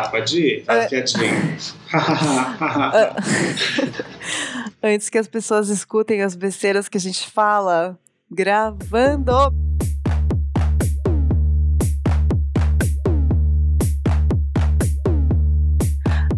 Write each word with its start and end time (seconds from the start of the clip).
Tá, 0.00 0.08
pode 0.08 0.40
ir. 0.40 0.64
Faz 0.64 0.88
piadinha. 0.88 1.58
Antes 4.82 5.10
que 5.10 5.18
as 5.18 5.28
pessoas 5.28 5.68
escutem 5.68 6.22
as 6.22 6.34
besteiras 6.34 6.88
que 6.88 6.96
a 6.96 7.00
gente 7.00 7.30
fala, 7.30 7.98
gravando. 8.30 9.30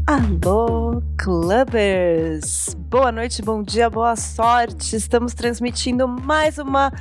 Alô, 0.04 1.00
clubbers! 1.16 2.74
Boa 2.74 3.12
noite, 3.12 3.40
bom 3.42 3.62
dia, 3.62 3.88
boa 3.88 4.16
sorte! 4.16 4.96
Estamos 4.96 5.34
transmitindo 5.34 6.08
mais 6.08 6.58
uma 6.58 6.92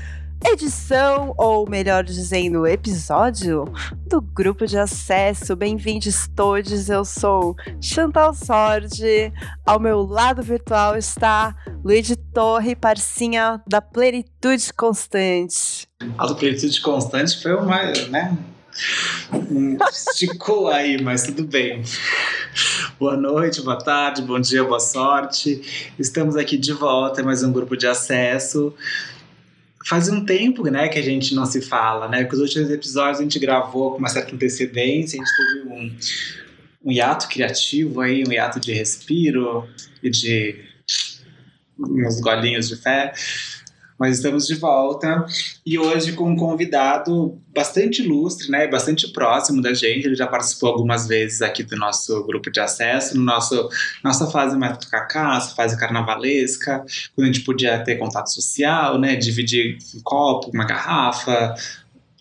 edição, 0.43 1.33
ou 1.37 1.69
melhor 1.69 2.03
dizendo, 2.03 2.65
episódio 2.65 3.65
do 4.07 4.21
grupo 4.21 4.65
de 4.65 4.77
acesso. 4.77 5.55
Bem-vindos 5.55 6.27
todos, 6.35 6.89
eu 6.89 7.05
sou 7.05 7.55
Chantal 7.79 8.33
Sordi. 8.33 9.31
Ao 9.65 9.79
meu 9.79 10.01
lado 10.01 10.41
virtual 10.41 10.97
está 10.97 11.55
Luiz 11.83 12.15
Torre, 12.33 12.75
parcinha 12.75 13.61
da 13.67 13.81
Plenitude 13.81 14.73
Constante. 14.73 15.87
A 16.17 16.25
do 16.25 16.35
Plenitude 16.35 16.81
Constante 16.81 17.41
foi 17.41 17.53
uma, 17.53 17.83
né? 18.09 18.37
Esticou 19.89 20.69
aí, 20.69 21.01
mas 21.01 21.23
tudo 21.23 21.43
bem. 21.43 21.83
Boa 22.99 23.15
noite, 23.15 23.61
boa 23.61 23.77
tarde, 23.77 24.21
bom 24.21 24.39
dia, 24.39 24.63
boa 24.63 24.79
sorte. 24.79 25.93
Estamos 25.99 26.35
aqui 26.35 26.57
de 26.57 26.73
volta, 26.73 27.23
mais 27.23 27.43
um 27.43 27.51
grupo 27.51 27.77
de 27.77 27.87
acesso 27.87 28.73
faz 29.85 30.09
um 30.09 30.23
tempo, 30.25 30.63
né, 30.69 30.87
que 30.87 30.99
a 30.99 31.01
gente 31.01 31.33
não 31.33 31.45
se 31.45 31.61
fala, 31.61 32.07
né? 32.07 32.21
Porque 32.23 32.35
os 32.35 32.41
últimos 32.41 32.69
episódios 32.69 33.19
a 33.19 33.23
gente 33.23 33.39
gravou 33.39 33.91
com 33.91 33.97
uma 33.97 34.09
certa 34.09 34.35
antecedência, 34.35 35.19
a 35.19 35.23
gente 35.23 35.35
teve 35.37 35.69
um, 35.69 35.95
um 36.85 36.91
hiato 36.91 37.27
criativo 37.27 38.01
aí, 38.01 38.23
um 38.27 38.31
hiato 38.31 38.59
de 38.59 38.73
respiro 38.73 39.67
e 40.01 40.09
de 40.09 40.55
uns 41.79 42.19
golinhos 42.19 42.67
de 42.67 42.75
fé. 42.75 43.13
Mas 44.01 44.15
estamos 44.15 44.47
de 44.47 44.55
volta 44.55 45.27
e 45.63 45.77
hoje 45.77 46.13
com 46.13 46.31
um 46.31 46.35
convidado 46.35 47.39
bastante 47.53 48.01
ilustre, 48.01 48.49
né, 48.49 48.67
bastante 48.67 49.07
próximo 49.13 49.61
da 49.61 49.75
gente. 49.75 50.07
Ele 50.07 50.15
já 50.15 50.25
participou 50.25 50.69
algumas 50.69 51.05
vezes 51.07 51.39
aqui 51.43 51.61
do 51.61 51.75
nosso 51.75 52.25
grupo 52.25 52.49
de 52.49 52.59
acesso, 52.59 53.15
no 53.15 53.23
nosso 53.23 53.69
nossa 54.03 54.25
fase 54.25 54.57
mais 54.57 54.75
cacá, 54.85 55.39
fase 55.39 55.77
carnavalesca, 55.77 56.83
quando 57.15 57.29
a 57.29 57.31
gente 57.31 57.41
podia 57.41 57.77
ter 57.83 57.97
contato 57.97 58.33
social, 58.33 58.97
né, 58.97 59.15
dividir 59.15 59.77
um 59.95 60.01
copo, 60.01 60.49
uma 60.51 60.65
garrafa, 60.65 61.53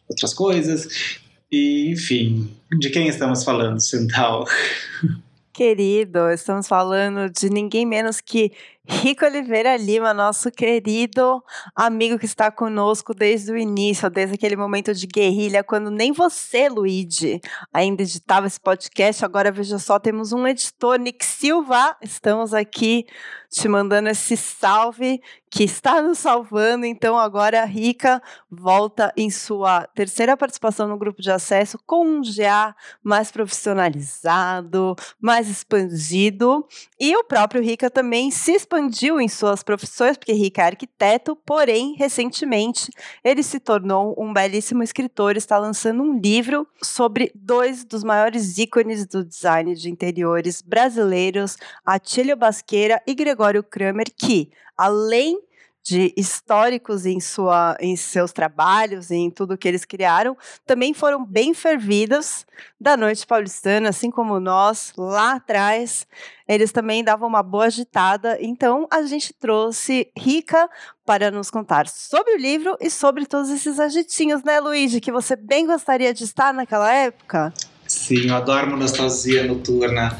outras 0.06 0.34
coisas. 0.34 1.18
E, 1.50 1.90
enfim, 1.90 2.54
de 2.78 2.90
quem 2.90 3.08
estamos 3.08 3.42
falando, 3.42 3.82
Chantal? 3.82 4.44
Querido, 5.60 6.30
estamos 6.30 6.68
falando 6.68 7.30
de 7.30 7.50
ninguém 7.50 7.84
menos 7.84 8.20
que 8.20 8.52
Rico 8.90 9.24
Oliveira 9.24 9.76
Lima, 9.76 10.12
nosso 10.12 10.50
querido 10.50 11.42
amigo 11.76 12.18
que 12.18 12.26
está 12.26 12.50
conosco 12.50 13.14
desde 13.14 13.52
o 13.52 13.56
início, 13.56 14.10
desde 14.10 14.34
aquele 14.34 14.56
momento 14.56 14.92
de 14.92 15.06
guerrilha, 15.06 15.62
quando 15.62 15.90
nem 15.90 16.12
você, 16.12 16.68
Luigi, 16.68 17.40
ainda 17.72 18.02
editava 18.02 18.48
esse 18.48 18.60
podcast. 18.60 19.24
Agora, 19.24 19.52
veja 19.52 19.78
só, 19.78 19.98
temos 19.98 20.32
um 20.32 20.46
editor, 20.46 20.98
Nick 20.98 21.24
Silva. 21.24 21.96
Estamos 22.02 22.52
aqui 22.52 23.06
te 23.50 23.66
mandando 23.68 24.08
esse 24.08 24.36
salve 24.36 25.20
que 25.50 25.64
está 25.64 26.00
nos 26.00 26.18
salvando. 26.18 26.86
Então, 26.86 27.18
agora 27.18 27.62
a 27.62 27.64
Rica 27.64 28.22
volta 28.48 29.12
em 29.16 29.28
sua 29.28 29.88
terceira 29.88 30.36
participação 30.36 30.86
no 30.86 30.96
grupo 30.96 31.20
de 31.20 31.30
acesso 31.32 31.76
com 31.84 32.06
um 32.06 32.22
GA 32.22 32.74
mais 33.02 33.32
profissionalizado, 33.32 34.94
mais 35.20 35.48
expandido. 35.50 36.64
E 37.00 37.16
o 37.16 37.24
próprio 37.24 37.60
Rica 37.60 37.90
também 37.90 38.30
se 38.30 38.52
expandiu 38.52 39.20
em 39.20 39.28
suas 39.28 39.64
profissões, 39.64 40.16
porque 40.16 40.32
Rica 40.32 40.62
é 40.62 40.66
arquiteto, 40.66 41.34
porém, 41.44 41.96
recentemente, 41.98 42.92
ele 43.24 43.42
se 43.42 43.58
tornou 43.58 44.14
um 44.16 44.32
belíssimo 44.32 44.84
escritor, 44.84 45.36
está 45.36 45.58
lançando 45.58 46.04
um 46.04 46.20
livro 46.20 46.68
sobre 46.80 47.32
dois 47.34 47.84
dos 47.84 48.04
maiores 48.04 48.56
ícones 48.58 49.04
do 49.04 49.24
design 49.24 49.74
de 49.74 49.90
interiores 49.90 50.62
brasileiros, 50.62 51.56
Atílio 51.84 52.36
Basqueira 52.36 53.02
e 53.04 53.14
Gregório 53.14 53.39
Kramer, 53.62 54.06
que, 54.16 54.50
além 54.76 55.40
de 55.82 56.12
históricos 56.16 57.06
em, 57.06 57.18
sua, 57.20 57.76
em 57.80 57.96
seus 57.96 58.32
trabalhos, 58.32 59.10
em 59.10 59.30
tudo 59.30 59.56
que 59.56 59.66
eles 59.66 59.84
criaram, 59.84 60.36
também 60.66 60.92
foram 60.92 61.24
bem 61.24 61.54
fervidas 61.54 62.46
da 62.78 62.96
noite 62.96 63.26
paulistana, 63.26 63.88
assim 63.88 64.10
como 64.10 64.38
nós 64.38 64.92
lá 64.96 65.32
atrás. 65.36 66.06
Eles 66.46 66.70
também 66.70 67.02
davam 67.02 67.28
uma 67.28 67.42
boa 67.42 67.64
agitada, 67.64 68.36
então 68.40 68.86
a 68.90 69.02
gente 69.02 69.32
trouxe 69.32 70.10
Rica 70.16 70.68
para 71.04 71.30
nos 71.30 71.50
contar 71.50 71.88
sobre 71.88 72.34
o 72.34 72.38
livro 72.38 72.76
e 72.80 72.90
sobre 72.90 73.24
todos 73.24 73.50
esses 73.50 73.80
agitinhos, 73.80 74.42
né, 74.44 74.60
Luigi, 74.60 75.00
que 75.00 75.10
você 75.10 75.34
bem 75.34 75.66
gostaria 75.66 76.12
de 76.12 76.24
estar 76.24 76.52
naquela 76.52 76.92
época? 76.92 77.52
Sim, 77.86 78.28
eu 78.28 78.36
adoro 78.36 78.68
uma 78.68 78.76
nostalgia 78.76 79.44
noturna. 79.44 80.16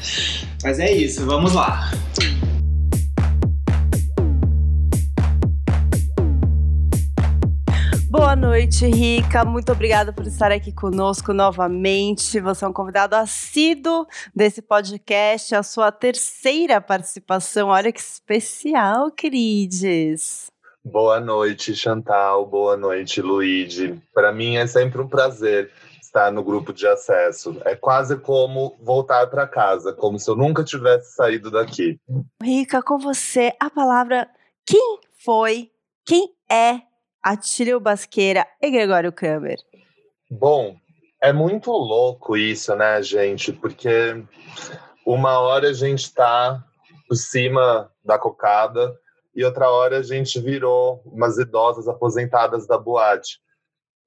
Mas 0.61 0.79
é 0.79 0.91
isso, 0.91 1.25
vamos 1.25 1.53
lá. 1.53 1.89
Boa 8.31 8.47
noite, 8.47 8.85
Rica. 8.85 9.43
Muito 9.43 9.73
obrigada 9.73 10.13
por 10.13 10.25
estar 10.25 10.53
aqui 10.53 10.71
conosco 10.71 11.33
novamente. 11.33 12.39
Você 12.39 12.63
é 12.63 12.67
um 12.69 12.71
convidado 12.71 13.13
assíduo 13.13 14.07
desse 14.33 14.61
podcast, 14.61 15.53
a 15.53 15.61
sua 15.61 15.91
terceira 15.91 16.79
participação. 16.79 17.67
Olha 17.67 17.91
que 17.91 17.99
especial, 17.99 19.11
queridos. 19.11 20.49
Boa 20.81 21.19
noite, 21.19 21.75
Chantal. 21.75 22.45
Boa 22.45 22.77
noite, 22.77 23.21
Luigi. 23.21 24.01
Para 24.13 24.31
mim 24.31 24.55
é 24.55 24.65
sempre 24.65 25.01
um 25.01 25.09
prazer 25.09 25.69
estar 26.01 26.31
no 26.31 26.41
grupo 26.41 26.71
de 26.71 26.87
acesso. 26.87 27.57
É 27.65 27.75
quase 27.75 28.15
como 28.15 28.77
voltar 28.81 29.27
para 29.27 29.45
casa, 29.45 29.91
como 29.91 30.17
se 30.17 30.31
eu 30.31 30.37
nunca 30.37 30.63
tivesse 30.63 31.15
saído 31.15 31.51
daqui. 31.51 31.99
Rica, 32.41 32.81
com 32.81 32.97
você, 32.97 33.51
a 33.59 33.69
palavra 33.69 34.25
quem 34.65 34.99
foi, 35.21 35.69
quem 36.05 36.29
é 36.49 36.89
Atílio 37.23 37.79
Basqueira 37.79 38.47
e 38.61 38.71
Gregório 38.71 39.11
Kramer? 39.11 39.59
Bom, 40.29 40.75
é 41.21 41.31
muito 41.31 41.71
louco 41.71 42.35
isso, 42.35 42.75
né, 42.75 43.01
gente? 43.03 43.53
Porque 43.53 44.23
uma 45.05 45.39
hora 45.39 45.69
a 45.69 45.73
gente 45.73 46.03
está 46.03 46.63
por 47.07 47.15
cima 47.15 47.91
da 48.03 48.17
cocada 48.17 48.97
e 49.35 49.45
outra 49.45 49.69
hora 49.69 49.99
a 49.99 50.03
gente 50.03 50.39
virou 50.39 51.01
umas 51.05 51.37
idosas 51.37 51.87
aposentadas 51.87 52.65
da 52.65 52.77
boate. 52.77 53.39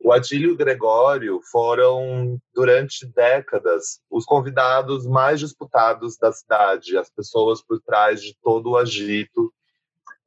O 0.03 0.13
Adílio 0.13 0.51
e 0.51 0.53
o 0.53 0.57
Gregório 0.57 1.41
foram, 1.51 2.39
durante 2.53 3.07
décadas, 3.07 4.01
os 4.11 4.25
convidados 4.25 5.07
mais 5.07 5.41
disputados 5.41 6.19
da 6.19 6.33
cidade, 6.33 6.99
as 6.99 7.09
pessoas 7.11 7.63
por 7.63 7.81
trás 7.81 8.21
de 8.21 8.37
todo 8.43 8.71
o 8.71 8.77
agito. 8.77 9.53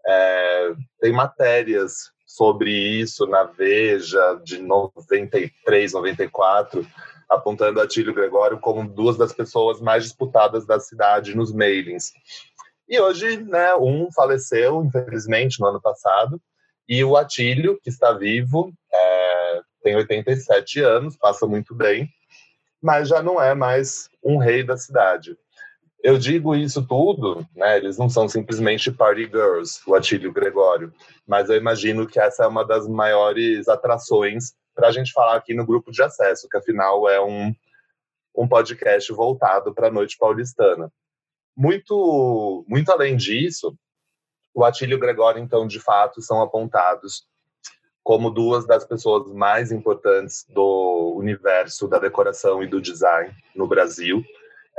É, 0.05 0.73
tem 0.99 1.11
matérias 1.11 2.11
sobre 2.37 2.71
isso 2.71 3.25
na 3.25 3.43
Veja 3.43 4.39
de 4.43 4.59
93, 4.59 5.91
94, 5.91 6.85
apontando 7.27 7.81
a 7.81 7.87
Tílio 7.87 8.13
Gregório 8.13 8.59
como 8.59 8.87
duas 8.87 9.17
das 9.17 9.33
pessoas 9.33 9.81
mais 9.81 10.03
disputadas 10.03 10.63
da 10.63 10.79
cidade 10.79 11.35
nos 11.35 11.51
mailings. 11.51 12.13
E 12.87 12.99
hoje, 12.99 13.43
né, 13.43 13.75
um 13.75 14.09
faleceu, 14.11 14.83
infelizmente, 14.83 15.59
no 15.59 15.65
ano 15.65 15.81
passado, 15.81 16.39
e 16.87 17.03
o 17.03 17.17
Atílio, 17.17 17.79
que 17.81 17.89
está 17.89 18.13
vivo, 18.13 18.71
é, 18.93 19.61
tem 19.81 19.95
87 19.95 20.79
anos, 20.81 21.17
passa 21.17 21.47
muito 21.47 21.73
bem, 21.73 22.07
mas 22.79 23.09
já 23.09 23.21
não 23.21 23.41
é 23.41 23.55
mais 23.55 24.09
um 24.23 24.37
rei 24.37 24.63
da 24.63 24.77
cidade. 24.77 25.35
Eu 26.03 26.17
digo 26.17 26.55
isso 26.55 26.85
tudo, 26.85 27.45
né? 27.55 27.77
Eles 27.77 27.97
não 27.97 28.09
são 28.09 28.29
simplesmente 28.29 28.91
party 28.91 29.25
girls, 29.25 29.81
o 29.85 29.95
Atílio 29.95 30.31
Gregório, 30.31 30.93
mas 31.25 31.49
eu 31.49 31.55
imagino 31.55 32.07
que 32.07 32.19
essa 32.19 32.43
é 32.43 32.47
uma 32.47 32.63
das 32.63 32.87
maiores 32.87 33.67
atrações 33.67 34.53
para 34.75 34.89
a 34.89 34.91
gente 34.91 35.11
falar 35.11 35.35
aqui 35.35 35.55
no 35.55 35.65
grupo 35.65 35.91
de 35.91 36.03
acesso, 36.03 36.47
que 36.47 36.55
afinal 36.55 37.09
é 37.09 37.19
um, 37.19 37.53
um 38.35 38.47
podcast 38.47 39.11
voltado 39.11 39.73
para 39.73 39.87
a 39.87 39.91
noite 39.91 40.17
paulistana. 40.17 40.91
Muito, 41.55 42.63
muito 42.67 42.91
além 42.91 43.17
disso, 43.17 43.75
o 44.53 44.63
Atílio 44.63 44.99
Gregório, 44.99 45.41
então, 45.41 45.65
de 45.65 45.79
fato, 45.79 46.21
são 46.21 46.41
apontados 46.41 47.27
como 48.03 48.29
duas 48.29 48.65
das 48.65 48.85
pessoas 48.85 49.29
mais 49.33 49.71
importantes 49.71 50.45
do 50.47 51.15
universo 51.17 51.87
da 51.87 51.99
decoração 51.99 52.63
e 52.63 52.67
do 52.67 52.79
design 52.79 53.35
no 53.55 53.67
Brasil. 53.67 54.23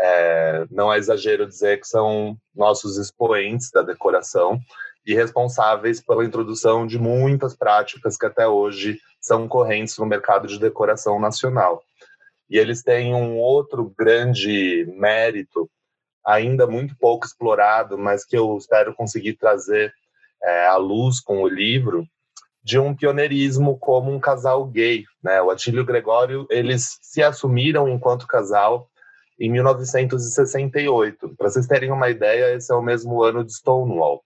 É, 0.00 0.64
não 0.70 0.92
é 0.92 0.98
exagero 0.98 1.46
dizer 1.46 1.80
que 1.80 1.86
são 1.88 2.36
nossos 2.54 2.96
expoentes 2.96 3.70
da 3.70 3.82
decoração 3.82 4.60
e 5.04 5.14
responsáveis 5.14 6.00
pela 6.00 6.24
introdução 6.24 6.86
de 6.86 6.98
muitas 6.98 7.56
práticas 7.56 8.16
que 8.16 8.26
até 8.26 8.46
hoje 8.46 9.00
são 9.20 9.48
correntes 9.48 9.96
no 9.98 10.06
mercado 10.06 10.46
de 10.46 10.58
decoração 10.58 11.18
nacional. 11.18 11.82
E 12.48 12.58
eles 12.58 12.82
têm 12.82 13.14
um 13.14 13.38
outro 13.38 13.92
grande 13.98 14.86
mérito, 14.96 15.68
ainda 16.24 16.66
muito 16.66 16.96
pouco 16.98 17.26
explorado, 17.26 17.98
mas 17.98 18.24
que 18.24 18.36
eu 18.36 18.56
espero 18.56 18.94
conseguir 18.94 19.34
trazer 19.34 19.92
é, 20.42 20.66
à 20.66 20.76
luz 20.76 21.20
com 21.20 21.42
o 21.42 21.48
livro, 21.48 22.06
de 22.62 22.78
um 22.78 22.94
pioneirismo 22.94 23.78
como 23.78 24.12
um 24.12 24.20
casal 24.20 24.66
gay. 24.66 25.04
Né? 25.22 25.40
O 25.40 25.50
Atílio 25.50 25.78
e 25.78 25.82
o 25.82 25.86
Gregório 25.86 26.46
eles 26.50 26.98
se 27.00 27.22
assumiram 27.22 27.88
enquanto 27.88 28.26
casal 28.26 28.90
em 29.38 29.50
1968. 29.50 31.36
Para 31.36 31.50
vocês 31.50 31.66
terem 31.66 31.92
uma 31.92 32.10
ideia, 32.10 32.54
esse 32.54 32.72
é 32.72 32.74
o 32.74 32.82
mesmo 32.82 33.22
ano 33.22 33.44
de 33.44 33.52
Stonewall. 33.52 34.22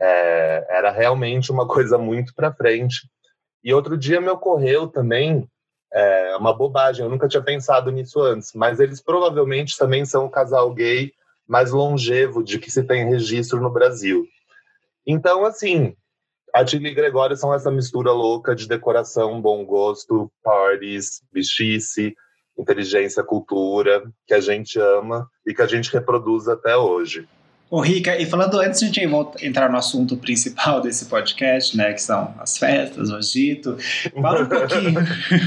É, 0.00 0.66
era 0.68 0.90
realmente 0.90 1.50
uma 1.50 1.66
coisa 1.68 1.96
muito 1.96 2.34
para 2.34 2.52
frente. 2.52 3.08
E 3.62 3.72
outro 3.72 3.96
dia 3.96 4.20
me 4.20 4.28
ocorreu 4.28 4.86
também 4.88 5.48
é, 5.92 6.36
uma 6.36 6.52
bobagem, 6.52 7.04
eu 7.04 7.10
nunca 7.10 7.28
tinha 7.28 7.42
pensado 7.42 7.90
nisso 7.90 8.20
antes, 8.20 8.50
mas 8.52 8.80
eles 8.80 9.00
provavelmente 9.00 9.78
também 9.78 10.04
são 10.04 10.26
o 10.26 10.30
casal 10.30 10.74
gay 10.74 11.12
mais 11.46 11.70
longevo 11.70 12.42
de 12.42 12.58
que 12.58 12.70
se 12.70 12.82
tem 12.82 13.08
registro 13.08 13.60
no 13.60 13.70
Brasil. 13.70 14.26
Então, 15.06 15.44
assim, 15.44 15.94
Atílio 16.52 16.88
e 16.88 16.94
Gregório 16.94 17.36
são 17.36 17.54
essa 17.54 17.70
mistura 17.70 18.10
louca 18.10 18.54
de 18.54 18.66
decoração, 18.66 19.40
bom 19.40 19.64
gosto, 19.64 20.30
parties, 20.42 21.22
bichice, 21.32 22.14
inteligência, 22.58 23.22
cultura, 23.22 24.02
que 24.26 24.34
a 24.34 24.40
gente 24.40 24.78
ama 24.78 25.28
e 25.46 25.54
que 25.54 25.62
a 25.62 25.66
gente 25.66 25.92
reproduz 25.92 26.48
até 26.48 26.76
hoje. 26.76 27.26
Ô, 27.70 27.80
Rica, 27.80 28.16
e 28.16 28.26
falando 28.26 28.60
antes 28.60 28.78
de 28.78 28.86
a 28.86 28.88
gente 28.88 29.44
entrar 29.44 29.68
no 29.70 29.76
assunto 29.76 30.16
principal 30.16 30.80
desse 30.80 31.06
podcast, 31.06 31.76
né, 31.76 31.92
que 31.92 32.02
são 32.02 32.32
as 32.38 32.56
festas, 32.56 33.10
o 33.10 33.16
agito, 33.16 33.76
fala 34.20 34.42
um 34.42 34.46
pouquinho, 34.46 34.94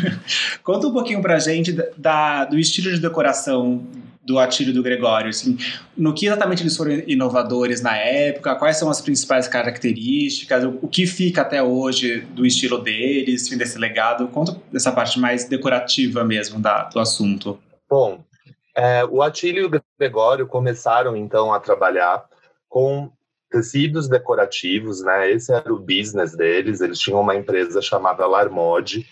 conta 0.64 0.88
um 0.88 0.94
pouquinho 0.94 1.22
pra 1.22 1.40
gente 1.40 1.72
da, 1.96 2.44
do 2.44 2.60
estilo 2.60 2.92
de 2.92 3.00
decoração 3.00 3.86
do 4.28 4.38
Atílio 4.38 4.74
do 4.74 4.84
Gregório, 4.84 5.30
assim, 5.30 5.58
no 5.96 6.14
que 6.14 6.26
exatamente 6.26 6.62
eles 6.62 6.76
foram 6.76 6.92
inovadores 7.08 7.82
na 7.82 7.96
época, 7.96 8.56
quais 8.56 8.78
são 8.78 8.90
as 8.90 9.00
principais 9.00 9.48
características, 9.48 10.66
o, 10.66 10.86
que 10.90 11.08
fica 11.08 11.44
até 11.44 11.64
hoje 11.64 12.20
do 12.32 12.46
estilo 12.46 12.80
deles, 12.80 13.48
desse 13.48 13.80
legado, 13.80 14.28
conta 14.28 14.60
dessa 14.70 14.92
parte 14.92 15.18
mais 15.18 15.46
decorativa 15.46 16.26
mesmo 16.26 16.60
da, 16.60 16.84
do 16.84 17.00
assunto. 17.00 17.58
Bom, 17.90 18.22
é, 18.76 19.06
o 19.06 19.22
Atílio 19.22 19.64
e 19.64 19.78
o 19.78 19.82
Gregório 19.98 20.46
começaram 20.46 21.16
então 21.16 21.54
a 21.54 21.60
trabalhar 21.62 22.26
com 22.68 23.10
tecidos 23.50 24.10
decorativos, 24.10 25.02
né? 25.02 25.32
Esse 25.32 25.54
era 25.54 25.74
o 25.74 25.80
business 25.80 26.36
deles. 26.36 26.82
Eles 26.82 27.00
tinham 27.00 27.22
uma 27.22 27.34
empresa 27.34 27.82
chamada 27.82 28.28
Larmode, 28.28 29.08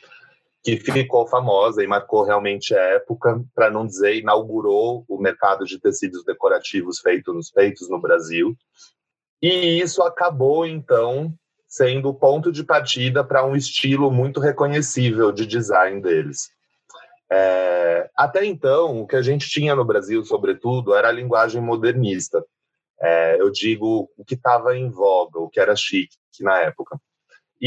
que 0.65 0.77
ficou 0.77 1.27
famosa 1.27 1.83
e 1.83 1.87
marcou 1.87 2.23
realmente 2.23 2.73
a 2.75 2.81
época, 2.95 3.39
para 3.53 3.69
não 3.69 3.85
dizer 3.85 4.15
inaugurou 4.15 5.05
o 5.07 5.19
mercado 5.19 5.63
de 5.63 5.79
tecidos 5.79 6.25
decorativos 6.25 6.99
feitos 6.99 7.35
nos 7.35 7.49
feitos 7.51 7.87
no 7.87 8.01
Brasil. 8.01 8.57
E 9.39 9.79
isso 9.79 10.01
acabou 10.01 10.65
então 10.65 11.31
sendo 11.67 12.09
o 12.09 12.15
ponto 12.15 12.51
de 12.51 12.63
partida 12.63 13.23
para 13.23 13.45
um 13.45 13.55
estilo 13.55 14.09
muito 14.09 14.39
reconhecível 14.39 15.31
de 15.31 15.45
design 15.45 16.01
deles. 16.01 16.49
É, 17.31 18.09
até 18.17 18.43
então, 18.43 19.01
o 19.01 19.07
que 19.07 19.15
a 19.15 19.21
gente 19.21 19.47
tinha 19.47 19.75
no 19.75 19.85
Brasil, 19.85 20.25
sobretudo, 20.25 20.95
era 20.95 21.09
a 21.09 21.11
linguagem 21.11 21.61
modernista. 21.61 22.43
É, 22.99 23.39
eu 23.39 23.51
digo 23.51 24.09
o 24.17 24.25
que 24.25 24.33
estava 24.33 24.75
em 24.75 24.89
voga, 24.89 25.37
o 25.39 25.49
que 25.49 25.59
era 25.59 25.75
chique 25.75 26.17
na 26.39 26.59
época. 26.61 26.99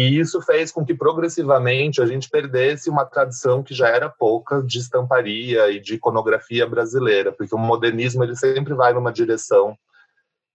E 0.00 0.16
isso 0.16 0.40
fez 0.40 0.70
com 0.70 0.84
que 0.84 0.94
progressivamente 0.94 2.00
a 2.00 2.06
gente 2.06 2.30
perdesse 2.30 2.88
uma 2.88 3.04
tradição 3.04 3.64
que 3.64 3.74
já 3.74 3.88
era 3.88 4.08
pouca 4.08 4.62
de 4.62 4.78
estamparia 4.78 5.72
e 5.72 5.80
de 5.80 5.96
iconografia 5.96 6.64
brasileira, 6.68 7.32
porque 7.32 7.52
o 7.52 7.58
modernismo 7.58 8.22
ele 8.22 8.36
sempre 8.36 8.74
vai 8.74 8.92
numa 8.92 9.12
direção 9.12 9.76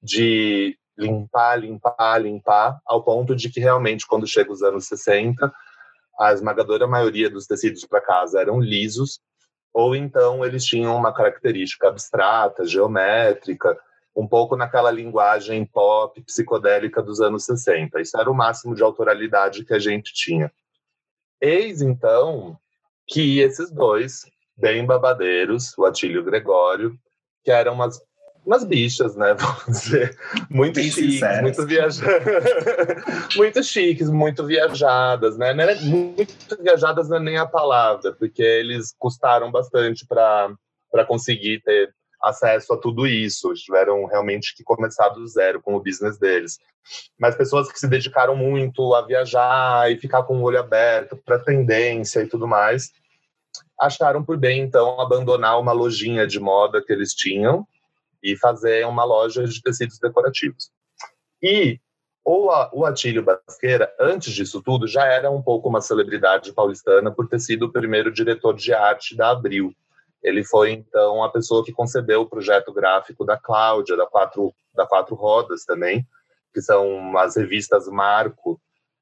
de 0.01 0.77
limpar, 0.97 1.57
limpar, 1.59 2.21
limpar, 2.21 2.79
ao 2.85 3.03
ponto 3.03 3.35
de 3.35 3.49
que 3.49 3.59
realmente 3.59 4.07
quando 4.07 4.25
chega 4.25 4.49
os 4.49 4.63
anos 4.63 4.87
60, 4.87 5.53
a 6.17 6.31
esmagadora 6.31 6.87
maioria 6.87 7.29
dos 7.29 7.45
tecidos 7.45 7.83
para 7.83 7.99
casa 7.99 8.39
eram 8.39 8.61
lisos, 8.61 9.19
ou 9.73 9.93
então 9.93 10.45
eles 10.45 10.63
tinham 10.63 10.95
uma 10.95 11.13
característica 11.13 11.89
abstrata, 11.89 12.65
geométrica, 12.65 13.77
um 14.15 14.27
pouco 14.27 14.55
naquela 14.55 14.91
linguagem 14.91 15.65
pop 15.65 16.21
psicodélica 16.21 17.01
dos 17.01 17.19
anos 17.19 17.45
60. 17.45 17.99
Isso 18.01 18.17
era 18.17 18.29
o 18.29 18.35
máximo 18.35 18.75
de 18.75 18.83
autoralidade 18.83 19.65
que 19.65 19.73
a 19.73 19.79
gente 19.79 20.13
tinha. 20.13 20.51
Eis 21.41 21.81
então 21.81 22.57
que 23.07 23.39
esses 23.39 23.71
dois, 23.71 24.25
bem 24.55 24.85
babadeiros, 24.85 25.77
o 25.77 25.85
Atílio 25.85 26.17
e 26.17 26.19
o 26.19 26.23
Gregório, 26.23 26.97
que 27.43 27.51
eram 27.51 27.73
umas 27.73 27.99
umas 28.45 28.63
bichas, 28.63 29.15
né? 29.15 29.33
Vamos 29.39 29.65
dizer. 29.65 30.17
Muito 30.49 30.75
Bem 30.75 30.91
chiques, 30.91 31.13
sinceras. 31.13 31.41
muito 31.41 31.65
viajadas. 31.65 32.43
muito 33.35 33.63
chiques, 33.63 34.09
muito 34.09 34.45
viajadas, 34.45 35.37
né? 35.37 35.51
É 35.51 35.75
muito 35.81 36.61
viajadas 36.61 37.09
não 37.09 37.17
é 37.17 37.19
nem 37.19 37.37
a 37.37 37.45
palavra, 37.45 38.13
porque 38.13 38.43
eles 38.43 38.93
custaram 38.97 39.51
bastante 39.51 40.05
para 40.05 41.05
conseguir 41.07 41.61
ter 41.61 41.93
acesso 42.23 42.73
a 42.73 42.77
tudo 42.77 43.05
isso. 43.05 43.53
Tiveram 43.53 44.05
realmente 44.05 44.55
que 44.55 44.63
começar 44.63 45.09
do 45.09 45.27
zero 45.27 45.61
com 45.61 45.75
o 45.75 45.79
business 45.81 46.17
deles. 46.17 46.59
Mas 47.19 47.35
pessoas 47.35 47.71
que 47.71 47.79
se 47.79 47.87
dedicaram 47.87 48.35
muito 48.35 48.93
a 48.93 49.01
viajar 49.01 49.91
e 49.91 49.97
ficar 49.97 50.23
com 50.23 50.37
o 50.37 50.43
olho 50.43 50.59
aberto 50.59 51.17
para 51.17 51.39
tendência 51.39 52.21
e 52.21 52.27
tudo 52.27 52.47
mais, 52.47 52.91
acharam 53.79 54.23
por 54.23 54.37
bem, 54.37 54.61
então, 54.61 54.99
abandonar 54.99 55.59
uma 55.59 55.71
lojinha 55.71 56.25
de 56.25 56.39
moda 56.39 56.83
que 56.83 56.91
eles 56.91 57.13
tinham 57.13 57.67
e 58.21 58.37
fazer 58.37 58.85
uma 58.87 59.03
loja 59.03 59.45
de 59.45 59.61
tecidos 59.61 59.99
decorativos. 59.99 60.71
E 61.41 61.79
o, 62.23 62.47
o 62.71 62.85
Atílio 62.85 63.23
Basqueira, 63.23 63.93
antes 63.99 64.33
disso 64.33 64.61
tudo, 64.61 64.87
já 64.87 65.05
era 65.05 65.29
um 65.29 65.41
pouco 65.41 65.67
uma 65.67 65.81
celebridade 65.81 66.53
paulistana 66.53 67.11
por 67.11 67.27
ter 67.27 67.39
sido 67.39 67.65
o 67.65 67.71
primeiro 67.71 68.11
diretor 68.11 68.55
de 68.55 68.73
arte 68.73 69.15
da 69.15 69.31
Abril. 69.31 69.75
Ele 70.23 70.43
foi, 70.43 70.71
então, 70.71 71.23
a 71.23 71.29
pessoa 71.29 71.63
que 71.65 71.73
concebeu 71.73 72.21
o 72.21 72.29
projeto 72.29 72.71
gráfico 72.71 73.25
da 73.25 73.37
Cláudia, 73.37 73.97
da 73.97 74.05
Quatro, 74.05 74.53
da 74.73 74.85
Quatro 74.85 75.15
Rodas 75.15 75.65
também, 75.65 76.07
que 76.53 76.61
são 76.61 77.17
as 77.17 77.35
revistas 77.35 77.87
marco 77.87 78.61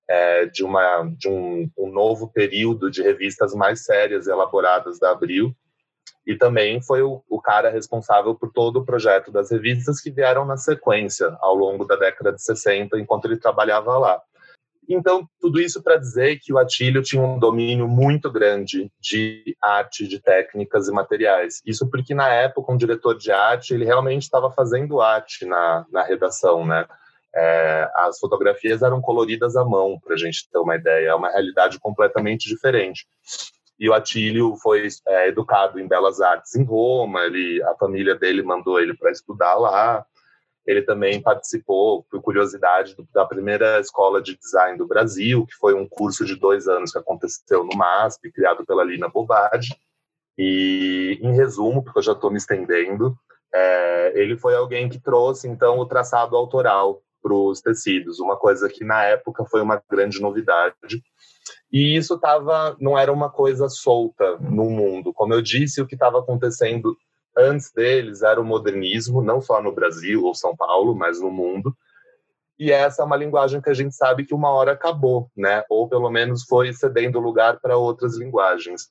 é, 0.09 0.45
de, 0.45 0.63
uma, 0.63 1.03
de 1.17 1.29
um, 1.29 1.69
um 1.77 1.91
novo 1.91 2.27
período 2.27 2.89
de 2.89 3.03
revistas 3.03 3.53
mais 3.53 3.85
sérias 3.85 4.27
elaboradas 4.27 4.99
da 4.99 5.11
Abril, 5.11 5.55
e 6.25 6.35
também 6.35 6.81
foi 6.81 7.01
o, 7.01 7.23
o, 7.29 7.41
cara 7.41 7.69
responsável 7.69 8.35
por 8.35 8.51
todo 8.51 8.77
o 8.77 8.85
projeto 8.85 9.31
das 9.31 9.51
revistas 9.51 9.99
que 9.99 10.11
vieram 10.11 10.45
na 10.45 10.57
sequência 10.57 11.35
ao 11.39 11.55
longo 11.55 11.85
da 11.85 11.95
década 11.95 12.31
de 12.31 12.41
60, 12.41 12.99
enquanto 12.99 13.25
ele 13.25 13.37
trabalhava 13.37 13.97
lá. 13.97 14.21
Então, 14.93 15.27
tudo 15.39 15.59
isso 15.59 15.81
para 15.81 15.97
dizer 15.97 16.39
que 16.39 16.53
o 16.53 16.57
Atílio 16.57 17.01
tinha 17.01 17.21
um 17.21 17.39
domínio 17.39 17.87
muito 17.87 18.31
grande 18.31 18.91
de 18.99 19.55
arte, 19.61 20.07
de 20.07 20.19
técnicas 20.19 20.87
e 20.87 20.91
materiais. 20.91 21.61
Isso 21.65 21.89
porque, 21.89 22.13
na 22.13 22.27
época, 22.29 22.71
um 22.71 22.77
diretor 22.77 23.17
de 23.17 23.31
arte, 23.31 23.73
ele 23.73 23.85
realmente 23.85 24.23
estava 24.23 24.51
fazendo 24.51 25.01
arte 25.01 25.45
na, 25.45 25.85
na 25.91 26.03
redação, 26.03 26.65
né? 26.65 26.85
É, 27.33 27.89
as 27.95 28.19
fotografias 28.19 28.81
eram 28.81 28.99
coloridas 28.99 29.55
à 29.55 29.63
mão, 29.63 29.97
para 30.03 30.15
a 30.15 30.17
gente 30.17 30.49
ter 30.49 30.57
uma 30.57 30.75
ideia. 30.75 31.09
É 31.09 31.15
uma 31.15 31.31
realidade 31.31 31.79
completamente 31.79 32.49
diferente. 32.49 33.05
E 33.79 33.89
o 33.89 33.93
Atílio 33.93 34.55
foi 34.61 34.87
é, 35.07 35.29
educado 35.29 35.79
em 35.79 35.87
Belas 35.87 36.21
Artes 36.21 36.53
em 36.55 36.63
Roma, 36.63 37.21
ele, 37.21 37.63
a 37.63 37.73
família 37.75 38.13
dele 38.13 38.43
mandou 38.43 38.79
ele 38.79 38.95
para 38.95 39.09
estudar 39.09 39.55
lá. 39.55 40.05
Ele 40.65 40.81
também 40.81 41.21
participou, 41.21 42.03
por 42.03 42.21
curiosidade, 42.21 42.95
da 43.13 43.25
primeira 43.25 43.79
escola 43.79 44.21
de 44.21 44.37
design 44.37 44.77
do 44.77 44.87
Brasil, 44.87 45.45
que 45.45 45.55
foi 45.55 45.73
um 45.73 45.87
curso 45.87 46.23
de 46.23 46.35
dois 46.35 46.67
anos 46.67 46.91
que 46.91 46.99
aconteceu 46.99 47.63
no 47.63 47.75
MASP, 47.75 48.31
criado 48.31 48.65
pela 48.65 48.83
Lina 48.83 49.09
Bobadi. 49.09 49.75
E, 50.37 51.19
em 51.21 51.35
resumo, 51.35 51.83
porque 51.83 51.99
eu 51.99 52.03
já 52.03 52.13
estou 52.13 52.31
me 52.31 52.37
estendendo, 52.37 53.15
é, 53.53 54.13
ele 54.15 54.37
foi 54.37 54.55
alguém 54.55 54.87
que 54.87 54.99
trouxe, 54.99 55.47
então, 55.47 55.77
o 55.79 55.85
traçado 55.85 56.35
autoral 56.35 57.01
para 57.21 57.33
os 57.33 57.61
tecidos, 57.61 58.19
uma 58.19 58.37
coisa 58.37 58.69
que, 58.69 58.83
na 58.83 59.03
época, 59.03 59.45
foi 59.45 59.61
uma 59.61 59.81
grande 59.89 60.21
novidade 60.21 61.01
e 61.71 61.95
isso 61.95 62.19
tava, 62.19 62.75
não 62.79 62.97
era 62.97 63.11
uma 63.11 63.29
coisa 63.29 63.69
solta 63.69 64.37
no 64.39 64.69
mundo. 64.69 65.13
Como 65.13 65.33
eu 65.33 65.41
disse, 65.41 65.81
o 65.81 65.87
que 65.87 65.95
estava 65.95 66.19
acontecendo 66.19 66.97
antes 67.37 67.71
deles 67.71 68.21
era 68.21 68.39
o 68.39 68.45
modernismo, 68.45 69.21
não 69.21 69.41
só 69.41 69.61
no 69.61 69.71
Brasil 69.71 70.23
ou 70.23 70.35
São 70.35 70.55
Paulo, 70.55 70.95
mas 70.95 71.19
no 71.19 71.31
mundo. 71.31 71.75
E 72.59 72.71
essa 72.71 73.01
é 73.01 73.05
uma 73.05 73.15
linguagem 73.15 73.61
que 73.61 73.69
a 73.69 73.73
gente 73.73 73.95
sabe 73.95 74.25
que 74.25 74.35
uma 74.35 74.49
hora 74.51 74.73
acabou, 74.73 75.31
né? 75.35 75.63
Ou 75.69 75.89
pelo 75.89 76.09
menos 76.09 76.43
foi 76.43 76.71
cedendo 76.73 77.19
lugar 77.19 77.59
para 77.59 77.77
outras 77.77 78.17
linguagens. 78.17 78.89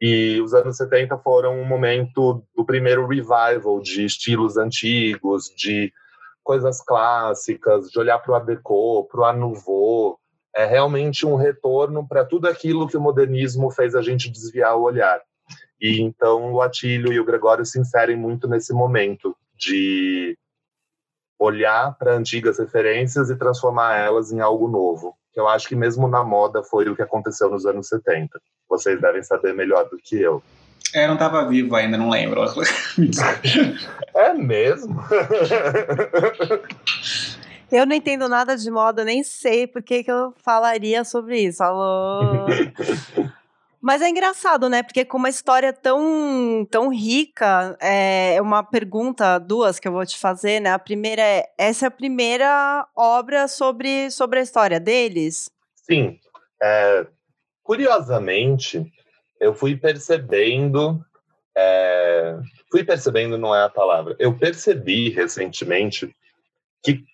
E 0.00 0.40
os 0.40 0.54
anos 0.54 0.76
70 0.76 1.18
foram 1.18 1.58
um 1.60 1.64
momento 1.64 2.44
do 2.54 2.64
primeiro 2.64 3.06
revival 3.06 3.80
de 3.80 4.04
estilos 4.04 4.56
antigos, 4.56 5.46
de 5.56 5.92
coisas 6.44 6.80
clássicas, 6.80 7.90
de 7.90 7.98
olhar 7.98 8.18
para 8.18 8.32
o 8.32 8.34
Art 8.34 8.46
para 9.10 9.30
o 9.30 9.32
Nouveau, 9.32 10.20
é 10.56 10.64
realmente 10.64 11.26
um 11.26 11.36
retorno 11.36 12.08
para 12.08 12.24
tudo 12.24 12.48
aquilo 12.48 12.88
que 12.88 12.96
o 12.96 13.00
modernismo 13.00 13.70
fez 13.70 13.94
a 13.94 14.00
gente 14.00 14.30
desviar 14.30 14.74
o 14.74 14.82
olhar. 14.82 15.20
E 15.80 16.00
então 16.00 16.52
o 16.52 16.62
Atílio 16.62 17.12
e 17.12 17.20
o 17.20 17.24
Gregório 17.24 17.64
se 17.64 17.78
inserem 17.78 18.16
muito 18.16 18.48
nesse 18.48 18.72
momento 18.72 19.36
de 19.56 20.36
olhar 21.38 21.94
para 21.98 22.14
antigas 22.14 22.58
referências 22.58 23.28
e 23.30 23.36
transformar 23.36 23.96
elas 23.98 24.32
em 24.32 24.40
algo 24.40 24.68
novo. 24.68 25.14
Que 25.32 25.40
eu 25.40 25.46
acho 25.48 25.68
que 25.68 25.76
mesmo 25.76 26.08
na 26.08 26.24
moda 26.24 26.62
foi 26.62 26.88
o 26.88 26.96
que 26.96 27.02
aconteceu 27.02 27.50
nos 27.50 27.66
anos 27.66 27.88
70. 27.88 28.40
Vocês 28.68 29.00
devem 29.00 29.22
saber 29.22 29.54
melhor 29.54 29.88
do 29.88 29.98
que 29.98 30.20
eu. 30.20 30.42
É, 30.94 31.06
não 31.06 31.14
estava 31.14 31.46
vivo 31.46 31.76
ainda, 31.76 31.98
não 31.98 32.08
lembro. 32.08 32.42
é 34.14 34.32
mesmo? 34.32 35.04
Eu 37.70 37.84
não 37.84 37.96
entendo 37.96 38.28
nada 38.28 38.56
de 38.56 38.70
moda, 38.70 39.04
nem 39.04 39.22
sei 39.22 39.66
por 39.66 39.82
que, 39.82 40.04
que 40.04 40.10
eu 40.10 40.32
falaria 40.42 41.04
sobre 41.04 41.40
isso. 41.40 41.62
Alô? 41.62 42.46
Mas 43.86 44.02
é 44.02 44.08
engraçado, 44.08 44.68
né? 44.68 44.82
Porque 44.82 45.04
com 45.04 45.16
uma 45.16 45.28
história 45.28 45.72
tão, 45.72 46.66
tão 46.68 46.92
rica, 46.92 47.78
é 47.80 48.36
uma 48.42 48.64
pergunta, 48.64 49.38
duas 49.38 49.78
que 49.78 49.86
eu 49.86 49.92
vou 49.92 50.04
te 50.04 50.18
fazer, 50.18 50.58
né? 50.58 50.70
A 50.70 50.78
primeira 50.78 51.22
é: 51.22 51.44
essa 51.56 51.86
é 51.86 51.88
a 51.88 51.92
primeira 51.92 52.84
obra 52.96 53.46
sobre, 53.46 54.10
sobre 54.10 54.40
a 54.40 54.42
história 54.42 54.80
deles? 54.80 55.48
Sim. 55.76 56.18
É, 56.60 57.06
curiosamente, 57.62 58.84
eu 59.40 59.54
fui 59.54 59.76
percebendo. 59.76 61.00
É, 61.56 62.40
fui 62.68 62.82
percebendo, 62.82 63.38
não 63.38 63.54
é 63.54 63.62
a 63.62 63.70
palavra. 63.70 64.16
Eu 64.18 64.36
percebi 64.36 65.10
recentemente 65.10 66.12
que 66.82 67.04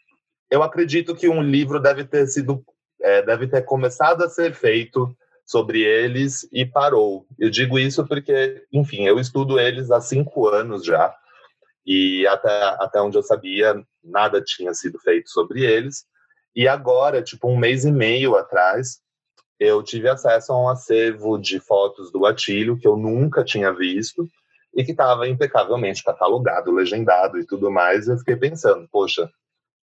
eu 0.50 0.62
acredito 0.62 1.14
que 1.14 1.28
um 1.28 1.42
livro 1.42 1.78
deve 1.78 2.06
ter 2.06 2.26
sido. 2.28 2.64
É, 2.98 3.20
deve 3.20 3.46
ter 3.46 3.60
começado 3.60 4.24
a 4.24 4.28
ser 4.30 4.54
feito 4.54 5.14
sobre 5.44 5.80
eles 5.80 6.48
e 6.52 6.64
parou. 6.64 7.26
Eu 7.38 7.50
digo 7.50 7.78
isso 7.78 8.06
porque, 8.06 8.64
enfim, 8.72 9.04
eu 9.04 9.18
estudo 9.18 9.58
eles 9.58 9.90
há 9.90 10.00
cinco 10.00 10.48
anos 10.48 10.84
já 10.84 11.14
e 11.84 12.26
até, 12.26 12.62
até 12.78 13.00
onde 13.00 13.18
eu 13.18 13.22
sabia, 13.22 13.74
nada 14.02 14.42
tinha 14.42 14.72
sido 14.72 14.98
feito 15.00 15.30
sobre 15.30 15.64
eles. 15.64 16.04
E 16.54 16.68
agora, 16.68 17.22
tipo, 17.22 17.48
um 17.48 17.56
mês 17.56 17.84
e 17.84 17.90
meio 17.90 18.36
atrás, 18.36 19.00
eu 19.58 19.82
tive 19.82 20.08
acesso 20.08 20.52
a 20.52 20.60
um 20.60 20.68
acervo 20.68 21.38
de 21.38 21.60
fotos 21.60 22.10
do 22.12 22.26
Atílio 22.26 22.78
que 22.78 22.86
eu 22.86 22.96
nunca 22.96 23.44
tinha 23.44 23.72
visto 23.72 24.28
e 24.74 24.84
que 24.84 24.92
estava 24.92 25.28
impecavelmente 25.28 26.02
catalogado, 26.02 26.70
legendado 26.70 27.38
e 27.38 27.46
tudo 27.46 27.70
mais. 27.70 28.08
Eu 28.08 28.18
fiquei 28.18 28.36
pensando, 28.36 28.88
poxa, 28.90 29.30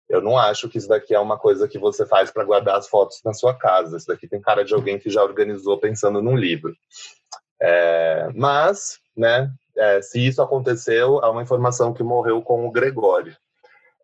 eu 0.09 0.21
não 0.21 0.37
acho 0.37 0.67
que 0.67 0.77
isso 0.77 0.89
daqui 0.89 1.13
é 1.13 1.19
uma 1.19 1.37
coisa 1.37 1.67
que 1.67 1.77
você 1.77 2.05
faz 2.05 2.31
para 2.31 2.43
guardar 2.43 2.77
as 2.77 2.89
fotos 2.89 3.21
na 3.23 3.33
sua 3.33 3.53
casa. 3.53 3.95
Isso 3.95 4.07
daqui 4.07 4.27
tem 4.27 4.41
cara 4.41 4.65
de 4.65 4.73
alguém 4.73 4.97
que 4.97 5.09
já 5.09 5.23
organizou 5.23 5.77
pensando 5.77 6.21
num 6.21 6.35
livro. 6.35 6.75
É, 7.61 8.29
mas, 8.33 8.97
né, 9.15 9.51
é, 9.77 10.01
se 10.01 10.25
isso 10.25 10.41
aconteceu, 10.41 11.23
há 11.23 11.29
uma 11.29 11.43
informação 11.43 11.93
que 11.93 12.01
morreu 12.01 12.41
com 12.41 12.65
o 12.65 12.71
Gregório. 12.71 13.35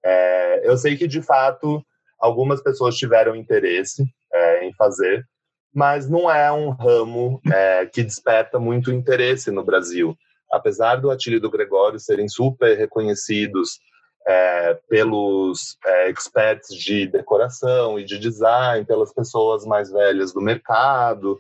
É, 0.04 0.70
eu 0.70 0.78
sei 0.78 0.96
que, 0.96 1.08
de 1.08 1.24
fato, 1.24 1.84
algumas 2.20 2.62
pessoas 2.62 2.96
tiveram 2.96 3.36
interesse 3.36 4.06
é, 4.32 4.68
em 4.68 4.74
fazer, 4.74 5.28
mas 5.74 6.08
não 6.08 6.30
é 6.30 6.52
um 6.52 6.70
ramo 6.70 7.42
é, 7.52 7.86
que 7.88 8.04
desperta 8.04 8.60
muito 8.60 8.92
interesse 8.92 9.50
no 9.50 9.64
Brasil. 9.64 10.16
Apesar 10.52 10.98
do 10.98 11.10
Atílio 11.10 11.38
e 11.38 11.42
do 11.42 11.50
Gregório 11.50 12.00
serem 12.00 12.30
super 12.30 12.78
reconhecidos 12.78 13.80
é, 14.28 14.74
pelos 14.90 15.78
é, 15.86 16.10
experts 16.10 16.76
de 16.76 17.08
decoração 17.08 18.00
e 18.00 18.04
de 18.04 18.18
design, 18.18 18.86
pelas 18.86 19.14
pessoas 19.14 19.66
mais 19.66 19.92
velhas 19.92 20.34
do 20.34 20.42
mercado, 20.42 21.40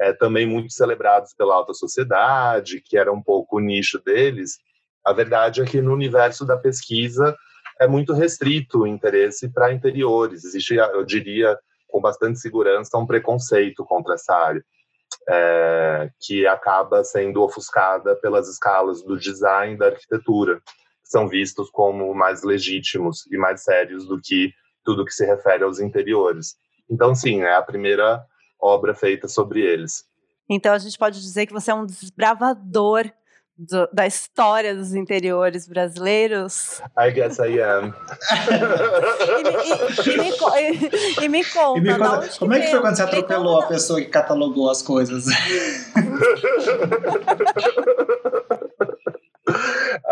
é, 0.00 0.12
também 0.12 0.44
muito 0.44 0.72
celebrados 0.72 1.32
pela 1.34 1.54
alta 1.54 1.72
sociedade, 1.72 2.82
que 2.84 2.98
era 2.98 3.12
um 3.12 3.22
pouco 3.22 3.56
o 3.56 3.60
nicho 3.60 4.02
deles. 4.04 4.58
A 5.04 5.12
verdade 5.12 5.62
é 5.62 5.64
que 5.64 5.80
no 5.80 5.92
universo 5.92 6.44
da 6.44 6.56
pesquisa 6.56 7.36
é 7.80 7.86
muito 7.86 8.12
restrito 8.12 8.80
o 8.80 8.86
interesse 8.86 9.48
para 9.48 9.72
interiores. 9.72 10.44
Existe, 10.44 10.74
eu 10.74 11.04
diria, 11.04 11.56
com 11.86 12.00
bastante 12.00 12.40
segurança, 12.40 12.98
um 12.98 13.06
preconceito 13.06 13.84
contra 13.84 14.14
essa 14.14 14.34
área. 14.34 14.64
É, 15.28 16.10
que 16.20 16.46
acaba 16.46 17.04
sendo 17.04 17.42
ofuscada 17.42 18.16
pelas 18.16 18.48
escalas 18.48 19.02
do 19.02 19.16
design 19.16 19.76
da 19.76 19.86
arquitetura 19.86 20.60
são 21.04 21.28
vistos 21.28 21.70
como 21.70 22.12
mais 22.14 22.42
legítimos 22.42 23.30
e 23.30 23.36
mais 23.36 23.62
sérios 23.62 24.04
do 24.06 24.18
que 24.20 24.50
tudo 24.84 25.04
que 25.04 25.12
se 25.12 25.24
refere 25.24 25.62
aos 25.62 25.78
interiores. 25.78 26.56
Então, 26.90 27.14
sim, 27.14 27.42
é 27.42 27.54
a 27.54 27.62
primeira 27.62 28.20
obra 28.60 28.92
feita 28.94 29.28
sobre 29.28 29.60
eles. 29.60 30.04
Então, 30.48 30.72
a 30.72 30.78
gente 30.78 30.98
pode 30.98 31.20
dizer 31.20 31.46
que 31.46 31.52
você 31.52 31.70
é 31.70 31.74
um 31.74 31.86
desbravador 31.86 33.08
do, 33.56 33.88
da 33.92 34.04
história 34.06 34.74
dos 34.74 34.94
interiores 34.94 35.68
brasileiros? 35.68 36.80
I 36.98 37.10
guess 37.10 37.38
I 37.38 37.60
am. 37.60 37.94
e, 40.04 40.10
e, 40.10 41.24
e, 41.24 41.28
me, 41.28 41.28
e, 41.28 41.28
me, 41.28 41.44
conta, 41.44 41.80
me 41.80 41.98
conta 41.98 42.28
como 42.38 42.52
é 42.52 42.60
que 42.60 42.70
foi 42.70 42.80
quando 42.80 42.96
você 42.96 43.02
atropelou 43.02 43.60
a 43.60 43.66
pessoa 43.66 44.00
que 44.00 44.08
catalogou 44.08 44.68
as 44.68 44.82
coisas? 44.82 45.26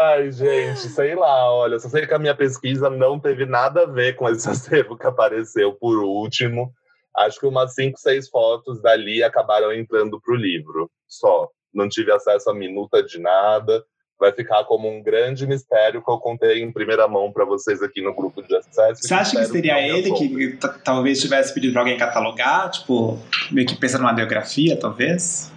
Ai, 0.02 0.32
gente, 0.32 0.80
sei 0.90 1.14
lá, 1.14 1.52
olha, 1.52 1.78
só 1.78 1.88
sei 1.88 2.06
que 2.06 2.14
a 2.14 2.18
minha 2.18 2.34
pesquisa 2.34 2.90
não 2.90 3.20
teve 3.20 3.46
nada 3.46 3.82
a 3.82 3.86
ver 3.86 4.16
com 4.16 4.28
esse 4.28 4.48
acervo 4.50 4.96
que 4.96 5.06
apareceu 5.06 5.72
por 5.74 5.98
último. 6.02 6.72
Acho 7.16 7.38
que 7.38 7.46
umas 7.46 7.74
cinco, 7.74 7.98
seis 7.98 8.28
fotos 8.28 8.80
dali 8.80 9.22
acabaram 9.22 9.72
entrando 9.72 10.20
para 10.20 10.34
o 10.34 10.36
livro, 10.36 10.90
só. 11.06 11.48
Não 11.72 11.88
tive 11.88 12.10
acesso 12.12 12.50
a 12.50 12.54
minuta 12.54 13.02
de 13.02 13.18
nada. 13.18 13.84
Vai 14.18 14.32
ficar 14.32 14.64
como 14.64 14.88
um 14.88 15.02
grande 15.02 15.46
mistério 15.46 16.02
que 16.02 16.10
eu 16.10 16.18
contei 16.18 16.62
em 16.62 16.72
primeira 16.72 17.08
mão 17.08 17.32
para 17.32 17.44
vocês 17.44 17.82
aqui 17.82 18.00
no 18.00 18.14
grupo 18.14 18.42
de 18.42 18.54
acesso. 18.54 19.02
Você 19.02 19.14
acha 19.14 19.38
que 19.38 19.46
seria 19.46 19.80
ele 19.80 20.12
que 20.12 20.58
talvez 20.84 21.20
tivesse 21.20 21.52
pedido 21.52 21.72
para 21.72 21.82
alguém 21.82 21.96
catalogar, 21.96 22.70
tipo, 22.70 23.18
meio 23.50 23.66
que 23.66 23.74
pensando 23.74 24.02
numa 24.02 24.12
biografia, 24.12 24.78
talvez? 24.78 25.50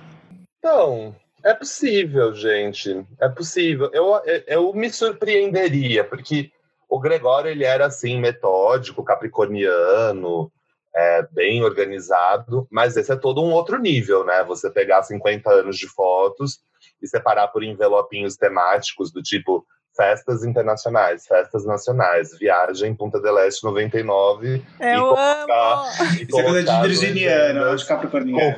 Então, 0.58 1.16
é 1.46 1.54
possível, 1.54 2.34
gente. 2.34 3.06
É 3.20 3.30
possível. 3.30 3.90
Eu, 3.94 4.20
eu 4.48 4.74
me 4.74 4.92
surpreenderia, 4.92 6.04
porque 6.04 6.52
o 6.90 7.00
Gregório 7.00 7.52
ele 7.52 7.64
era 7.64 7.86
assim 7.86 8.20
metódico, 8.20 9.04
capricorniano, 9.04 10.52
é, 10.96 11.28
bem 11.32 11.62
organizado, 11.64 12.68
mas 12.72 12.98
esse 12.98 13.12
é 13.12 13.16
todo 13.16 13.44
um 13.44 13.52
outro 13.52 13.78
nível, 13.78 14.26
né? 14.26 14.44
Você 14.46 14.72
pegar 14.72 15.04
50 15.04 15.50
anos 15.52 15.78
de 15.78 15.88
fotos 15.88 16.60
e 17.02 17.08
separar 17.08 17.50
por 17.50 17.64
envelopinhos 17.64 18.36
temáticos 18.36 19.12
do 19.12 19.22
tipo 19.22 19.66
festas 19.96 20.44
internacionais, 20.44 21.26
festas 21.26 21.66
nacionais, 21.66 22.38
viagem 22.38 22.96
Punta 22.96 23.20
del 23.20 23.38
Este 23.40 23.64
99 23.64 24.66
eu 24.80 24.88
e 24.88 24.98
colocar, 24.98 25.24
amo. 25.24 26.16
E 26.20 26.26
colocar 26.26 26.26
Isso 26.26 26.40
é 26.40 26.44
coisa 26.44 26.64
de 26.64 26.82
virginiano, 26.82 27.76
de 27.76 27.86
capricorniano. 27.86 28.56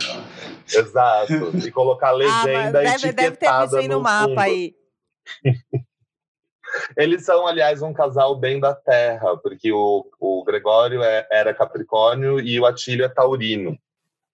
Exato. 0.73 1.57
E 1.57 1.71
colocar 1.71 2.11
legenda 2.17 2.79
ah, 2.79 2.83
deve, 2.83 3.07
etiquetada 3.07 3.67
deve 3.67 3.81
ter 3.83 3.87
no, 3.87 3.95
no 3.97 4.01
mapa 4.01 4.27
fundo. 4.27 4.39
aí. 4.39 4.75
Eles 6.97 7.23
são, 7.23 7.47
aliás, 7.47 7.81
um 7.81 7.93
casal 7.93 8.35
bem 8.35 8.59
da 8.59 8.73
terra, 8.73 9.37
porque 9.37 9.71
o, 9.71 10.05
o 10.19 10.43
Gregório 10.43 11.01
é, 11.01 11.25
era 11.31 11.53
Capricórnio 11.53 12.39
e 12.39 12.59
o 12.59 12.65
Atílio 12.65 13.05
é 13.05 13.09
Taurino. 13.09 13.77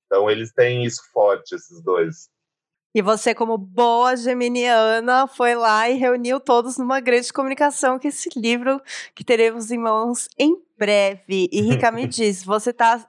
Então 0.06 0.30
eles 0.30 0.52
têm 0.52 0.84
isso 0.84 1.02
forte, 1.12 1.56
esses 1.56 1.82
dois. 1.82 2.30
E 2.94 3.02
você, 3.02 3.34
como 3.34 3.58
boa 3.58 4.16
geminiana, 4.16 5.26
foi 5.28 5.56
lá 5.56 5.90
e 5.90 5.98
reuniu 5.98 6.40
todos 6.40 6.78
numa 6.78 7.00
grande 7.00 7.34
comunicação 7.34 7.98
que 7.98 8.10
esse 8.10 8.30
livro 8.38 8.80
que 9.16 9.24
teremos 9.24 9.72
em 9.72 9.80
mãos 9.80 10.28
em 10.38 10.62
breve. 10.78 11.50
E 11.52 11.62
Rica 11.62 11.92
me 11.92 12.06
diz, 12.08 12.44
você 12.44 12.72
tá 12.72 13.04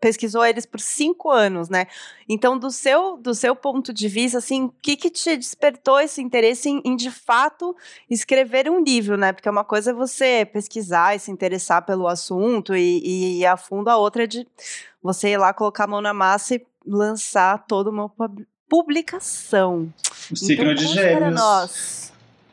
pesquisou 0.00 0.44
eles 0.44 0.66
por 0.66 0.80
cinco 0.80 1.30
anos, 1.30 1.68
né? 1.68 1.86
Então, 2.28 2.58
do 2.58 2.70
seu, 2.70 3.16
do 3.16 3.34
seu 3.34 3.54
ponto 3.56 3.92
de 3.92 4.08
vista, 4.08 4.38
assim, 4.38 4.64
o 4.64 4.74
que, 4.82 4.96
que 4.96 5.10
te 5.10 5.36
despertou 5.36 6.00
esse 6.00 6.20
interesse 6.20 6.68
em, 6.68 6.82
em, 6.84 6.96
de 6.96 7.10
fato, 7.10 7.74
escrever 8.08 8.70
um 8.70 8.82
livro, 8.82 9.16
né? 9.16 9.32
Porque 9.32 9.48
uma 9.48 9.64
coisa 9.64 9.90
é 9.90 9.94
você 9.94 10.44
pesquisar 10.44 11.16
e 11.16 11.18
se 11.18 11.30
interessar 11.30 11.84
pelo 11.84 12.06
assunto 12.06 12.74
e, 12.74 13.00
e 13.02 13.40
ir 13.40 13.46
a 13.46 13.56
fundo, 13.56 13.88
a 13.88 13.96
outra 13.96 14.24
é 14.24 14.26
de 14.26 14.46
você 15.02 15.30
ir 15.30 15.38
lá 15.38 15.52
colocar 15.52 15.84
a 15.84 15.88
mão 15.88 16.00
na 16.00 16.12
massa 16.12 16.54
e 16.54 16.66
lançar 16.86 17.64
toda 17.66 17.90
uma 17.90 18.12
publicação. 18.72 19.92
O 20.30 20.34
signo 20.34 20.72
então, 20.72 20.74
de 20.74 20.86
gêmeos. 20.86 21.34
nós. 21.34 22.12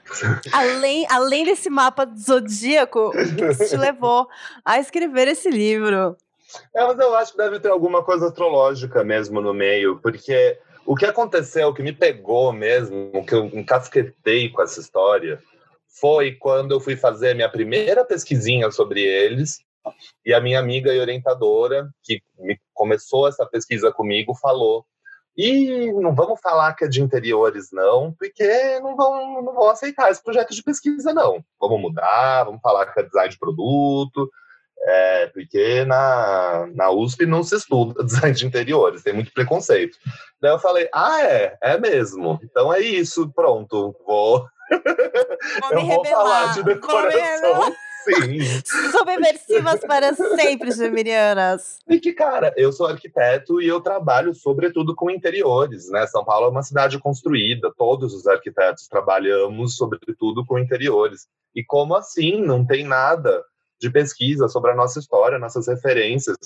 além, 0.51 1.07
além 1.09 1.45
desse 1.45 1.69
mapa 1.69 2.05
zodíaco, 2.05 3.11
que 3.11 3.67
te 3.67 3.77
levou 3.77 4.27
a 4.65 4.79
escrever 4.79 5.29
esse 5.29 5.49
livro? 5.49 6.17
É, 6.75 6.85
mas 6.85 6.99
eu 6.99 7.15
acho 7.15 7.31
que 7.31 7.37
deve 7.37 7.61
ter 7.61 7.69
alguma 7.69 8.03
coisa 8.03 8.27
astrológica 8.27 9.01
mesmo 9.01 9.39
no 9.39 9.53
meio, 9.53 9.97
porque 10.01 10.59
o 10.85 10.93
que 10.93 11.05
aconteceu, 11.05 11.69
o 11.69 11.73
que 11.73 11.83
me 11.83 11.93
pegou 11.93 12.51
mesmo, 12.51 13.23
que 13.25 13.33
eu 13.33 13.45
encasquetei 13.45 14.49
com 14.49 14.61
essa 14.61 14.81
história, 14.81 15.41
foi 15.87 16.33
quando 16.33 16.71
eu 16.71 16.81
fui 16.81 16.97
fazer 16.97 17.33
minha 17.33 17.49
primeira 17.49 18.03
pesquisinha 18.03 18.69
sobre 18.71 19.03
eles, 19.03 19.61
e 20.25 20.33
a 20.33 20.41
minha 20.41 20.59
amiga 20.59 20.93
e 20.93 20.99
orientadora, 20.99 21.89
que 22.03 22.21
começou 22.73 23.25
essa 23.25 23.45
pesquisa 23.45 23.89
comigo, 23.89 24.35
falou 24.35 24.85
E 25.41 25.89
não 25.93 26.13
vamos 26.13 26.41
falar 26.41 26.73
que 26.73 26.83
é 26.83 26.87
de 26.89 27.01
interiores, 27.01 27.69
não, 27.71 28.11
porque 28.11 28.77
não 28.81 28.93
vão, 28.93 29.41
não 29.41 29.53
vão 29.53 29.69
aceitar 29.69 30.11
esse 30.11 30.21
projeto 30.21 30.53
de 30.53 30.61
pesquisa, 30.61 31.13
não. 31.13 31.41
Vamos 31.57 31.79
mudar, 31.79 32.43
vamos 32.43 32.59
falar 32.59 32.87
que 32.87 32.99
é 32.99 33.03
design 33.03 33.29
de 33.29 33.39
produto, 33.39 34.29
é, 34.81 35.27
porque 35.27 35.85
na, 35.85 36.67
na 36.75 36.91
USP 36.91 37.25
não 37.25 37.41
se 37.41 37.55
estuda 37.55 38.03
design 38.03 38.35
de 38.35 38.45
interiores, 38.45 39.01
tem 39.01 39.13
muito 39.13 39.31
preconceito. 39.31 39.97
Daí 40.41 40.51
eu 40.51 40.59
falei, 40.59 40.89
ah, 40.93 41.21
é, 41.21 41.57
é 41.61 41.77
mesmo. 41.77 42.37
Então 42.43 42.73
é 42.73 42.81
isso, 42.81 43.31
pronto, 43.33 43.95
vou. 44.05 44.45
vou 45.71 45.79
eu 45.79 45.85
vou 45.85 46.05
falar 46.05 46.53
de 46.53 46.63
decoração. 46.63 47.73
Sim. 48.03 48.39
Subversivas 48.91 49.81
para 49.81 50.13
sempre, 50.13 50.71
geminianas. 50.71 51.79
E 51.87 51.99
que, 51.99 52.13
cara, 52.13 52.53
eu 52.55 52.71
sou 52.71 52.87
arquiteto 52.87 53.61
e 53.61 53.67
eu 53.67 53.81
trabalho 53.81 54.33
sobretudo 54.33 54.95
com 54.95 55.09
interiores, 55.09 55.89
né? 55.89 56.07
São 56.07 56.23
Paulo 56.23 56.47
é 56.47 56.49
uma 56.49 56.63
cidade 56.63 56.97
construída, 56.99 57.73
todos 57.77 58.13
os 58.13 58.25
arquitetos 58.27 58.87
trabalhamos 58.87 59.75
sobretudo 59.75 60.45
com 60.45 60.57
interiores. 60.57 61.27
E 61.55 61.63
como 61.63 61.95
assim? 61.95 62.41
Não 62.41 62.65
tem 62.65 62.85
nada 62.85 63.43
de 63.79 63.89
pesquisa 63.89 64.47
sobre 64.47 64.71
a 64.71 64.75
nossa 64.75 64.99
história, 64.99 65.39
nossas 65.39 65.67
referências. 65.67 66.37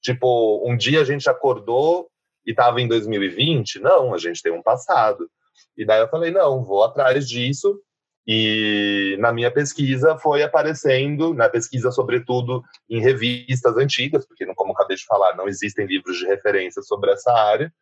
Tipo, 0.00 0.62
um 0.68 0.76
dia 0.76 1.00
a 1.00 1.04
gente 1.04 1.28
acordou 1.28 2.08
e 2.46 2.50
estava 2.50 2.80
em 2.80 2.88
2020? 2.88 3.80
Não, 3.80 4.14
a 4.14 4.18
gente 4.18 4.42
tem 4.42 4.52
um 4.52 4.62
passado. 4.62 5.28
E 5.76 5.84
daí 5.84 6.00
eu 6.00 6.08
falei, 6.08 6.30
não, 6.30 6.62
vou 6.62 6.84
atrás 6.84 7.28
disso. 7.28 7.78
E 8.26 9.16
na 9.18 9.32
minha 9.32 9.50
pesquisa 9.50 10.16
foi 10.16 10.42
aparecendo, 10.42 11.34
na 11.34 11.48
pesquisa 11.48 11.90
sobretudo 11.90 12.62
em 12.88 13.00
revistas 13.00 13.76
antigas, 13.76 14.26
porque 14.26 14.46
como 14.54 14.72
acabei 14.72 14.96
de 14.96 15.04
falar, 15.04 15.36
não 15.36 15.48
existem 15.48 15.86
livros 15.86 16.18
de 16.18 16.26
referência 16.26 16.82
sobre 16.82 17.10
essa 17.12 17.32
área. 17.32 17.72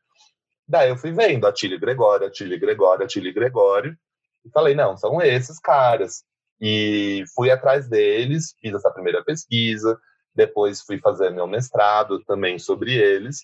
Daí 0.66 0.88
eu 0.88 0.97
fui 0.97 1.12
vendo 1.12 1.47
Atílio 1.47 1.78
Gregório, 1.78 2.26
Atílio 2.26 2.59
Gregório, 2.59 3.04
Atílio 3.04 3.35
Gregório, 3.35 3.97
e 4.44 4.50
falei, 4.50 4.75
não, 4.75 4.97
são 4.97 5.20
esses 5.20 5.59
caras. 5.59 6.25
E 6.61 7.25
fui 7.35 7.50
atrás 7.50 7.88
deles, 7.88 8.54
fiz 8.61 8.73
essa 8.73 8.90
primeira 8.90 9.23
pesquisa, 9.25 9.99
depois 10.35 10.80
fui 10.80 10.99
fazer 10.99 11.30
meu 11.30 11.47
mestrado 11.47 12.23
também 12.25 12.59
sobre 12.59 12.94
eles. 12.94 13.40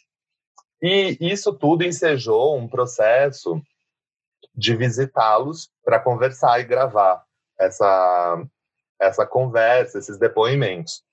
E 0.83 1.17
isso 1.21 1.53
tudo 1.53 1.85
ensejou 1.85 2.57
um 2.57 2.69
processo 2.69 3.61
de 4.57 4.75
visitá-los 4.75 5.69
para 5.85 6.01
conversar 6.01 6.61
e 6.61 6.65
gravar 6.65 7.23
essa, 7.59 8.43
essa 9.01 9.27
conversa, 9.27 9.99
esses 9.99 10.19
depoimentos. 10.19 11.05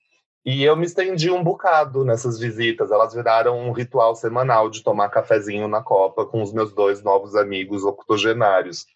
E 0.44 0.62
eu 0.62 0.76
me 0.76 0.84
estendi 0.84 1.30
um 1.30 1.42
bocado 1.42 2.04
nessas 2.04 2.38
visitas. 2.38 2.90
Elas 2.90 3.14
viraram 3.14 3.58
um 3.58 3.72
ritual 3.72 4.14
semanal 4.14 4.68
de 4.68 4.82
tomar 4.82 5.08
cafezinho 5.08 5.66
na 5.66 5.82
Copa 5.82 6.26
com 6.26 6.42
os 6.42 6.52
meus 6.52 6.72
dois 6.72 7.02
novos 7.02 7.34
amigos 7.34 7.82
octogenários. 7.82 8.86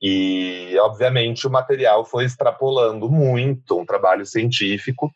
E, 0.00 0.76
obviamente, 0.80 1.46
o 1.46 1.50
material 1.50 2.04
foi 2.04 2.24
extrapolando 2.24 3.10
muito 3.10 3.78
um 3.78 3.84
trabalho 3.86 4.24
científico 4.24 5.10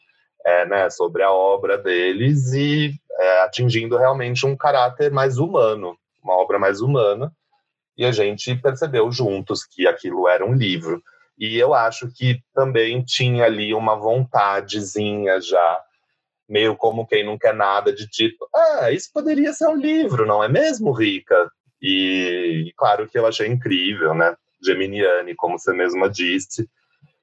é, 0.44 0.66
né, 0.66 0.90
sobre 0.90 1.22
a 1.22 1.30
obra 1.30 1.78
deles 1.78 2.52
e 2.52 2.92
é, 3.18 3.42
atingindo 3.42 3.96
realmente 3.96 4.46
um 4.46 4.56
caráter 4.56 5.10
mais 5.12 5.38
humano, 5.38 5.96
uma 6.22 6.34
obra 6.34 6.58
mais 6.58 6.80
humana. 6.80 7.32
E 7.98 8.04
a 8.04 8.12
gente 8.12 8.54
percebeu 8.54 9.10
juntos 9.12 9.64
que 9.64 9.86
aquilo 9.86 10.28
era 10.28 10.46
um 10.46 10.54
livro. 10.54 11.02
E 11.36 11.58
eu 11.58 11.74
acho 11.74 12.08
que 12.14 12.40
também 12.54 13.02
tinha 13.02 13.44
ali 13.44 13.74
uma 13.74 13.96
vontadezinha 13.96 15.40
já, 15.40 15.80
meio 16.48 16.76
como 16.76 17.06
quem 17.06 17.26
não 17.26 17.36
quer 17.36 17.54
nada, 17.54 17.92
de 17.92 18.08
tipo, 18.08 18.48
ah, 18.54 18.90
isso 18.90 19.10
poderia 19.12 19.52
ser 19.52 19.66
um 19.68 19.76
livro, 19.76 20.24
não 20.24 20.42
é 20.42 20.48
mesmo, 20.48 20.92
Rica? 20.92 21.50
E 21.82 22.72
claro 22.76 23.08
que 23.08 23.18
eu 23.18 23.26
achei 23.26 23.46
incrível, 23.46 24.14
né? 24.14 24.34
geminiane, 24.64 25.34
como 25.34 25.58
você 25.58 25.72
mesma 25.72 26.08
disse. 26.08 26.68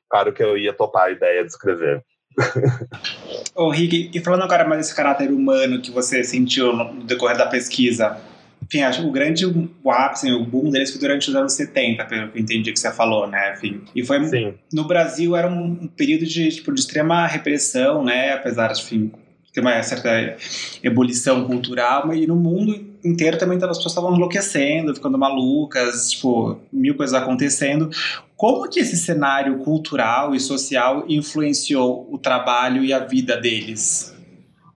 Claro 0.10 0.34
que 0.34 0.44
eu 0.44 0.58
ia 0.58 0.74
topar 0.74 1.08
a 1.08 1.12
ideia 1.12 1.42
de 1.44 1.50
escrever. 1.50 2.04
Ô, 3.56 3.70
Rick, 3.70 4.12
e 4.14 4.20
falando 4.20 4.44
agora 4.44 4.68
mais 4.68 4.82
desse 4.82 4.96
caráter 4.96 5.32
humano 5.32 5.82
que 5.82 5.92
você 5.92 6.24
sentiu 6.24 6.74
no 6.74 7.04
decorrer 7.04 7.38
da 7.38 7.48
pesquisa, 7.48 8.20
enfim, 8.66 8.82
acho 8.82 9.02
que 9.02 9.08
o 9.08 9.12
grande 9.12 9.46
o 9.46 9.92
ápice, 9.92 10.32
o 10.32 10.44
boom 10.44 10.70
deles 10.70 10.92
foi 10.92 11.00
durante 11.00 11.30
os 11.30 11.36
anos 11.36 11.54
70, 11.54 12.04
pelo 12.06 12.32
que 12.32 12.38
eu 12.40 12.42
entendi 12.42 12.74
que 12.74 12.80
você 12.80 12.92
falou, 12.92 13.28
né? 13.28 13.54
Enfim, 13.54 13.82
e 13.96 14.04
foi 14.04 14.24
Sim. 14.26 14.54
no 14.74 14.86
Brasil 14.86 15.36
era 15.36 15.48
um 15.48 15.88
período 15.88 16.26
de, 16.26 16.50
tipo, 16.50 16.74
de 16.74 16.80
extrema 16.80 17.28
repressão, 17.28 18.04
né? 18.04 18.34
Apesar 18.34 18.74
de, 18.74 18.82
enfim, 18.82 19.12
ter 19.54 19.62
uma 19.62 19.82
certa 19.84 20.36
ebulição 20.84 21.46
cultural, 21.46 22.08
mas 22.08 22.20
e 22.20 22.28
no 22.28 22.36
mundo 22.36 22.76
inteiro 23.04 23.38
também 23.38 23.58
as 23.58 23.78
pessoas 23.78 23.92
estavam 23.92 24.16
enlouquecendo, 24.16 24.96
ficando 24.96 25.18
malucas, 25.18 26.12
tipo, 26.12 26.60
mil 26.74 26.96
coisas 26.96 27.14
acontecendo. 27.14 27.90
Como 28.36 28.68
que 28.70 28.80
esse 28.80 28.98
cenário 28.98 29.60
cultural 29.60 30.36
e 30.36 30.40
social 30.40 31.06
influenciou 31.08 32.08
o 32.12 32.18
trabalho 32.18 32.84
e 32.84 32.92
a 32.92 33.00
vida 33.00 33.38
deles? 33.38 34.15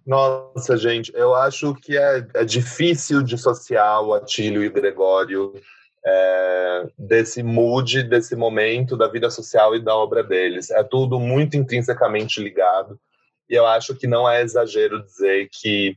Nossa, 0.09 0.75
gente, 0.75 1.11
eu 1.13 1.35
acho 1.35 1.75
que 1.75 1.95
é, 1.95 2.27
é 2.33 2.43
difícil 2.43 3.21
dissociar 3.21 4.01
o 4.01 4.15
Atílio 4.15 4.63
e 4.63 4.67
o 4.67 4.73
Gregório 4.73 5.53
é, 6.03 6.87
desse 6.97 7.43
mood, 7.43 8.01
desse 8.01 8.35
momento 8.35 8.97
da 8.97 9.07
vida 9.07 9.29
social 9.29 9.75
e 9.75 9.79
da 9.79 9.95
obra 9.95 10.23
deles. 10.23 10.71
É 10.71 10.83
tudo 10.83 11.19
muito 11.19 11.55
intrinsecamente 11.55 12.41
ligado. 12.41 12.99
E 13.47 13.53
eu 13.53 13.67
acho 13.67 13.93
que 13.93 14.07
não 14.07 14.27
é 14.27 14.41
exagero 14.41 15.03
dizer 15.03 15.47
que 15.51 15.95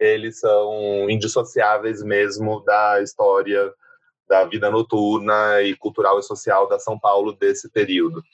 eles 0.00 0.40
são 0.40 1.08
indissociáveis 1.08 2.02
mesmo 2.02 2.64
da 2.64 3.00
história 3.00 3.72
da 4.28 4.44
vida 4.44 4.72
noturna 4.72 5.62
e 5.62 5.76
cultural 5.76 6.18
e 6.18 6.24
social 6.24 6.68
da 6.68 6.80
São 6.80 6.98
Paulo 6.98 7.32
desse 7.32 7.70
período. 7.70 8.24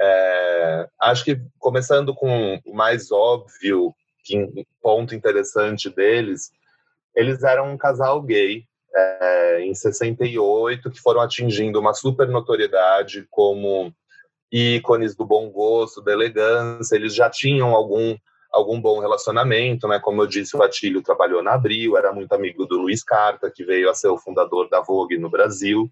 É, 0.00 0.88
acho 1.00 1.24
que 1.24 1.40
começando 1.58 2.14
com 2.14 2.60
o 2.64 2.72
mais 2.72 3.10
óbvio 3.10 3.92
que, 4.22 4.66
ponto 4.82 5.14
interessante 5.14 5.90
deles, 5.90 6.50
eles 7.14 7.42
eram 7.42 7.72
um 7.72 7.78
casal 7.78 8.22
gay 8.22 8.64
é, 8.94 9.60
em 9.62 9.74
68 9.74 10.90
que 10.90 11.00
foram 11.00 11.20
atingindo 11.20 11.78
uma 11.78 11.94
super 11.94 12.28
notoriedade 12.28 13.26
como 13.30 13.92
ícones 14.50 15.14
do 15.14 15.24
bom 15.24 15.48
gosto, 15.50 16.02
da 16.02 16.12
elegância, 16.12 16.96
eles 16.96 17.14
já 17.14 17.30
tinham 17.30 17.74
algum 17.74 18.16
algum 18.52 18.80
bom 18.80 18.98
relacionamento, 18.98 19.86
né? 19.86 20.00
Como 20.00 20.22
eu 20.22 20.26
disse, 20.26 20.56
o 20.56 20.62
Atílio 20.62 21.02
trabalhou 21.02 21.40
na 21.40 21.52
Abril, 21.52 21.96
era 21.96 22.12
muito 22.12 22.32
amigo 22.32 22.66
do 22.66 22.78
Luiz 22.78 23.04
Carta, 23.04 23.48
que 23.48 23.64
veio 23.64 23.88
a 23.88 23.94
ser 23.94 24.08
o 24.08 24.18
fundador 24.18 24.68
da 24.68 24.80
Vogue 24.80 25.16
no 25.16 25.30
Brasil. 25.30 25.88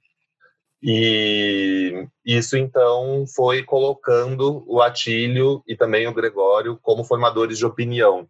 E 0.83 2.07
isso 2.25 2.57
então 2.57 3.25
foi 3.35 3.64
colocando 3.64 4.64
o 4.67 4.81
Atílio 4.81 5.62
e 5.67 5.77
também 5.77 6.07
o 6.07 6.14
Gregório 6.14 6.79
como 6.81 7.05
formadores 7.05 7.59
de 7.59 7.67
opinião. 7.67 8.29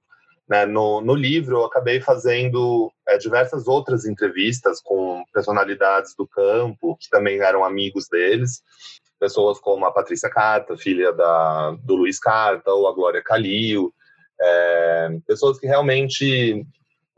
Né? 0.48 0.64
No, 0.64 1.02
no 1.02 1.14
livro, 1.14 1.58
eu 1.58 1.64
acabei 1.66 2.00
fazendo 2.00 2.90
é, 3.06 3.18
diversas 3.18 3.68
outras 3.68 4.06
entrevistas 4.06 4.80
com 4.80 5.22
personalidades 5.32 6.14
do 6.16 6.26
campo, 6.26 6.96
que 6.96 7.10
também 7.10 7.38
eram 7.40 7.64
amigos 7.64 8.08
deles, 8.08 8.62
pessoas 9.20 9.58
como 9.58 9.84
a 9.84 9.92
Patrícia 9.92 10.30
Carta, 10.30 10.76
filha 10.76 11.12
da, 11.12 11.72
do 11.82 11.96
Luiz 11.96 12.18
Carta, 12.18 12.72
ou 12.72 12.88
a 12.88 12.94
Glória 12.94 13.22
Calil, 13.22 13.92
é, 14.40 15.08
pessoas 15.26 15.58
que 15.58 15.66
realmente 15.66 16.64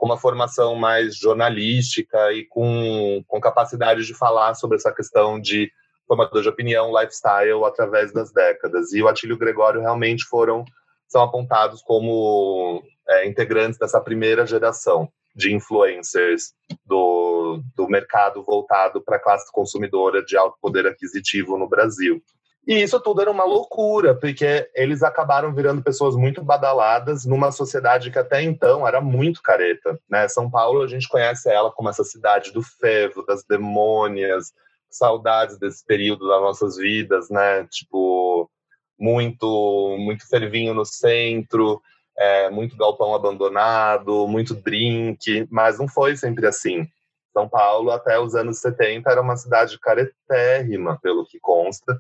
com 0.01 0.07
uma 0.07 0.17
formação 0.17 0.75
mais 0.75 1.15
jornalística 1.15 2.33
e 2.33 2.47
com, 2.47 3.23
com 3.29 3.39
capacidade 3.39 4.07
de 4.07 4.15
falar 4.15 4.55
sobre 4.55 4.79
essa 4.79 4.91
questão 4.91 5.39
de 5.39 5.71
formador 6.09 6.41
de 6.41 6.49
opinião, 6.49 6.91
lifestyle, 6.91 7.63
através 7.67 8.11
das 8.11 8.33
décadas. 8.33 8.95
E 8.95 9.03
o 9.03 9.09
Atílio 9.09 9.37
Gregório 9.37 9.83
realmente 9.83 10.25
foram 10.25 10.65
são 11.07 11.23
apontados 11.23 11.83
como 11.83 12.83
é, 13.07 13.27
integrantes 13.29 13.79
dessa 13.79 14.01
primeira 14.01 14.47
geração 14.47 15.07
de 15.37 15.55
influencers 15.55 16.55
do, 16.87 17.61
do 17.77 17.87
mercado 17.87 18.43
voltado 18.43 19.03
para 19.03 19.17
a 19.17 19.23
classe 19.23 19.53
consumidora 19.53 20.25
de 20.25 20.35
alto 20.35 20.57
poder 20.63 20.87
aquisitivo 20.87 21.59
no 21.59 21.69
Brasil. 21.69 22.23
E 22.67 22.83
isso 22.83 23.01
tudo 23.01 23.23
era 23.23 23.31
uma 23.31 23.45
loucura, 23.45 24.15
porque 24.15 24.71
eles 24.75 25.03
acabaram 25.03 25.53
virando 25.55 25.83
pessoas 25.83 26.15
muito 26.15 26.43
badaladas 26.43 27.25
numa 27.25 27.51
sociedade 27.51 28.11
que 28.11 28.19
até 28.19 28.43
então 28.43 28.87
era 28.87 29.01
muito 29.01 29.43
careta. 29.43 29.99
Né? 30.09 30.29
São 30.29 30.51
Paulo, 30.51 30.83
a 30.83 30.87
gente 30.87 31.09
conhece 31.09 31.49
ela 31.49 31.71
como 31.73 31.89
essa 31.89 32.05
cidade 32.05 32.53
do 32.53 32.63
fervo, 32.63 33.25
das 33.25 33.43
demônias, 33.45 34.53
saudades 34.91 35.59
desse 35.59 35.85
período 35.85 36.29
das 36.29 36.41
nossas 36.41 36.77
vidas, 36.77 37.31
né? 37.31 37.65
Tipo, 37.71 38.51
muito, 38.99 39.97
muito 39.99 40.29
fervinho 40.29 40.75
no 40.75 40.85
centro, 40.85 41.81
é, 42.19 42.51
muito 42.51 42.77
galpão 42.77 43.15
abandonado, 43.15 44.27
muito 44.27 44.55
drink, 44.55 45.47
mas 45.51 45.79
não 45.79 45.89
foi 45.89 46.17
sempre 46.17 46.47
assim. 46.47 46.87
São 47.33 47.49
Paulo, 47.49 47.91
até 47.93 48.19
os 48.19 48.35
anos 48.35 48.59
70, 48.59 49.09
era 49.09 49.23
uma 49.23 49.37
cidade 49.37 49.79
caretérrima, 49.79 50.99
pelo 51.01 51.25
que 51.25 51.39
consta, 51.41 51.99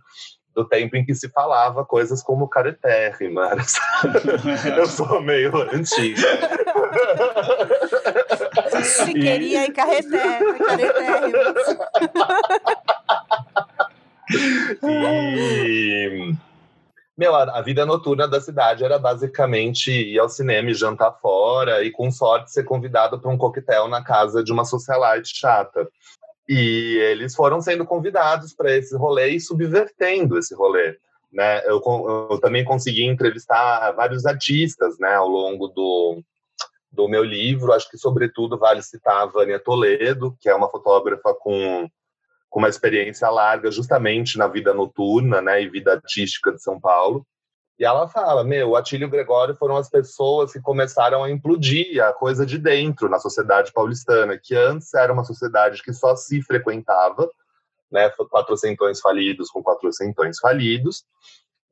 do 0.54 0.64
tempo 0.64 0.96
em 0.96 1.04
que 1.04 1.14
se 1.14 1.28
falava 1.28 1.84
coisas 1.84 2.22
como 2.22 2.48
caretérrima. 2.48 3.50
Eu 4.76 4.86
sou 4.86 5.20
meio 5.20 5.56
antiga. 5.72 6.28
Se 8.82 9.12
queria 9.12 9.66
em 9.66 9.72
carretérrima, 9.72 10.58
caretérrima. 10.58 11.54
E 14.82 16.34
meu, 17.20 17.36
a, 17.36 17.58
a, 17.58 17.60
vida 17.60 17.84
noturna 17.84 18.26
da 18.26 18.40
cidade 18.40 18.82
era 18.82 18.98
basicamente 18.98 19.92
ir 19.92 20.18
ao 20.18 20.26
cinema 20.26 20.70
e 20.70 20.74
jantar 20.74 21.12
fora, 21.20 21.84
e 21.84 21.90
com 21.90 22.10
sorte 22.10 22.50
ser 22.50 22.64
convidado 22.64 23.20
para 23.20 23.30
um 23.30 23.36
coquetel 23.36 23.88
na 23.88 24.02
casa 24.02 24.42
de 24.42 24.50
uma 24.50 24.64
socialite 24.64 25.36
chata. 25.36 25.86
E 26.52 26.98
eles 26.98 27.32
foram 27.32 27.60
sendo 27.60 27.86
convidados 27.86 28.52
para 28.52 28.76
esse 28.76 28.96
rolê 28.96 29.28
e 29.28 29.40
subvertendo 29.40 30.36
esse 30.36 30.52
rolê. 30.52 30.98
Né? 31.32 31.64
Eu, 31.64 31.80
eu, 32.28 32.40
também 32.40 32.64
consegui 32.64 33.04
entrevistar 33.04 33.92
vários 33.92 34.26
artistas 34.26 34.98
né, 34.98 35.14
ao 35.14 35.28
longo 35.28 35.68
do, 35.68 36.20
do 36.90 37.08
meu 37.08 37.22
livro. 37.22 37.72
Acho 37.72 37.88
que, 37.88 37.96
sobretudo, 37.96 38.58
vale 38.58 38.82
citar 38.82 39.22
a 39.22 39.26
Vânia 39.26 39.60
Toledo, 39.60 40.36
que 40.40 40.48
é 40.48 40.54
uma 40.54 40.68
fotógrafa 40.68 41.32
com, 41.34 41.88
com 42.48 42.58
uma 42.58 42.68
experiência 42.68 43.30
larga 43.30 43.70
justamente 43.70 44.36
na 44.36 44.48
vida 44.48 44.74
noturna 44.74 45.40
né, 45.40 45.62
e 45.62 45.68
vida 45.68 45.92
artística 45.92 46.50
de 46.50 46.60
São 46.60 46.80
Paulo. 46.80 47.24
E 47.81 47.85
ela 47.85 48.07
fala, 48.07 48.45
meu, 48.45 48.69
o 48.69 48.77
Atílio 48.77 49.07
e 49.07 49.09
o 49.09 49.11
Gregório 49.11 49.55
foram 49.55 49.75
as 49.75 49.88
pessoas 49.88 50.53
que 50.53 50.61
começaram 50.61 51.25
a 51.25 51.31
implodir 51.31 52.05
a 52.05 52.12
coisa 52.12 52.45
de 52.45 52.59
dentro 52.59 53.09
na 53.09 53.19
sociedade 53.19 53.73
paulistana, 53.73 54.37
que 54.37 54.55
antes 54.55 54.93
era 54.93 55.11
uma 55.11 55.25
sociedade 55.25 55.83
que 55.83 55.90
só 55.95 56.14
se 56.14 56.43
frequentava, 56.43 57.27
né, 57.90 58.11
quatrocentões 58.31 59.01
falidos 59.01 59.49
com 59.49 59.62
quatrocentões 59.62 60.38
falidos, 60.38 61.07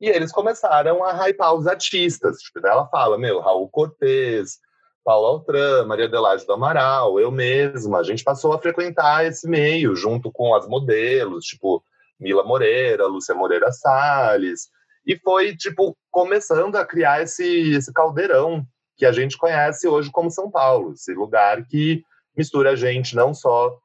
e 0.01 0.09
eles 0.09 0.31
começaram 0.31 1.03
a 1.03 1.13
hypar 1.27 1.53
os 1.53 1.67
artistas. 1.67 2.39
Tipo, 2.39 2.65
ela 2.65 2.87
fala, 2.87 3.15
meu, 3.15 3.39
Raul 3.39 3.69
Cortez, 3.69 4.57
Paulo 5.03 5.27
Altran, 5.27 5.85
Maria 5.85 6.05
Adelaide 6.05 6.43
do 6.43 6.53
Amaral, 6.53 7.19
eu 7.19 7.29
mesma, 7.29 7.99
a 7.99 8.03
gente 8.03 8.23
passou 8.23 8.51
a 8.51 8.57
frequentar 8.57 9.27
esse 9.27 9.47
meio, 9.47 9.95
junto 9.95 10.31
com 10.31 10.55
as 10.55 10.67
modelos, 10.67 11.45
tipo 11.45 11.83
Mila 12.19 12.43
Moreira, 12.43 13.05
Lúcia 13.05 13.35
Moreira 13.35 13.71
Salles, 13.71 14.69
e 15.09 15.17
foi, 15.17 15.57
tipo, 15.57 15.97
começando 16.11 16.75
a 16.75 16.85
criar 16.85 17.23
esse, 17.23 17.71
esse 17.71 17.91
caldeirão 17.91 18.63
que 18.95 19.07
a 19.07 19.11
gente 19.11 19.39
conhece 19.39 19.87
hoje 19.87 20.11
como 20.11 20.29
São 20.29 20.51
Paulo, 20.51 20.93
esse 20.93 21.15
lugar 21.15 21.65
que 21.65 22.03
mistura 22.37 22.75
gente 22.75 23.15
não 23.15 23.33
só 23.33 23.75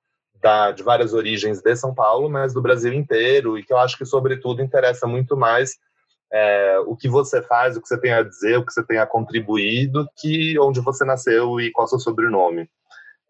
da, 0.43 0.71
de 0.71 0.83
várias 0.83 1.15
origens 1.15 1.63
de 1.63 1.77
São 1.77 1.95
Paulo, 1.95 2.29
mas 2.29 2.53
do 2.53 2.61
Brasil 2.61 2.93
inteiro, 2.93 3.59
e 3.59 3.65
que 3.65 3.73
eu 3.73 3.79
acho 3.79 3.97
que, 3.97 4.05
sobretudo, 4.05 4.61
interessa 4.61 5.07
muito 5.07 5.35
mais 5.35 5.79
é, 6.31 6.79
o 6.81 6.95
que 6.95 7.09
você 7.09 7.41
faz, 7.41 7.75
o 7.75 7.81
que 7.81 7.89
você 7.89 7.99
tem 7.99 8.13
a 8.13 8.23
dizer, 8.23 8.59
o 8.59 8.67
que 8.67 8.71
você 8.71 8.85
tem 8.85 8.99
a 8.99 9.07
contribuir, 9.07 9.87
do 9.87 10.07
que 10.19 10.59
onde 10.59 10.83
você 10.83 11.07
nasceu 11.07 11.59
e 11.59 11.73
qual 11.73 11.87
é 11.87 11.89
seu 11.89 11.99
sobrenome. 11.99 12.69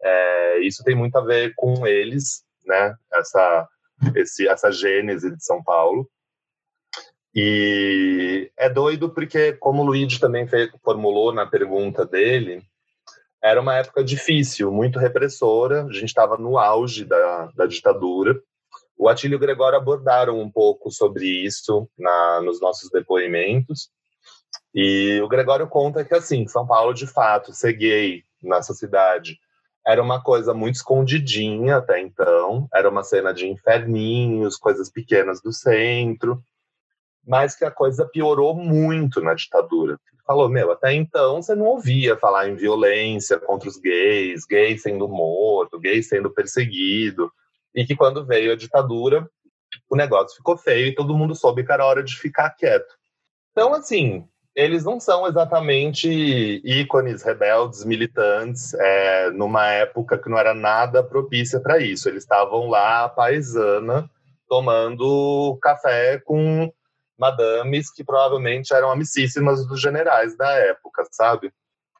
É, 0.03 0.59
isso 0.59 0.83
tem 0.83 0.95
muito 0.95 1.17
a 1.17 1.21
ver 1.21 1.53
com 1.55 1.87
eles, 1.87 2.43
né? 2.65 2.93
Essa, 3.13 3.69
esse, 4.13 4.49
essa 4.49 4.69
gênese 4.69 5.33
de 5.33 5.41
São 5.41 5.63
Paulo. 5.63 6.05
E 7.35 8.49
é 8.55 8.69
doido 8.69 9.09
porque, 9.09 9.51
como 9.53 9.81
o 9.81 9.85
Luigi 9.85 10.21
também 10.21 10.47
formulou 10.81 11.33
na 11.33 11.45
pergunta 11.45 12.05
dele, 12.05 12.63
era 13.43 13.59
uma 13.59 13.75
época 13.75 14.01
difícil, 14.01 14.71
muito 14.71 14.97
repressora, 14.97 15.83
a 15.83 15.91
gente 15.91 16.05
estava 16.05 16.37
no 16.37 16.57
auge 16.57 17.03
da, 17.03 17.51
da 17.53 17.65
ditadura. 17.65 18.39
O 18.97 19.09
Atílio 19.09 19.35
e 19.35 19.37
o 19.37 19.39
Gregório 19.39 19.77
abordaram 19.77 20.39
um 20.39 20.49
pouco 20.49 20.89
sobre 20.89 21.27
isso 21.27 21.89
na, 21.99 22.41
nos 22.41 22.61
nossos 22.61 22.89
depoimentos. 22.89 23.89
E 24.73 25.19
o 25.21 25.27
Gregório 25.27 25.67
conta 25.67 26.05
que, 26.05 26.13
assim, 26.13 26.47
São 26.47 26.65
Paulo, 26.65 26.93
de 26.93 27.05
fato, 27.05 27.51
ser 27.53 27.73
gay 27.73 28.23
nessa 28.41 28.73
cidade 28.73 29.37
era 29.85 30.01
uma 30.01 30.19
coisa 30.23 30.53
muito 30.53 30.75
escondidinha 30.75 31.77
até 31.77 31.99
então, 31.99 32.67
era 32.73 32.89
uma 32.89 33.03
cena 33.03 33.31
de 33.31 33.47
inferninhos, 33.47 34.57
coisas 34.57 34.89
pequenas 34.89 35.41
do 35.41 35.53
centro 35.53 36.41
mas 37.25 37.55
que 37.55 37.65
a 37.65 37.71
coisa 37.71 38.05
piorou 38.05 38.55
muito 38.55 39.21
na 39.21 39.33
ditadura. 39.33 39.99
Falou, 40.25 40.49
meu, 40.49 40.71
até 40.71 40.93
então 40.93 41.41
você 41.41 41.53
não 41.53 41.65
ouvia 41.65 42.17
falar 42.17 42.49
em 42.49 42.55
violência 42.55 43.39
contra 43.39 43.69
os 43.69 43.77
gays, 43.77 44.45
gays 44.45 44.81
sendo 44.81 45.07
morto, 45.07 45.79
gays 45.79 46.07
sendo 46.07 46.31
perseguido, 46.31 47.31
e 47.73 47.85
que 47.85 47.95
quando 47.95 48.25
veio 48.25 48.51
a 48.51 48.55
ditadura, 48.55 49.29
o 49.89 49.95
negócio 49.95 50.37
ficou 50.37 50.57
feio 50.57 50.87
e 50.87 50.95
todo 50.95 51.17
mundo 51.17 51.35
soube 51.35 51.63
que 51.63 51.71
era 51.71 51.85
hora 51.85 52.03
de 52.03 52.15
ficar 52.17 52.49
quieto. 52.51 52.95
Então, 53.51 53.73
assim, 53.73 54.27
eles 54.55 54.83
não 54.85 54.99
são 54.99 55.27
exatamente 55.27 56.61
ícones 56.63 57.23
rebeldes, 57.23 57.83
militantes, 57.83 58.73
é, 58.73 59.29
numa 59.31 59.67
época 59.67 60.17
que 60.17 60.29
não 60.29 60.37
era 60.37 60.53
nada 60.53 61.03
propícia 61.03 61.59
para 61.59 61.77
isso. 61.79 62.07
Eles 62.07 62.23
estavam 62.23 62.67
lá, 62.67 63.09
paisana, 63.09 64.09
tomando 64.47 65.57
café 65.61 66.19
com 66.19 66.71
madames 67.17 67.91
que 67.91 68.03
provavelmente 68.03 68.73
eram 68.73 68.91
amicíssimas 68.91 69.65
dos 69.67 69.81
generais 69.81 70.35
da 70.37 70.49
época, 70.51 71.05
sabe? 71.11 71.51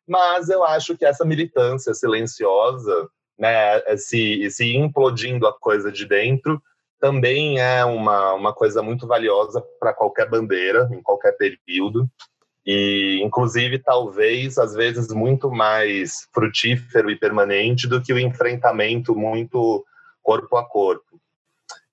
Mas 0.07 0.49
eu 0.49 0.63
acho 0.63 0.97
que 0.97 1.05
essa 1.05 1.25
militância 1.25 1.93
silenciosa, 1.93 3.09
né, 3.37 3.79
esse, 3.91 4.41
esse 4.43 4.75
implodindo 4.75 5.47
a 5.47 5.53
coisa 5.53 5.91
de 5.91 6.05
dentro, 6.05 6.61
também 6.99 7.59
é 7.59 7.83
uma, 7.83 8.33
uma 8.33 8.53
coisa 8.53 8.81
muito 8.81 9.07
valiosa 9.07 9.63
para 9.79 9.93
qualquer 9.93 10.29
bandeira, 10.29 10.89
em 10.91 11.01
qualquer 11.01 11.33
período. 11.33 12.09
E, 12.65 13.21
inclusive, 13.23 13.77
talvez, 13.79 14.57
às 14.57 14.73
vezes, 14.73 15.09
muito 15.09 15.51
mais 15.51 16.27
frutífero 16.33 17.11
e 17.11 17.15
permanente 17.15 17.87
do 17.87 18.01
que 18.01 18.11
o 18.11 18.19
enfrentamento 18.19 19.15
muito 19.15 19.85
corpo 20.23 20.57
a 20.57 20.67
corpo. 20.67 21.21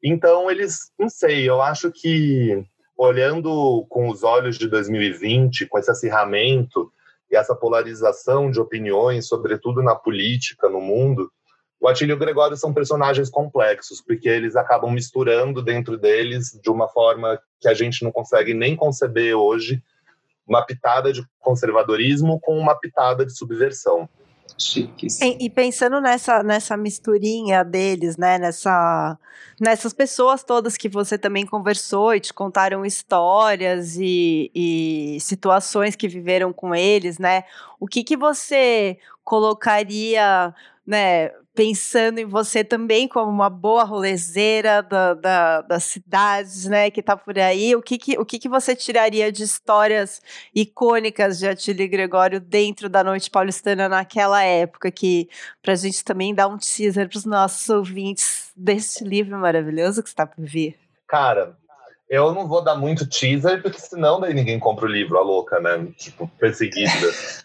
Então, 0.03 0.51
eles, 0.51 0.91
não 0.99 1.09
sei, 1.09 1.49
eu 1.49 1.61
acho 1.61 1.93
que 1.93 2.65
olhando 2.97 3.87
com 3.89 4.09
os 4.09 4.23
olhos 4.23 4.59
de 4.59 4.69
2020, 4.69 5.67
com 5.67 5.79
esse 5.79 5.91
acirramento 5.91 6.93
e 7.31 7.37
essa 7.37 7.55
polarização 7.55 8.51
de 8.51 8.61
opiniões, 8.61 9.27
sobretudo 9.27 9.83
na 9.83 9.95
política, 9.95 10.69
no 10.69 10.81
mundo, 10.81 11.31
o 11.83 11.89
Atílio 11.89 12.13
e 12.13 12.17
o 12.17 12.19
Gregório 12.19 12.57
são 12.57 12.73
personagens 12.73 13.29
complexos, 13.29 14.01
porque 14.01 14.29
eles 14.29 14.55
acabam 14.55 14.93
misturando 14.93 15.61
dentro 15.61 15.99
deles 15.99 16.57
de 16.63 16.71
uma 16.71 16.87
forma 16.87 17.41
que 17.61 17.67
a 17.67 17.75
gente 17.75 18.05
não 18.05 18.13
consegue 18.13 18.55
nem 18.55 18.77
conceber 18.77 19.37
hoje, 19.37 19.83
uma 20.47 20.65
pitada 20.65 21.13
de 21.13 21.27
conservadorismo 21.41 22.39
com 22.41 22.57
uma 22.57 22.79
pitada 22.79 23.27
de 23.27 23.37
subversão. 23.37 24.09
Chiques. 24.59 25.21
E, 25.21 25.51
pensando 25.51 26.01
nessa, 26.01 26.43
nessa 26.43 26.77
misturinha 26.77 27.65
deles, 27.65 28.17
né? 28.17 28.39
Nessa, 28.39 29.19
nessas 29.61 29.93
pessoas 29.93 30.43
todas 30.45 30.77
que 30.77 30.89
você 30.89 31.19
também 31.19 31.47
conversou 31.47 32.15
e 32.15 32.21
te 32.21 32.33
contaram 32.33 32.85
histórias 32.85 33.97
e, 33.97 34.51
e 34.55 35.19
situações 35.21 35.97
que 35.97 36.09
viveram 36.09 36.53
com 36.53 36.75
eles, 36.75 37.19
né? 37.19 37.45
O 37.79 37.87
que, 37.87 38.05
que 38.05 38.17
você 38.17 38.99
colocaria, 39.25 40.55
né? 40.87 41.31
Pensando 41.55 42.19
em 42.19 42.25
você 42.25 42.65
também 42.65 43.07
como 43.07 43.31
uma 43.31 43.51
boa 43.51 43.85
rolezeira 43.85 44.83
da, 44.83 45.15
da, 45.15 45.63
das 45.63 45.85
cidades, 45.85 46.67
né, 46.67 46.91
que 46.91 47.03
tá 47.03 47.17
por 47.17 47.39
aí, 47.39 47.75
o 47.77 47.83
que 47.83 47.99
que, 47.99 48.19
o 48.19 48.25
que 48.25 48.39
que 48.39 48.49
você 48.49 48.75
tiraria 48.75 49.31
de 49.31 49.43
histórias 49.43 50.21
icônicas 50.55 51.39
de 51.39 51.47
Atílio 51.47 51.85
e 51.85 51.89
Gregório 51.89 52.41
dentro 52.41 52.89
da 52.89 53.05
Noite 53.05 53.31
Paulistana 53.31 53.89
naquela 53.89 54.43
época, 54.43 54.91
que 54.91 55.29
pra 55.61 55.75
gente 55.75 56.05
também 56.05 56.35
dar 56.35 56.49
um 56.49 56.57
teaser 56.57 57.09
pros 57.09 57.25
nossos 57.25 57.69
ouvintes 57.69 58.51
desse 58.57 59.05
livro 59.05 59.39
maravilhoso 59.39 60.03
que 60.03 60.09
está 60.09 60.27
por 60.27 60.45
vir? 60.45 60.79
Cara, 61.07 61.59
eu 62.13 62.35
não 62.35 62.47
vou 62.47 62.63
dar 62.63 62.75
muito 62.75 63.09
teaser, 63.09 63.63
porque 63.63 63.81
senão 63.81 64.21
daí 64.21 64.35
ninguém 64.35 64.59
compra 64.59 64.85
o 64.85 64.89
livro, 64.89 65.17
a 65.17 65.23
louca, 65.23 65.59
né? 65.59 65.89
Tipo, 65.97 66.29
perseguida. 66.39 66.93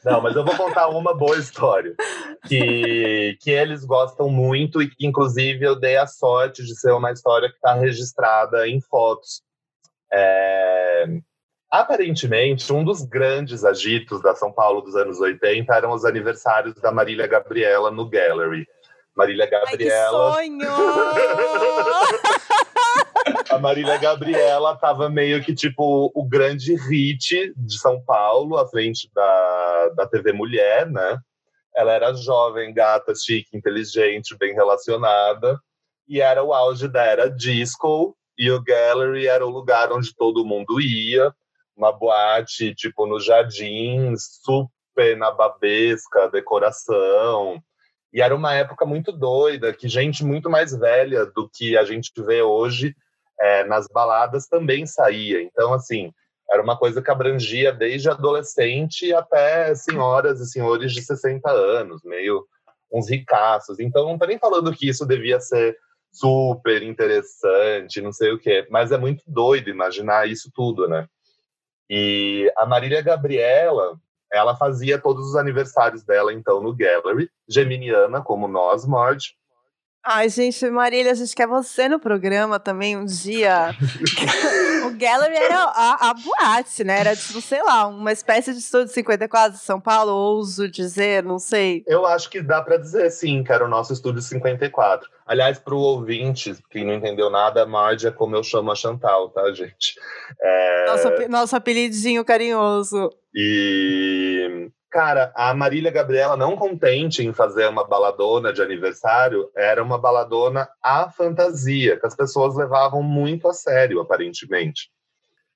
não, 0.03 0.19
mas 0.19 0.35
eu 0.35 0.43
vou 0.43 0.57
contar 0.57 0.89
uma 0.89 1.15
boa 1.15 1.37
história. 1.37 1.95
Que, 2.45 3.37
que 3.39 3.49
eles 3.49 3.85
gostam 3.85 4.27
muito 4.27 4.81
e 4.81 4.89
que, 4.89 5.07
inclusive, 5.07 5.63
eu 5.63 5.73
dei 5.73 5.95
a 5.95 6.05
sorte 6.05 6.65
de 6.65 6.77
ser 6.77 6.91
uma 6.91 7.13
história 7.13 7.47
que 7.47 7.55
está 7.55 7.75
registrada 7.75 8.67
em 8.67 8.81
fotos. 8.81 9.41
É... 10.11 11.05
Aparentemente, 11.71 12.73
um 12.73 12.83
dos 12.83 13.03
grandes 13.03 13.63
agitos 13.63 14.21
da 14.21 14.35
São 14.35 14.51
Paulo 14.51 14.81
dos 14.81 14.97
anos 14.97 15.21
80 15.21 15.73
eram 15.73 15.93
os 15.93 16.03
aniversários 16.03 16.75
da 16.75 16.91
Marília 16.91 17.25
Gabriela 17.25 17.89
no 17.89 18.09
Gallery. 18.09 18.67
Marília 19.15 19.49
Gabriela. 19.49 20.35
Ai, 20.35 20.49
que 20.49 20.65
sonho! 20.65 20.67
a 23.49 23.57
Marília 23.57 23.97
Gabriela 23.97 24.75
tava 24.75 25.09
meio 25.09 25.43
que 25.43 25.53
tipo 25.53 26.11
o 26.13 26.23
grande 26.23 26.75
hit 26.75 27.53
de 27.55 27.79
São 27.79 28.01
Paulo, 28.01 28.57
à 28.57 28.67
frente 28.67 29.09
da, 29.13 29.89
da 29.95 30.07
TV 30.07 30.31
Mulher, 30.31 30.89
né? 30.89 31.19
Ela 31.75 31.93
era 31.93 32.13
jovem, 32.13 32.73
gata, 32.73 33.13
chique, 33.15 33.55
inteligente, 33.55 34.35
bem 34.37 34.53
relacionada. 34.53 35.59
E 36.07 36.21
era 36.21 36.43
o 36.43 36.53
auge 36.53 36.87
da 36.87 37.03
era 37.03 37.29
disco. 37.29 38.15
e 38.37 38.51
o 38.51 38.61
gallery 38.61 39.27
era 39.27 39.45
o 39.45 39.49
lugar 39.49 39.91
onde 39.91 40.15
todo 40.15 40.45
mundo 40.45 40.79
ia, 40.79 41.33
uma 41.75 41.91
boate 41.91 42.73
tipo 42.75 43.07
nos 43.07 43.25
jardins, 43.25 44.39
super 44.43 45.17
nababesca, 45.17 46.29
decoração. 46.29 47.61
E 48.13 48.21
era 48.21 48.35
uma 48.35 48.53
época 48.53 48.85
muito 48.85 49.11
doida, 49.11 49.73
que 49.73 49.87
gente 49.87 50.23
muito 50.23 50.49
mais 50.49 50.71
velha 50.71 51.25
do 51.25 51.49
que 51.49 51.77
a 51.77 51.83
gente 51.83 52.11
vê 52.23 52.41
hoje 52.41 52.95
é, 53.39 53.63
nas 53.65 53.87
baladas 53.87 54.47
também 54.47 54.85
saía. 54.85 55.41
Então, 55.41 55.73
assim, 55.73 56.11
era 56.49 56.61
uma 56.61 56.77
coisa 56.77 57.01
que 57.01 57.11
abrangia 57.11 57.71
desde 57.73 58.09
adolescente 58.09 59.13
até 59.13 59.75
senhoras 59.75 60.39
e 60.39 60.49
senhores 60.49 60.91
de 60.91 61.01
60 61.01 61.49
anos, 61.49 62.01
meio 62.03 62.45
uns 62.91 63.09
ricaços. 63.09 63.79
Então, 63.79 64.05
não 64.05 64.13
estou 64.13 64.27
nem 64.27 64.39
falando 64.39 64.73
que 64.73 64.87
isso 64.87 65.05
devia 65.05 65.39
ser 65.39 65.77
super 66.11 66.81
interessante, 66.81 68.01
não 68.01 68.11
sei 68.11 68.31
o 68.31 68.39
quê, 68.39 68.65
mas 68.69 68.91
é 68.91 68.97
muito 68.97 69.23
doido 69.27 69.69
imaginar 69.69 70.27
isso 70.27 70.49
tudo, 70.53 70.87
né? 70.87 71.07
E 71.89 72.51
a 72.57 72.65
Marília 72.65 73.01
Gabriela, 73.01 73.99
ela 74.31 74.55
fazia 74.55 74.99
todos 74.99 75.29
os 75.29 75.35
aniversários 75.35 76.03
dela, 76.03 76.33
então, 76.33 76.61
no 76.61 76.75
Gallery, 76.75 77.29
geminiana, 77.47 78.21
como 78.21 78.47
nós, 78.47 78.85
Marge, 78.85 79.35
Ai, 80.09 80.29
gente, 80.29 80.69
Marília, 80.69 81.11
a 81.11 81.15
gente 81.15 81.35
quer 81.35 81.45
você 81.45 81.89
no 81.89 81.99
programa 81.99 82.57
também 82.57 82.95
um 82.95 83.03
dia. 83.03 83.75
o 84.87 84.97
Gallery 84.97 85.35
era 85.35 85.63
a, 85.63 86.11
a, 86.11 86.13
boate, 86.13 86.85
né? 86.85 87.01
Era 87.01 87.13
tipo, 87.13 87.41
sei 87.41 87.61
lá, 87.61 87.87
uma 87.87 88.13
espécie 88.13 88.53
de 88.53 88.59
estúdio 88.59 88.87
54 88.93 89.57
de 89.57 89.63
São 89.65 89.81
Paulo, 89.81 90.13
ouso 90.13 90.69
dizer, 90.69 91.23
não 91.23 91.37
sei. 91.37 91.83
Eu 91.85 92.05
acho 92.05 92.29
que 92.29 92.41
dá 92.41 92.61
para 92.61 92.77
dizer 92.77 93.11
sim, 93.11 93.43
que 93.43 93.51
era 93.51 93.65
o 93.65 93.67
nosso 93.67 93.91
estúdio 93.91 94.21
54. 94.21 95.09
Aliás, 95.25 95.59
para 95.59 95.75
o 95.75 95.79
ouvinte 95.79 96.55
que 96.69 96.85
não 96.85 96.93
entendeu 96.93 97.29
nada, 97.29 97.65
Marge 97.65 98.07
é 98.07 98.11
como 98.11 98.33
eu 98.33 98.43
chamo 98.43 98.71
a 98.71 98.75
Chantal, 98.75 99.27
tá, 99.27 99.51
gente? 99.51 99.99
É... 100.39 100.85
Nosso, 100.85 101.29
nosso 101.29 101.55
apelidinho 101.57 102.23
carinhoso. 102.23 103.09
E 103.35 104.26
Cara, 104.89 105.33
a 105.35 105.53
Marília 105.53 105.91
Gabriela, 105.91 106.37
não 106.37 106.55
contente 106.55 107.21
em 107.21 107.33
fazer 107.33 107.67
uma 107.67 107.85
baladona 107.85 108.53
de 108.53 108.61
aniversário, 108.61 109.51
era 109.55 109.83
uma 109.83 109.97
baladona 109.97 110.67
à 110.81 111.11
fantasia, 111.11 111.99
que 111.99 112.07
as 112.07 112.15
pessoas 112.15 112.55
levavam 112.55 113.03
muito 113.03 113.49
a 113.49 113.53
sério, 113.53 113.99
aparentemente. 113.99 114.89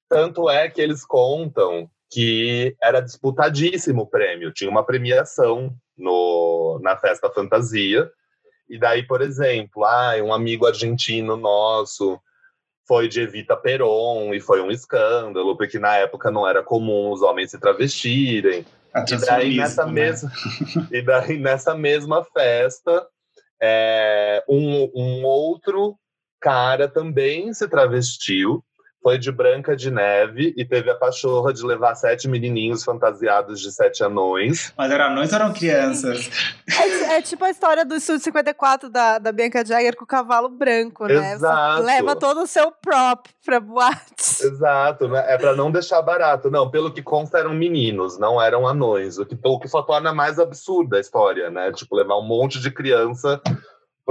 Tanto 0.09 0.49
é 0.49 0.69
que 0.69 0.81
eles 0.81 1.05
contam 1.05 1.89
que 2.11 2.75
era 2.83 2.99
disputadíssimo 2.99 4.01
o 4.01 4.07
prêmio, 4.07 4.51
tinha 4.51 4.69
uma 4.69 4.85
premiação 4.85 5.73
no, 5.97 6.77
na 6.83 6.97
festa 6.97 7.29
fantasia. 7.31 8.11
E 8.69 8.77
daí, 8.77 9.03
por 9.03 9.21
exemplo, 9.21 9.85
ah, 9.85 10.15
um 10.21 10.33
amigo 10.33 10.65
argentino 10.65 11.37
nosso 11.37 12.19
foi 12.85 13.07
de 13.07 13.21
Evita 13.21 13.55
Peron 13.55 14.33
e 14.33 14.41
foi 14.41 14.61
um 14.61 14.69
escândalo, 14.69 15.55
porque 15.55 15.79
na 15.79 15.95
época 15.95 16.29
não 16.29 16.45
era 16.45 16.61
comum 16.61 17.11
os 17.11 17.21
homens 17.21 17.51
se 17.51 17.57
travestirem. 17.57 18.65
E 18.93 19.25
daí, 19.25 19.57
nessa 19.57 19.85
né? 19.85 19.91
mesma, 19.91 20.31
e 20.91 21.01
daí, 21.01 21.37
nessa 21.37 21.75
mesma 21.75 22.23
festa, 22.25 23.07
é, 23.61 24.43
um, 24.49 24.91
um 24.93 25.23
outro 25.23 25.95
cara 26.39 26.87
também 26.87 27.53
se 27.53 27.67
travestiu 27.67 28.63
foi 29.01 29.17
de 29.17 29.31
Branca 29.31 29.75
de 29.75 29.89
Neve 29.89 30.53
e 30.55 30.63
teve 30.63 30.89
a 30.89 30.95
pachorra 30.95 31.53
de 31.53 31.65
levar 31.65 31.95
sete 31.95 32.27
menininhos 32.27 32.83
fantasiados 32.83 33.59
de 33.59 33.71
sete 33.71 34.03
anões. 34.03 34.71
Mas 34.77 34.91
eram 34.91 35.05
anões 35.05 35.31
ou 35.31 35.39
eram 35.39 35.53
crianças? 35.53 36.29
É, 36.79 37.15
é, 37.15 37.21
tipo 37.21 37.43
a 37.43 37.49
história 37.49 37.83
do 37.83 37.95
Estúdio 37.95 38.23
54 38.23 38.89
da, 38.89 39.17
da 39.17 39.31
Bianca 39.31 39.65
Jagger 39.65 39.95
com 39.95 40.03
o 40.03 40.07
cavalo 40.07 40.49
branco, 40.49 41.05
né? 41.07 41.33
Exato. 41.33 41.77
Você 41.77 41.83
leva 41.83 42.15
todo 42.15 42.41
o 42.41 42.47
seu 42.47 42.71
prop 42.71 43.27
pra 43.43 43.59
boate. 43.59 44.45
Exato, 44.45 45.07
né? 45.07 45.23
é 45.27 45.37
para 45.37 45.55
não 45.55 45.71
deixar 45.71 46.01
barato. 46.01 46.51
Não, 46.51 46.69
pelo 46.69 46.91
que 46.91 47.01
consta 47.01 47.39
eram 47.39 47.53
meninos, 47.53 48.17
não 48.17 48.41
eram 48.41 48.67
anões, 48.67 49.17
o 49.17 49.25
que, 49.25 49.37
o 49.43 49.59
que 49.59 49.67
só 49.67 49.81
torna 49.81 50.13
mais 50.13 50.39
absurda 50.39 50.97
a 50.97 50.99
história, 50.99 51.49
né? 51.49 51.71
Tipo, 51.71 51.95
levar 51.95 52.17
um 52.17 52.27
monte 52.27 52.59
de 52.59 52.69
criança 52.69 53.41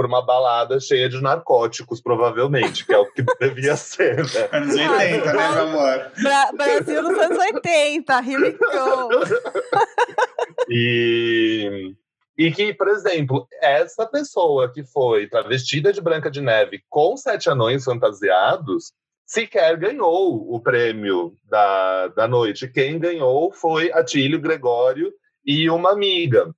por 0.01 0.07
uma 0.07 0.25
balada 0.25 0.79
cheia 0.79 1.07
de 1.07 1.21
narcóticos, 1.21 2.01
provavelmente, 2.01 2.87
que 2.87 2.91
é 2.91 2.97
o 2.97 3.05
que 3.05 3.21
devia 3.39 3.75
ser, 3.75 4.17
né? 4.17 4.49
Anos 4.51 4.75
80, 4.75 5.25
né, 5.25 5.51
meu 5.51 5.61
amor? 5.61 6.11
Bra 6.19 6.51
Brasil 6.53 7.03
nos 7.03 7.19
anos 7.19 7.37
80, 7.37 8.23
here 8.25 8.57
e, 10.67 11.93
e 12.35 12.51
que, 12.51 12.73
por 12.73 12.87
exemplo, 12.87 13.47
essa 13.61 14.07
pessoa 14.07 14.73
que 14.73 14.83
foi 14.83 15.27
travestida 15.27 15.93
de 15.93 16.01
Branca 16.01 16.31
de 16.31 16.41
Neve 16.41 16.81
com 16.89 17.15
sete 17.15 17.47
anões 17.47 17.83
fantasiados 17.83 18.93
sequer 19.23 19.77
ganhou 19.77 20.51
o 20.51 20.59
prêmio 20.59 21.35
da, 21.47 22.07
da 22.07 22.27
noite. 22.27 22.67
Quem 22.67 22.97
ganhou 22.97 23.51
foi 23.51 23.91
Atílio 23.91 24.41
Gregório 24.41 25.13
e 25.45 25.69
uma 25.69 25.91
amiga. 25.91 26.51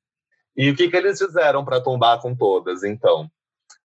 E 0.55 0.69
o 0.69 0.75
que, 0.75 0.89
que 0.89 0.95
eles 0.97 1.19
fizeram 1.19 1.65
para 1.65 1.81
tombar 1.81 2.21
com 2.21 2.35
todas, 2.35 2.83
então? 2.83 3.29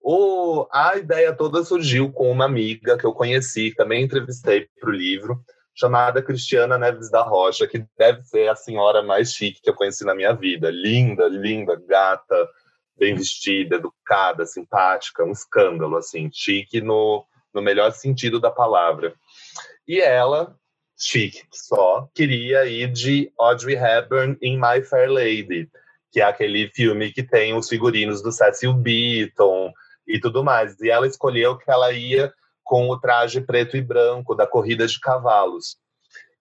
O, 0.00 0.66
a 0.72 0.96
ideia 0.96 1.34
toda 1.34 1.64
surgiu 1.64 2.12
com 2.12 2.30
uma 2.30 2.44
amiga 2.44 2.98
que 2.98 3.04
eu 3.04 3.12
conheci, 3.12 3.72
também 3.74 4.04
entrevistei 4.04 4.68
para 4.80 4.90
o 4.90 4.92
livro, 4.92 5.40
chamada 5.74 6.22
Cristiana 6.22 6.76
Neves 6.78 7.10
da 7.10 7.22
Rocha, 7.22 7.66
que 7.66 7.84
deve 7.96 8.22
ser 8.22 8.48
a 8.48 8.56
senhora 8.56 9.02
mais 9.02 9.32
chique 9.32 9.60
que 9.62 9.70
eu 9.70 9.74
conheci 9.74 10.04
na 10.04 10.14
minha 10.14 10.32
vida. 10.32 10.70
Linda, 10.70 11.28
linda, 11.28 11.80
gata, 11.86 12.48
bem 12.96 13.14
vestida, 13.14 13.76
educada, 13.76 14.44
simpática, 14.44 15.24
um 15.24 15.32
escândalo, 15.32 15.96
assim, 15.96 16.28
chique 16.32 16.80
no, 16.80 17.24
no 17.54 17.62
melhor 17.62 17.92
sentido 17.92 18.40
da 18.40 18.50
palavra. 18.50 19.14
E 19.86 20.00
ela, 20.00 20.56
chique 20.96 21.42
só, 21.52 22.08
queria 22.14 22.66
ir 22.66 22.90
de 22.90 23.32
Audrey 23.38 23.76
Hepburn 23.76 24.36
em 24.42 24.56
My 24.56 24.82
Fair 24.82 25.10
Lady 25.10 25.70
que 26.12 26.20
é 26.20 26.24
aquele 26.24 26.68
filme 26.68 27.10
que 27.10 27.22
tem 27.22 27.54
os 27.54 27.68
figurinos 27.68 28.22
do 28.22 28.30
Cecil 28.30 28.74
Beaton 28.74 29.72
e 30.06 30.20
tudo 30.20 30.44
mais. 30.44 30.78
E 30.80 30.90
ela 30.90 31.06
escolheu 31.06 31.56
que 31.56 31.70
ela 31.70 31.90
ia 31.90 32.32
com 32.62 32.88
o 32.90 33.00
traje 33.00 33.40
preto 33.40 33.76
e 33.78 33.80
branco 33.80 34.34
da 34.34 34.46
corrida 34.46 34.86
de 34.86 35.00
cavalos. 35.00 35.76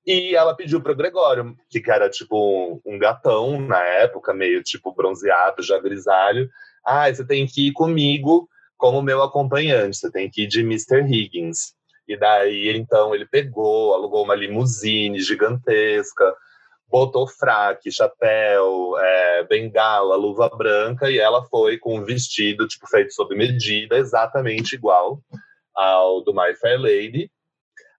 E 0.05 0.35
ela 0.35 0.55
pediu 0.55 0.81
para 0.81 0.91
o 0.91 0.95
Gregório, 0.95 1.55
que 1.69 1.81
era 1.89 2.09
tipo 2.09 2.81
um 2.85 2.99
gatão 2.99 3.61
na 3.61 3.81
época, 3.81 4.33
meio 4.33 4.61
tipo 4.61 4.93
bronzeado, 4.93 5.63
já 5.63 5.79
grisalho. 5.79 6.49
Ah, 6.85 7.11
você 7.11 7.25
tem 7.25 7.47
que 7.47 7.67
ir 7.67 7.71
comigo 7.71 8.49
como 8.75 9.01
meu 9.01 9.21
acompanhante, 9.21 9.97
você 9.97 10.11
tem 10.11 10.29
que 10.29 10.43
ir 10.43 10.47
de 10.47 10.61
Mr. 10.61 11.01
Higgins. 11.07 11.73
E 12.07 12.17
daí, 12.17 12.75
então, 12.75 13.13
ele 13.13 13.25
pegou, 13.25 13.93
alugou 13.93 14.23
uma 14.23 14.35
limusine 14.35 15.19
gigantesca, 15.19 16.35
botou 16.91 17.25
fraque, 17.25 17.89
chapéu, 17.89 18.97
é, 18.99 19.43
bengala, 19.45 20.17
luva 20.17 20.49
branca 20.49 21.09
e 21.09 21.17
ela 21.17 21.43
foi 21.45 21.77
com 21.77 21.97
um 21.97 22.03
vestido 22.03 22.67
tipo 22.67 22.85
feito 22.87 23.13
sob 23.13 23.33
medida, 23.33 23.97
exatamente 23.97 24.75
igual 24.75 25.21
ao 25.73 26.21
do 26.21 26.33
My 26.33 26.53
Fair 26.53 26.79
Lady, 26.79 27.31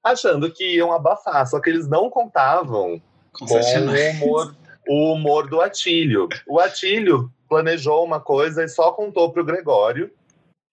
achando 0.04 0.52
que 0.52 0.76
iam 0.76 0.92
abafar, 0.92 1.46
só 1.46 1.58
que 1.58 1.70
eles 1.70 1.88
não 1.88 2.10
contavam 2.10 3.00
com, 3.32 3.46
com 3.46 3.54
o, 3.54 4.10
humor, 4.10 4.56
o 4.86 5.12
humor 5.14 5.48
do 5.48 5.62
Atílio. 5.62 6.28
O 6.46 6.60
Atílio 6.60 7.32
planejou 7.48 8.04
uma 8.04 8.20
coisa 8.20 8.62
e 8.62 8.68
só 8.68 8.92
contou 8.92 9.32
para 9.32 9.40
o 9.40 9.44
Gregório 9.44 10.10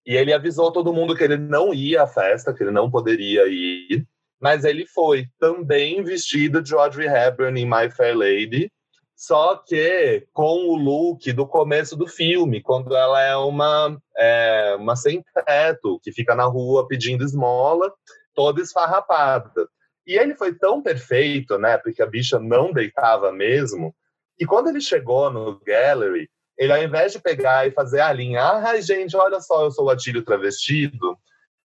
e 0.06 0.16
ele 0.16 0.34
avisou 0.34 0.74
todo 0.74 0.94
mundo 0.94 1.16
que 1.16 1.24
ele 1.24 1.38
não 1.38 1.74
ia 1.74 2.04
à 2.04 2.08
festa, 2.08 2.54
que 2.54 2.64
ele 2.64 2.72
não 2.72 2.92
poderia 2.92 3.48
ir 3.48 4.06
mas 4.40 4.64
ele 4.64 4.86
foi 4.86 5.26
também 5.40 6.04
vestido 6.04 6.62
de 6.62 6.74
Audrey 6.74 7.08
Hepburn 7.08 7.60
em 7.60 7.66
My 7.66 7.92
Fair 7.92 8.18
Lady, 8.18 8.72
só 9.16 9.58
que 9.58 10.26
com 10.32 10.70
o 10.70 10.76
look 10.76 11.34
do 11.34 11.46
começo 11.46 11.96
do 11.98 12.08
filme, 12.08 12.62
quando 12.62 12.96
ela 12.96 13.22
é 13.22 13.36
uma, 13.36 14.00
é, 14.18 14.76
uma 14.80 14.96
sem-teto, 14.96 16.00
que 16.02 16.14
fica 16.14 16.34
na 16.34 16.46
rua 16.46 16.88
pedindo 16.88 17.26
esmola, 17.26 17.92
toda 18.34 18.62
esfarrapada. 18.62 19.68
E 20.08 20.18
ele 20.18 20.36
foi 20.36 20.54
tão 20.54 20.82
perfeito, 20.82 21.58
né, 21.58 21.78
porque 21.78 22.02
a 22.02 22.06
bicha 22.06 22.40
não 22.40 22.72
deitava 22.72 23.32
mesmo, 23.32 23.94
e 24.40 24.46
quando 24.46 24.70
ele 24.70 24.80
chegou 24.80 25.30
no 25.30 25.60
gallery, 25.66 26.30
ele 26.58 26.72
ao 26.72 26.82
invés 26.82 27.12
de 27.12 27.20
pegar 27.20 27.68
e 27.68 27.72
fazer 27.72 28.00
a 28.00 28.14
linha, 28.14 28.42
ah, 28.42 28.80
gente, 28.80 29.18
olha 29.18 29.42
só, 29.42 29.66
eu 29.66 29.72
sou 29.72 29.86
o 29.86 29.90
Atílio 29.90 30.24
travestido, 30.24 31.18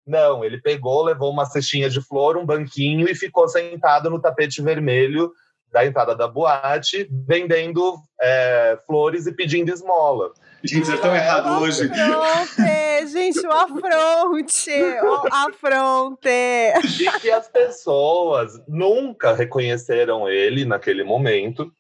não, 0.07 0.45
ele 0.45 0.61
pegou, 0.61 1.03
levou 1.03 1.31
uma 1.31 1.47
cestinha 1.47 1.89
de 1.89 2.01
flor, 2.01 2.37
um 2.37 2.45
banquinho 2.45 3.09
e 3.09 3.15
ficou 3.15 3.49
sentado 3.49 4.11
no 4.11 4.21
tapete 4.21 4.61
vermelho 4.61 5.33
da 5.73 5.85
entrada 5.85 6.15
da 6.15 6.29
boate, 6.29 7.09
vendendo 7.27 7.97
é, 8.21 8.79
flores 8.87 9.27
e 9.27 9.33
pedindo 9.33 9.73
esmola. 9.73 10.33
Gente, 10.63 10.87
vocês 10.87 10.97
estão 10.97 11.15
errados 11.15 11.61
hoje. 11.61 11.91
Afronte, 11.91 13.07
gente, 13.09 13.47
o 13.47 13.53
afronte, 13.53 14.71
o 15.03 15.35
afronte. 15.35 16.29
E 17.01 17.21
que 17.21 17.31
as 17.31 17.49
pessoas 17.49 18.53
nunca 18.69 19.35
reconheceram 19.35 20.29
ele 20.29 20.65
naquele 20.65 21.03
momento 21.03 21.71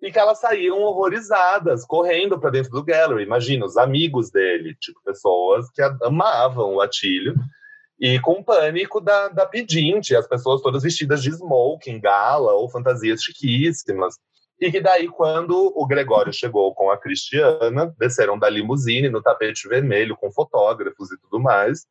e 0.00 0.10
que 0.10 0.18
elas 0.18 0.40
saíram 0.40 0.78
horrorizadas, 0.80 1.84
correndo 1.84 2.38
para 2.38 2.50
dentro 2.50 2.70
do 2.70 2.84
gallery. 2.84 3.24
Imagina, 3.24 3.66
os 3.66 3.76
amigos 3.76 4.30
dele, 4.30 4.74
tipo, 4.80 4.98
pessoas 5.04 5.68
que 5.72 5.82
amavam 6.02 6.76
o 6.76 6.80
Atílio 6.80 7.34
e 8.00 8.18
com 8.18 8.42
pânico 8.42 8.98
da, 8.98 9.28
da 9.28 9.44
pedinte, 9.44 10.16
as 10.16 10.26
pessoas 10.26 10.62
todas 10.62 10.82
vestidas 10.82 11.22
de 11.22 11.30
smoking, 11.30 12.00
gala 12.00 12.54
ou 12.54 12.70
fantasias 12.70 13.22
chiquíssimas. 13.22 14.14
E 14.58 14.70
que 14.70 14.80
daí, 14.80 15.06
quando 15.08 15.72
o 15.76 15.86
Gregório 15.86 16.32
chegou 16.32 16.74
com 16.74 16.90
a 16.90 16.96
Cristiana, 16.96 17.94
desceram 17.98 18.38
da 18.38 18.48
limusine 18.48 19.10
no 19.10 19.22
tapete 19.22 19.68
vermelho, 19.68 20.16
com 20.16 20.32
fotógrafos 20.32 21.12
e 21.12 21.18
tudo 21.18 21.38
mais, 21.40 21.86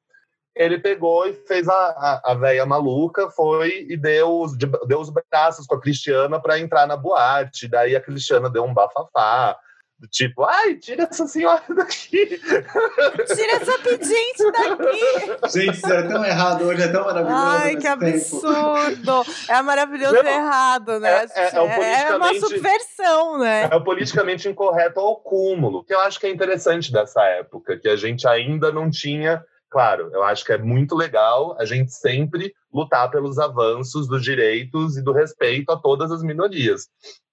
ele 0.56 0.80
pegou 0.80 1.28
e 1.28 1.34
fez 1.34 1.68
a, 1.70 1.74
a, 1.74 2.32
a 2.32 2.34
véia 2.34 2.66
maluca, 2.66 3.30
foi 3.30 3.86
e 3.88 3.96
deu, 3.96 4.46
deu 4.88 5.00
os 5.00 5.10
braços 5.10 5.66
com 5.68 5.76
a 5.76 5.82
Cristiana 5.82 6.40
para 6.40 6.60
entrar 6.60 6.88
na 6.88 6.98
boate. 6.98 7.68
Daí 7.68 7.96
a 7.96 8.02
Cristiana 8.02 8.50
deu 8.50 8.64
um 8.64 8.74
bafafá, 8.74 9.58
do 10.00 10.08
tipo, 10.08 10.44
ai, 10.46 10.76
tira 10.76 11.04
essa 11.04 11.28
senhora 11.28 11.62
daqui. 11.76 12.26
Tira 12.26 13.52
essa 13.54 13.78
pedinte 13.80 14.52
daqui. 14.52 15.60
Gente, 15.60 15.78
isso 15.78 15.92
é 15.92 16.08
tão 16.08 16.24
errado 16.24 16.64
hoje, 16.64 16.82
é 16.84 16.88
tão 16.88 17.04
maravilhoso. 17.04 17.36
Ai, 17.36 17.76
que 17.76 17.88
absurdo. 17.88 19.24
Tempo. 19.26 19.26
É 19.50 19.62
maravilhoso 19.62 20.16
e 20.16 20.28
errado, 20.28 21.00
né? 21.02 21.26
É, 21.36 21.42
é, 21.42 21.52
é, 21.56 22.02
é, 22.04 22.16
uma 22.16 22.34
subversão, 22.36 23.40
né? 23.40 23.68
É 23.70 23.76
o 23.76 23.84
politicamente 23.84 24.48
incorreto 24.48 25.02
ao 25.02 25.18
cúmulo, 25.18 25.84
que 25.84 25.94
eu 25.94 26.00
acho 26.00 26.18
que 26.18 26.28
é 26.28 26.30
interessante 26.30 26.94
dessa 26.94 27.22
época, 27.24 27.78
que 27.78 27.90
a 27.90 27.98
gente 27.98 28.26
ainda 28.26 28.72
não 28.72 28.90
tinha 28.90 29.44
Claro, 29.70 30.10
eu 30.12 30.24
acho 30.24 30.44
que 30.44 30.52
é 30.52 30.58
muito 30.58 30.96
legal 30.96 31.56
a 31.60 31.64
gente 31.64 31.94
sempre 31.94 32.52
lutar 32.74 33.10
pelos 33.12 33.38
avanços 33.38 34.08
dos 34.08 34.24
direitos 34.24 34.98
e 34.98 35.04
do 35.04 35.14
respeito 35.14 35.72
a 35.72 35.78
todas 35.78 36.12
as 36.12 36.24
minorias. 36.24 36.88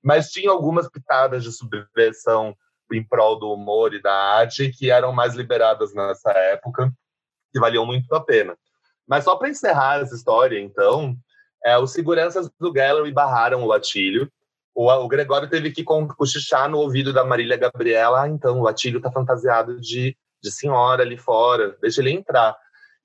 Mas 0.07 0.31
tinha 0.31 0.51
algumas 0.51 0.88
pitadas 0.88 1.42
de 1.42 1.51
subversão 1.51 2.57
em 2.92 3.03
prol 3.03 3.38
do 3.38 3.53
humor 3.53 3.92
e 3.92 4.01
da 4.01 4.14
arte 4.14 4.71
que 4.71 4.90
eram 4.90 5.12
mais 5.12 5.35
liberadas 5.35 5.92
nessa 5.92 6.31
época, 6.31 6.92
que 7.53 7.59
valiam 7.59 7.85
muito 7.85 8.14
a 8.14 8.21
pena. 8.21 8.57
Mas 9.09 9.25
só 9.25 9.35
para 9.35 9.49
encerrar 9.49 10.01
essa 10.01 10.14
história, 10.14 10.61
então, 10.61 11.16
é, 11.64 11.77
os 11.77 11.92
seguranças 11.92 12.49
do 12.61 12.73
Gallery 12.73 13.11
barraram 13.11 13.64
o 13.64 13.73
Atílio. 13.73 14.31
O, 14.73 14.88
o 14.88 15.09
Gregório 15.09 15.51
teve 15.51 15.73
que 15.73 15.83
cochichar 15.83 16.69
no 16.69 16.79
ouvido 16.79 17.12
da 17.12 17.25
Marília 17.25 17.57
Gabriela. 17.57 18.23
Ah, 18.23 18.29
então, 18.29 18.61
o 18.61 18.69
Atílio 18.69 18.99
está 18.99 19.11
fantasiado 19.11 19.81
de 19.81 20.16
de 20.47 20.53
senhora 20.53 21.03
ali 21.03 21.16
fora, 21.16 21.77
deixa 21.81 22.01
ele 22.01 22.12
entrar. 22.12 22.57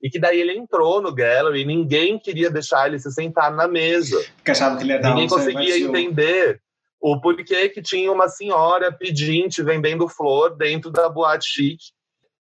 E 0.02 0.10
que 0.10 0.18
daí 0.18 0.40
ele 0.40 0.56
entrou 0.56 1.00
no 1.00 1.14
gallery 1.14 1.62
e 1.62 1.64
ninguém 1.64 2.18
queria 2.18 2.50
deixar 2.50 2.88
ele 2.88 2.98
se 2.98 3.10
sentar 3.12 3.52
na 3.52 3.68
mesa. 3.68 4.20
Porque 4.36 4.50
achava 4.50 4.76
que 4.76 4.82
ele 4.82 4.92
ia 4.92 5.00
dar 5.00 5.10
Ninguém 5.10 5.28
conseguia 5.28 5.78
entender 5.78 6.60
o 7.02 7.20
porquê 7.20 7.68
que 7.68 7.82
tinha 7.82 8.12
uma 8.12 8.28
senhora 8.28 8.92
pedinte 8.92 9.60
vendendo 9.60 10.08
flor 10.08 10.56
dentro 10.56 10.88
da 10.88 11.08
boate 11.08 11.48
chique. 11.48 11.86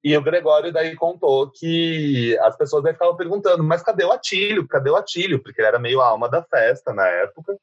E 0.03 0.16
o 0.16 0.23
Gregório 0.23 0.73
daí 0.73 0.97
contou 0.97 1.49
que 1.49 2.37
as 2.40 2.57
pessoas 2.57 2.83
daí 2.83 2.92
ficavam 2.92 3.16
perguntando, 3.16 3.62
mas 3.62 3.85
cadê 3.85 4.05
o 4.05 4.11
Atílio? 4.11 4.66
Cadê 4.66 4.90
o 4.90 4.97
Atílio? 4.97 5.40
Porque 5.40 5.61
ele 5.61 5.68
era 5.68 5.79
meio 5.79 6.01
alma 6.01 6.29
da 6.29 6.42
festa 6.42 6.92
na 6.92 7.07
época. 7.07 7.57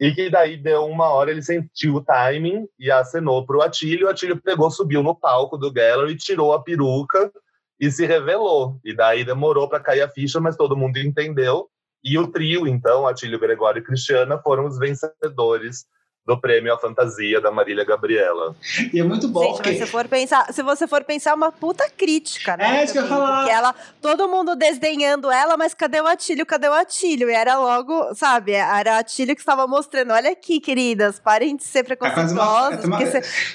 E 0.00 0.12
que 0.12 0.28
daí 0.28 0.56
deu 0.56 0.86
uma 0.86 1.08
hora, 1.08 1.30
ele 1.30 1.42
sentiu 1.42 1.94
o 1.94 2.04
timing 2.04 2.68
e 2.76 2.90
acenou 2.90 3.46
para 3.46 3.56
o 3.56 3.62
Atílio. 3.62 4.08
O 4.08 4.10
Atílio 4.10 4.42
pegou, 4.42 4.72
subiu 4.72 5.04
no 5.04 5.14
palco 5.14 5.56
do 5.56 5.72
gallery, 5.72 6.16
tirou 6.16 6.52
a 6.52 6.60
peruca 6.60 7.32
e 7.78 7.92
se 7.92 8.06
revelou. 8.06 8.80
E 8.84 8.92
daí 8.92 9.24
demorou 9.24 9.68
para 9.68 9.78
cair 9.78 10.02
a 10.02 10.08
ficha, 10.08 10.40
mas 10.40 10.56
todo 10.56 10.76
mundo 10.76 10.98
entendeu. 10.98 11.68
E 12.02 12.18
o 12.18 12.26
trio, 12.26 12.66
então, 12.66 13.06
Atílio, 13.06 13.38
Gregório 13.38 13.80
e 13.80 13.84
Cristiana, 13.84 14.36
foram 14.38 14.66
os 14.66 14.78
vencedores 14.78 15.86
do 16.28 16.38
prêmio 16.38 16.74
à 16.74 16.78
fantasia 16.78 17.40
da 17.40 17.50
Marília 17.50 17.86
Gabriela. 17.86 18.54
E 18.92 19.00
é 19.00 19.02
muito 19.02 19.26
bom. 19.28 19.40
Gente, 19.40 19.56
porque... 19.56 19.74
se, 19.78 19.86
for 19.86 20.06
pensar, 20.06 20.52
se 20.52 20.62
você 20.62 20.86
for 20.86 21.02
pensar, 21.02 21.30
é 21.30 21.34
uma 21.34 21.50
puta 21.50 21.88
crítica, 21.88 22.54
né? 22.54 22.80
É 22.80 22.84
isso 22.84 22.92
que 22.92 22.98
eu 22.98 23.04
ia 23.04 23.08
falar. 23.08 23.38
Porque 23.38 23.50
ela, 23.50 23.74
todo 24.02 24.28
mundo 24.28 24.54
desdenhando 24.54 25.30
ela, 25.30 25.56
mas 25.56 25.72
cadê 25.72 26.02
o 26.02 26.06
Atílio? 26.06 26.44
Cadê 26.44 26.68
o 26.68 26.74
Atílio? 26.74 27.30
E 27.30 27.32
era 27.32 27.56
logo, 27.56 28.14
sabe, 28.14 28.52
era 28.52 28.96
o 28.96 28.98
Atílio 28.98 29.34
que 29.34 29.40
estava 29.40 29.66
mostrando: 29.66 30.12
olha 30.12 30.30
aqui, 30.30 30.60
queridas, 30.60 31.18
parem 31.18 31.56
de 31.56 31.64
ser 31.64 31.78
é 31.78 31.82
preconceituosos, 31.84 32.84
é 32.84 32.88
porque 32.88 33.06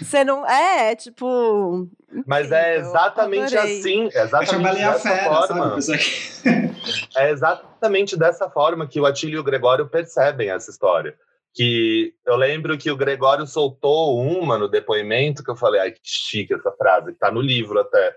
você 0.03 0.23
não. 0.23 0.43
É, 0.43 0.95
tipo. 0.95 1.87
Mas 2.25 2.51
é 2.51 2.77
exatamente 2.77 3.55
assim, 3.55 4.09
exatamente 4.11 4.75
dessa 4.77 5.09
fera, 5.09 5.47
forma. 5.47 5.77
é 7.17 7.29
exatamente 7.29 8.17
dessa 8.17 8.49
forma 8.49 8.87
que 8.87 8.99
o 8.99 9.05
Atílio 9.05 9.37
e 9.37 9.39
o 9.39 9.43
Gregório 9.43 9.87
percebem 9.87 10.49
essa 10.49 10.71
história 10.71 11.15
que 11.53 12.13
eu 12.25 12.35
lembro 12.35 12.77
que 12.77 12.89
o 12.89 12.97
Gregório 12.97 13.45
soltou 13.45 14.19
uma 14.19 14.57
no 14.57 14.67
depoimento 14.67 15.43
que 15.43 15.51
eu 15.51 15.55
falei, 15.55 15.81
ai 15.81 15.91
que 15.91 15.99
chique 16.03 16.53
essa 16.53 16.71
frase, 16.71 17.13
que 17.13 17.19
tá 17.19 17.31
no 17.31 17.41
livro 17.41 17.79
até. 17.79 18.15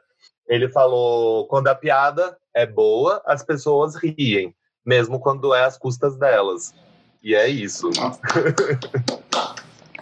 Ele 0.49 0.69
falou: 0.69 1.47
quando 1.47 1.69
a 1.69 1.75
piada 1.75 2.37
é 2.55 2.65
boa, 2.65 3.23
as 3.27 3.43
pessoas 3.43 3.97
riem, 3.97 4.55
mesmo 4.85 5.21
quando 5.21 5.55
é 5.55 5.65
às 5.65 5.77
custas 5.77 6.17
delas. 6.17 6.75
E 7.23 7.35
é 7.35 7.49
isso. 7.49 7.91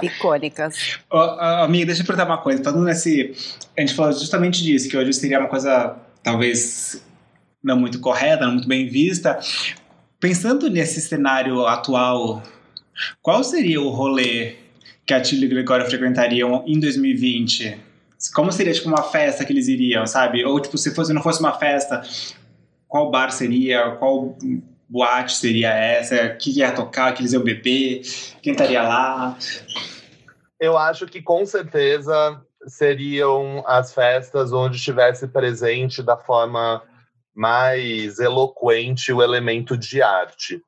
Icônicas. 0.03 0.99
Oh, 1.11 1.19
amiga, 1.19 1.87
deixa 1.87 2.03
eu 2.03 2.07
perguntar 2.07 2.27
uma 2.27 2.43
coisa. 2.43 2.63
Falando 2.63 2.85
nesse. 2.85 3.35
A 3.77 3.81
gente 3.81 3.95
falou 3.95 4.13
justamente 4.13 4.63
disso, 4.63 4.89
que 4.89 4.97
hoje 4.97 5.13
seria 5.13 5.39
uma 5.41 5.49
coisa 5.49 5.97
talvez 6.23 7.03
não 7.63 7.79
muito 7.79 8.01
correta, 8.01 8.45
não 8.45 8.55
muito 8.55 8.69
bem 8.69 8.89
vista. 8.89 9.39
Pensando 10.21 10.69
nesse 10.69 11.01
cenário 11.01 11.67
atual 11.67 12.43
qual 13.23 13.43
seria 13.43 13.81
o 13.81 13.91
rolê 13.91 14.57
que 15.07 15.13
a 15.13 15.21
Tilly 15.21 15.45
e 15.45 15.47
o 15.47 15.51
Gregório 15.51 15.87
frequentariam 15.87 16.65
em 16.67 16.79
2020? 16.79 17.79
Como 18.35 18.51
seria, 18.51 18.73
tipo, 18.73 18.89
uma 18.89 19.03
festa 19.03 19.45
que 19.45 19.53
eles 19.53 19.69
iriam, 19.69 20.07
sabe? 20.07 20.45
Ou, 20.45 20.59
tipo, 20.61 20.79
se 20.79 20.95
fosse, 20.95 21.13
não 21.13 21.23
fosse 21.23 21.41
uma 21.41 21.53
festa, 21.53 22.03
qual 22.89 23.11
bar 23.11 23.31
seria? 23.31 23.91
Qual 23.93 24.37
boate 24.89 25.37
seria 25.37 25.71
essa? 25.75 26.27
O 26.27 26.39
que 26.39 26.59
ia 26.59 26.73
tocar? 26.73 27.13
Que 27.13 27.23
eles 27.23 27.33
iam 27.33 27.43
beber? 27.43 28.03
Quem 28.41 28.53
estaria 28.53 28.83
lá? 28.83 29.37
Eu 30.59 30.79
acho 30.79 31.07
que, 31.07 31.21
com 31.21 31.45
certeza, 31.45 32.41
seriam 32.67 33.63
as 33.67 33.93
festas 33.93 34.53
onde 34.53 34.77
estivesse 34.77 35.29
presente 35.29 36.03
da 36.03 36.17
forma 36.17 36.83
mais 37.35 38.19
eloquente 38.21 39.13
o 39.13 39.23
elemento 39.23 39.77
de 39.77 40.01
arte 40.01 40.63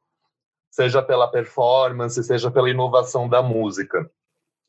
seja 0.76 1.00
pela 1.00 1.26
performance, 1.26 2.22
seja 2.22 2.50
pela 2.50 2.68
inovação 2.68 3.26
da 3.26 3.42
música. 3.42 4.10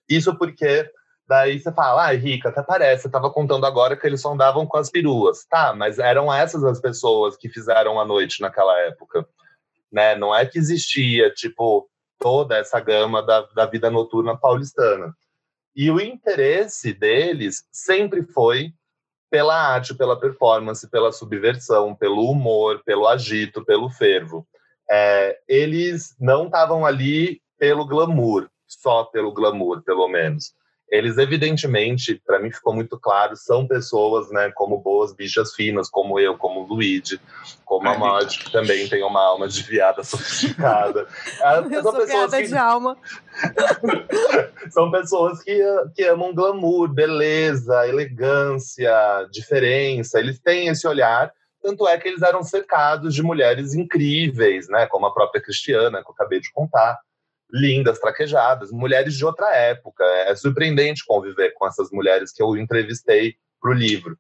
Isso 0.08 0.34
porque 0.38 0.90
daí 1.28 1.60
você 1.60 1.70
fala, 1.70 2.08
ah, 2.08 2.14
Rica, 2.14 2.48
até 2.48 2.64
parece, 2.64 3.02
você 3.02 3.08
estava 3.10 3.30
contando 3.30 3.66
agora 3.66 3.98
que 3.98 4.08
eles 4.08 4.22
só 4.22 4.32
andavam 4.32 4.66
com 4.66 4.78
as 4.78 4.90
peruas. 4.90 5.44
Tá, 5.44 5.76
mas 5.76 6.00
eram 6.00 6.34
essas 6.34 6.64
as 6.64 6.80
pessoas 6.80 7.36
que 7.36 7.50
fizeram 7.50 8.00
a 8.00 8.06
noite 8.06 8.42
naquela 8.42 8.80
época. 8.84 9.28
Né? 9.92 10.16
Não 10.16 10.34
é 10.34 10.46
que 10.46 10.58
existia, 10.58 11.30
tipo, 11.30 11.90
toda 12.18 12.58
essa 12.58 12.80
gama 12.80 13.22
da, 13.22 13.42
da 13.54 13.66
vida 13.66 13.92
noturna 13.92 14.38
paulistana. 14.38 15.14
E 15.76 15.92
o 15.92 16.00
interesse 16.00 16.94
deles 16.94 17.66
sempre 17.70 18.24
foi 18.24 18.72
pela 19.30 19.74
arte, 19.74 19.94
pela 19.94 20.18
performance, 20.18 20.90
pela 20.90 21.12
subversão, 21.12 21.94
pelo 21.94 22.32
humor, 22.32 22.82
pelo 22.86 23.06
agito, 23.10 23.66
pelo 23.66 23.90
fervo 23.90 24.48
é, 24.90 25.38
eles 25.48 26.16
não 26.20 26.46
estavam 26.46 26.86
ali 26.86 27.42
pelo 27.58 27.86
glamour, 27.86 28.50
só 28.68 29.04
pelo 29.04 29.32
glamour, 29.32 29.82
pelo 29.84 30.08
menos. 30.08 30.56
Eles, 30.90 31.18
evidentemente, 31.18 32.22
para 32.26 32.40
mim 32.40 32.50
ficou 32.50 32.74
muito 32.74 32.98
claro, 32.98 33.36
são 33.36 33.68
pessoas, 33.68 34.32
né, 34.32 34.50
como 34.56 34.80
boas 34.80 35.14
bichas 35.14 35.54
finas, 35.54 35.90
como 35.90 36.18
eu, 36.18 36.38
como 36.38 36.62
o 36.62 36.66
Luigi, 36.66 37.20
como 37.66 37.90
a 37.90 37.98
Mod, 37.98 38.40
que 38.40 38.50
também 38.54 38.88
tem 38.88 39.04
uma 39.04 39.22
alma 39.22 39.50
de 39.50 39.62
viada 39.64 40.02
sofisticada. 40.02 41.06
eu 41.70 41.84
são 41.84 41.92
sou 41.92 42.00
pessoas 42.00 42.32
que... 42.32 42.48
de 42.48 42.58
alma. 42.58 42.98
são 44.72 44.90
pessoas 44.90 45.44
que, 45.44 45.62
que 45.94 46.06
amam 46.06 46.34
glamour, 46.34 46.88
beleza, 46.88 47.86
elegância, 47.86 49.28
diferença. 49.30 50.20
Eles 50.20 50.40
têm 50.40 50.70
esse 50.70 50.88
olhar 50.88 51.34
tanto 51.68 51.86
é 51.86 51.98
que 51.98 52.08
eles 52.08 52.22
eram 52.22 52.42
cercados 52.44 53.14
de 53.14 53.22
mulheres 53.22 53.74
incríveis, 53.74 54.70
né, 54.70 54.88
como 54.88 55.06
a 55.06 55.14
própria 55.14 55.42
Cristiana, 55.42 56.02
que 56.02 56.10
eu 56.10 56.14
acabei 56.14 56.40
de 56.40 56.50
contar, 56.54 56.98
lindas, 57.52 58.00
traquejadas, 58.00 58.72
mulheres 58.72 59.16
de 59.16 59.26
outra 59.26 59.54
época. 59.54 60.06
É 60.06 60.34
surpreendente 60.34 61.06
conviver 61.06 61.52
com 61.56 61.68
essas 61.68 61.92
mulheres 61.92 62.32
que 62.32 62.42
eu 62.42 62.56
entrevistei 62.56 63.36
para 63.62 63.72
o 63.72 63.74
livro. 63.74 64.18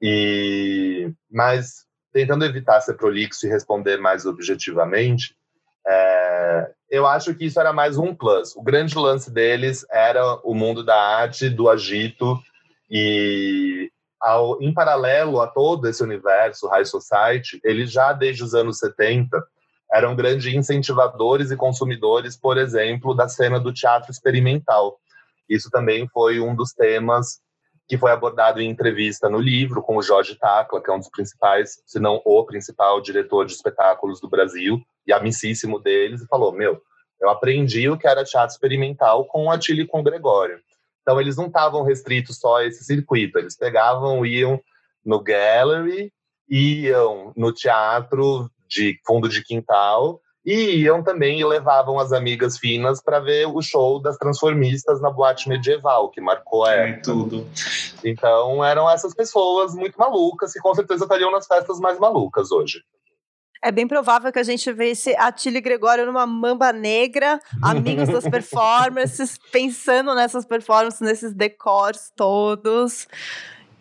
E 0.00 1.12
mas 1.28 1.84
tentando 2.12 2.44
evitar 2.44 2.80
ser 2.80 2.94
prolixo 2.94 3.44
e 3.44 3.50
responder 3.50 3.96
mais 3.96 4.24
objetivamente, 4.24 5.34
é, 5.84 6.70
eu 6.88 7.06
acho 7.08 7.34
que 7.34 7.46
isso 7.46 7.58
era 7.58 7.72
mais 7.72 7.98
um 7.98 8.14
plus. 8.14 8.54
O 8.54 8.62
grande 8.62 8.96
lance 8.96 9.32
deles 9.32 9.84
era 9.90 10.36
o 10.44 10.54
mundo 10.54 10.84
da 10.84 10.94
arte, 10.94 11.48
do 11.48 11.68
agito 11.68 12.38
e 12.88 13.90
ao, 14.22 14.62
em 14.62 14.72
paralelo 14.72 15.40
a 15.40 15.48
todo 15.48 15.88
esse 15.88 16.02
universo 16.02 16.68
High 16.68 16.84
Society, 16.84 17.60
eles 17.64 17.90
já 17.90 18.12
desde 18.12 18.44
os 18.44 18.54
anos 18.54 18.78
70 18.78 19.42
eram 19.92 20.16
grandes 20.16 20.54
incentivadores 20.54 21.50
e 21.50 21.56
consumidores, 21.56 22.36
por 22.36 22.56
exemplo, 22.56 23.14
da 23.14 23.28
cena 23.28 23.60
do 23.60 23.72
teatro 23.72 24.10
experimental. 24.10 24.98
Isso 25.48 25.68
também 25.70 26.08
foi 26.08 26.40
um 26.40 26.54
dos 26.54 26.72
temas 26.72 27.40
que 27.86 27.98
foi 27.98 28.10
abordado 28.10 28.60
em 28.60 28.70
entrevista 28.70 29.28
no 29.28 29.38
livro 29.38 29.82
com 29.82 29.96
o 29.96 30.02
Jorge 30.02 30.34
Tacla, 30.36 30.82
que 30.82 30.90
é 30.90 30.94
um 30.94 30.98
dos 30.98 31.10
principais, 31.10 31.82
se 31.84 31.98
não 31.98 32.22
o 32.24 32.44
principal 32.44 33.02
diretor 33.02 33.44
de 33.44 33.52
espetáculos 33.52 34.18
do 34.18 34.30
Brasil 34.30 34.80
e 35.06 35.12
amicíssimo 35.12 35.78
deles, 35.78 36.22
e 36.22 36.26
falou: 36.26 36.52
Meu, 36.52 36.80
eu 37.20 37.28
aprendi 37.28 37.90
o 37.90 37.98
que 37.98 38.08
era 38.08 38.24
teatro 38.24 38.54
experimental 38.54 39.26
com 39.26 39.44
o 39.44 39.50
Atílio 39.50 39.84
e 39.84 39.86
com 39.86 40.00
o 40.00 40.02
Gregório. 40.02 40.58
Então, 41.02 41.20
eles 41.20 41.36
não 41.36 41.46
estavam 41.46 41.82
restritos 41.82 42.38
só 42.38 42.58
a 42.58 42.64
esse 42.64 42.84
circuito, 42.84 43.38
eles 43.38 43.56
pegavam, 43.56 44.24
iam 44.24 44.60
no 45.04 45.20
gallery, 45.20 46.12
iam 46.48 47.32
no 47.36 47.52
teatro 47.52 48.50
de 48.68 48.98
fundo 49.04 49.28
de 49.28 49.42
quintal 49.42 50.20
e 50.44 50.80
iam 50.80 51.02
também 51.02 51.40
e 51.40 51.44
levavam 51.44 51.98
as 51.98 52.12
amigas 52.12 52.58
finas 52.58 53.00
para 53.02 53.20
ver 53.20 53.46
o 53.46 53.62
show 53.62 54.00
das 54.00 54.16
transformistas 54.16 55.00
na 55.00 55.10
boate 55.10 55.48
medieval, 55.48 56.10
que 56.10 56.20
marcou 56.20 56.64
a 56.64 56.72
É 56.72 56.92
tudo. 56.94 57.46
Então 58.02 58.64
eram 58.64 58.90
essas 58.90 59.14
pessoas 59.14 59.74
muito 59.74 59.96
malucas 59.96 60.52
que 60.52 60.60
com 60.60 60.74
certeza 60.74 61.04
estariam 61.04 61.30
nas 61.30 61.46
festas 61.46 61.78
mais 61.78 61.98
malucas 61.98 62.50
hoje. 62.50 62.82
É 63.62 63.70
bem 63.70 63.86
provável 63.86 64.32
que 64.32 64.40
a 64.40 64.42
gente 64.42 64.72
veja 64.72 65.12
Atílio 65.18 65.58
e 65.58 65.60
Gregório 65.60 66.04
numa 66.04 66.26
mamba 66.26 66.72
negra, 66.72 67.38
amigos 67.62 68.08
das 68.08 68.24
performances, 68.28 69.38
pensando 69.52 70.14
nessas 70.16 70.44
performances, 70.44 71.00
nesses 71.00 71.32
decors 71.32 72.12
todos. 72.16 73.06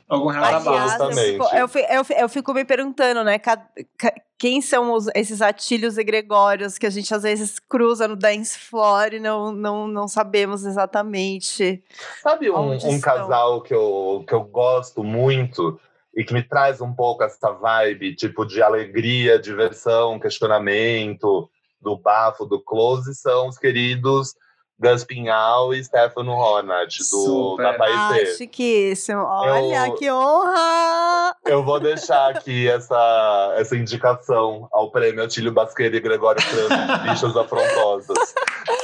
Algum 0.07 0.27
relato 0.27 0.69
Aliás, 0.69 0.99
eu 0.99 1.59
eu, 1.61 1.67
fi- 1.67 1.87
eu 1.89 2.03
fi- 2.05 2.15
eu 2.19 2.29
fico 2.29 2.53
me 2.53 2.63
perguntando, 2.65 3.23
né? 3.23 3.39
ca- 3.39 3.65
ca- 3.97 4.13
Quem 4.37 4.61
são 4.61 4.91
os- 4.93 5.07
esses 5.15 5.41
Atílios 5.41 5.97
e 5.97 6.03
Gregórios 6.03 6.77
que 6.77 6.85
a 6.85 6.89
gente 6.89 7.13
às 7.15 7.23
vezes 7.23 7.57
cruza 7.59 8.07
no 8.07 8.15
dance 8.15 8.59
floor 8.59 9.13
e 9.13 9.19
não, 9.19 9.51
não, 9.53 9.87
não 9.87 10.07
sabemos 10.07 10.65
exatamente. 10.65 11.81
Sabe 12.21 12.51
um, 12.51 12.73
um 12.73 12.99
casal 12.99 13.61
que 13.61 13.73
eu, 13.73 14.23
que 14.27 14.33
eu 14.33 14.43
gosto 14.43 15.03
muito 15.03 15.79
e 16.15 16.23
que 16.23 16.33
me 16.33 16.43
traz 16.43 16.81
um 16.81 16.93
pouco 16.93 17.23
essa 17.23 17.51
vibe, 17.51 18.15
tipo, 18.15 18.45
de 18.45 18.61
alegria, 18.61 19.39
diversão, 19.39 20.19
questionamento, 20.19 21.49
do 21.81 21.97
bafo, 21.97 22.45
do 22.45 22.61
close, 22.61 23.15
são 23.15 23.47
os 23.47 23.57
queridos 23.57 24.35
Gus 24.81 25.03
Pinhal 25.03 25.73
e 25.73 25.83
Stefano 25.83 26.33
Ronat, 26.33 26.97
do, 26.97 27.03
Super. 27.03 27.63
da 27.63 27.69
Ah, 27.71 27.73
Paetê. 28.09 28.25
chiquíssimo. 28.37 29.21
Olha, 29.21 29.87
Eu- 29.87 29.95
que 29.95 30.11
honra! 30.11 31.35
Eu 31.45 31.63
vou 31.63 31.79
deixar 31.79 32.31
aqui 32.31 32.67
essa, 32.67 33.53
essa 33.57 33.75
indicação 33.75 34.67
ao 34.71 34.89
prêmio 34.91 35.23
Atílio 35.23 35.51
Basqueira 35.51 35.95
e 35.95 35.99
Gregório 35.99 36.41
Franco, 36.41 37.03
Bichas 37.03 37.35
Afrontosas. 37.37 38.33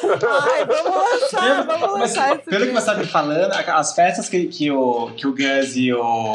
Ai, 0.04 0.66
vamos 0.66 0.96
lançar, 1.12 1.64
vamos 1.66 1.92
Mas, 1.94 2.00
lançar 2.16 2.38
pelo 2.40 2.66
que 2.66 2.72
você 2.72 2.78
está 2.78 2.94
me 2.96 3.06
falando, 3.06 3.52
as 3.54 3.94
festas 3.94 4.30
que, 4.30 4.46
que, 4.48 4.72
o, 4.72 5.12
que 5.16 5.28
o 5.28 5.32
Gus 5.32 5.76
e 5.76 5.94
o 5.94 6.34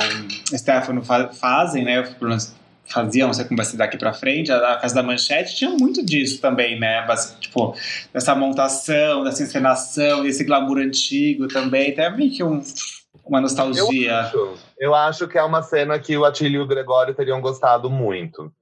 Stefano 0.56 1.04
fa- 1.04 1.30
fazem, 1.32 1.84
né? 1.84 2.02
menos 2.20 2.52
Faziam, 2.84 3.28
não 3.28 3.34
sei 3.34 3.44
como 3.44 3.56
vai 3.56 3.64
ser 3.64 3.76
daqui 3.76 3.96
pra 3.96 4.12
frente, 4.12 4.50
a, 4.52 4.72
a 4.72 4.76
Casa 4.76 4.94
da 4.94 5.02
Manchete 5.02 5.54
tinha 5.56 5.70
muito 5.70 6.04
disso 6.04 6.40
também, 6.40 6.78
né? 6.78 7.06
Basi- 7.06 7.36
Tipo, 7.40 7.74
dessa 8.12 8.34
montação, 8.34 9.24
dessa 9.24 9.42
encenação, 9.42 10.22
desse 10.22 10.44
glamour 10.44 10.78
antigo 10.78 11.48
também. 11.48 11.94
Tem 11.94 12.14
meio 12.14 12.30
que 12.30 12.42
um, 12.44 12.62
uma 13.24 13.40
nostalgia. 13.40 14.20
acho, 14.20 14.54
eu 14.78 14.94
acho 14.94 15.28
que 15.28 15.38
é 15.38 15.42
uma 15.42 15.62
cena 15.62 15.98
que 15.98 16.16
o 16.16 16.24
Atílio 16.24 16.60
e 16.60 16.64
o 16.64 16.66
Gregório 16.66 17.14
teriam 17.14 17.40
gostado 17.40 17.88
muito. 17.88 18.52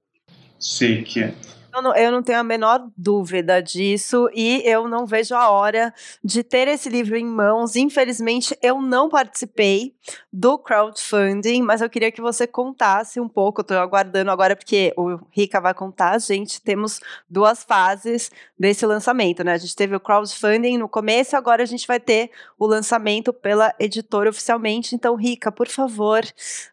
Chique. 0.59 1.33
Eu 1.73 1.81
não, 1.81 1.95
eu 1.95 2.11
não 2.11 2.21
tenho 2.21 2.39
a 2.39 2.43
menor 2.43 2.89
dúvida 2.97 3.61
disso 3.61 4.29
e 4.33 4.61
eu 4.65 4.87
não 4.89 5.05
vejo 5.05 5.33
a 5.33 5.49
hora 5.49 5.93
de 6.23 6.43
ter 6.43 6.67
esse 6.67 6.89
livro 6.89 7.15
em 7.15 7.25
mãos. 7.25 7.75
Infelizmente, 7.77 8.57
eu 8.61 8.81
não 8.81 9.07
participei 9.07 9.95
do 10.31 10.57
crowdfunding, 10.57 11.61
mas 11.61 11.81
eu 11.81 11.89
queria 11.89 12.11
que 12.11 12.21
você 12.21 12.45
contasse 12.45 13.19
um 13.19 13.27
pouco. 13.29 13.63
Tô 13.63 13.73
aguardando 13.75 14.31
agora, 14.31 14.55
porque 14.55 14.93
o 14.97 15.17
Rica 15.31 15.61
vai 15.61 15.73
contar. 15.73 16.19
Gente, 16.19 16.61
temos 16.61 16.99
duas 17.29 17.63
fases 17.63 18.29
desse 18.59 18.85
lançamento, 18.85 19.43
né? 19.43 19.53
A 19.53 19.57
gente 19.57 19.75
teve 19.75 19.95
o 19.95 19.99
crowdfunding 19.99 20.77
no 20.77 20.89
começo, 20.89 21.37
agora 21.37 21.63
a 21.63 21.65
gente 21.65 21.87
vai 21.87 21.99
ter 21.99 22.31
o 22.59 22.65
lançamento 22.65 23.31
pela 23.31 23.73
editora 23.79 24.29
oficialmente. 24.29 24.93
Então, 24.93 25.15
Rica, 25.15 25.51
por 25.51 25.69
favor, 25.69 26.21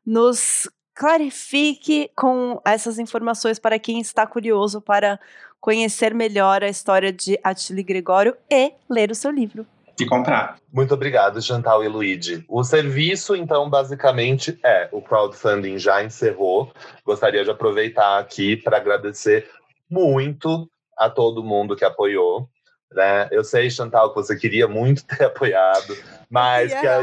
nos 0.04 0.68
clarifique 0.98 2.10
com 2.16 2.60
essas 2.64 2.98
informações 2.98 3.56
para 3.56 3.78
quem 3.78 4.00
está 4.00 4.26
curioso 4.26 4.80
para 4.80 5.20
conhecer 5.60 6.12
melhor 6.12 6.64
a 6.64 6.68
história 6.68 7.12
de 7.12 7.38
Atili 7.44 7.84
Gregório 7.84 8.36
e 8.50 8.72
ler 8.90 9.12
o 9.12 9.14
seu 9.14 9.30
livro. 9.30 9.64
E 10.00 10.04
comprar. 10.04 10.58
Muito 10.72 10.92
obrigado, 10.92 11.40
Chantal 11.40 11.84
e 11.84 11.88
Luigi. 11.88 12.44
O 12.48 12.64
serviço, 12.64 13.36
então, 13.36 13.70
basicamente 13.70 14.58
é: 14.64 14.88
o 14.90 15.00
crowdfunding 15.00 15.78
já 15.78 16.02
encerrou. 16.02 16.72
Gostaria 17.04 17.44
de 17.44 17.50
aproveitar 17.50 18.18
aqui 18.18 18.56
para 18.56 18.76
agradecer 18.76 19.48
muito 19.88 20.68
a 20.96 21.08
todo 21.08 21.44
mundo 21.44 21.76
que 21.76 21.84
apoiou. 21.84 22.48
Né? 22.92 23.28
Eu 23.30 23.44
sei, 23.44 23.70
Chantal, 23.70 24.10
que 24.10 24.16
você 24.16 24.34
queria 24.36 24.66
muito 24.66 25.04
ter 25.06 25.24
apoiado, 25.24 25.96
mas 26.30 26.72
que 26.72 26.86
a, 26.86 27.00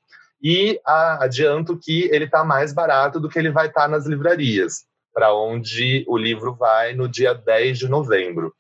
E 0.41 0.81
ah, 0.85 1.23
adianto 1.23 1.77
que 1.77 2.09
ele 2.11 2.25
está 2.25 2.43
mais 2.43 2.73
barato 2.73 3.19
do 3.19 3.29
que 3.29 3.39
ele 3.39 3.49
vai 3.49 3.67
estar 3.67 3.87
nas 3.87 4.05
livrarias, 4.05 4.85
para 5.17 5.33
onde 5.33 6.05
o 6.07 6.15
livro 6.15 6.53
vai 6.53 6.93
no 6.93 7.09
dia 7.09 7.33
10 7.33 7.79
de 7.79 7.89
novembro, 7.89 8.53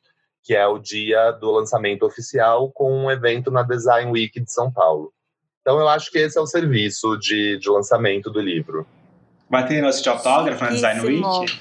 que 0.43 0.55
é 0.55 0.65
o 0.65 0.79
dia 0.79 1.29
do 1.29 1.51
lançamento 1.51 2.03
oficial, 2.03 2.71
com 2.71 2.91
um 2.91 3.11
evento 3.11 3.51
na 3.51 3.61
Design 3.61 4.09
Week 4.09 4.39
de 4.39 4.51
São 4.51 4.73
Paulo. 4.73 5.13
Então, 5.61 5.79
eu 5.79 5.87
acho 5.87 6.09
que 6.09 6.17
esse 6.17 6.35
é 6.35 6.41
o 6.41 6.47
serviço 6.47 7.15
de, 7.17 7.59
de 7.59 7.69
lançamento 7.69 8.31
do 8.31 8.41
livro. 8.41 8.87
Vai 9.47 9.67
ter 9.67 9.83
nosso 9.83 10.01
de 10.01 10.09
autógrafo 10.09 10.63
na 10.63 10.71
Design. 10.71 11.01
Week? 11.01 11.53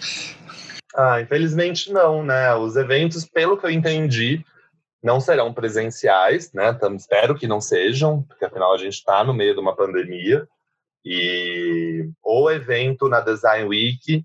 Ah, 0.95 1.21
infelizmente 1.21 1.93
não, 1.93 2.25
né? 2.25 2.55
Os 2.55 2.75
eventos, 2.75 3.27
pelo 3.27 3.59
que 3.59 3.67
eu 3.67 3.71
entendi, 3.71 4.43
não 5.03 5.21
serão 5.21 5.53
presenciais, 5.53 6.51
né? 6.55 6.73
Tam- 6.73 6.97
espero 6.97 7.35
que 7.35 7.47
não 7.47 7.61
sejam, 7.61 8.23
porque 8.23 8.47
afinal 8.47 8.73
a 8.73 8.79
gente 8.79 8.95
está 8.95 9.23
no 9.23 9.35
meio 9.35 9.53
de 9.53 9.61
uma 9.61 9.77
pandemia. 9.77 10.49
E 11.05 12.09
o 12.25 12.51
evento 12.51 13.11
na 13.11 13.21
Design 13.21 13.69
Week 13.69 14.25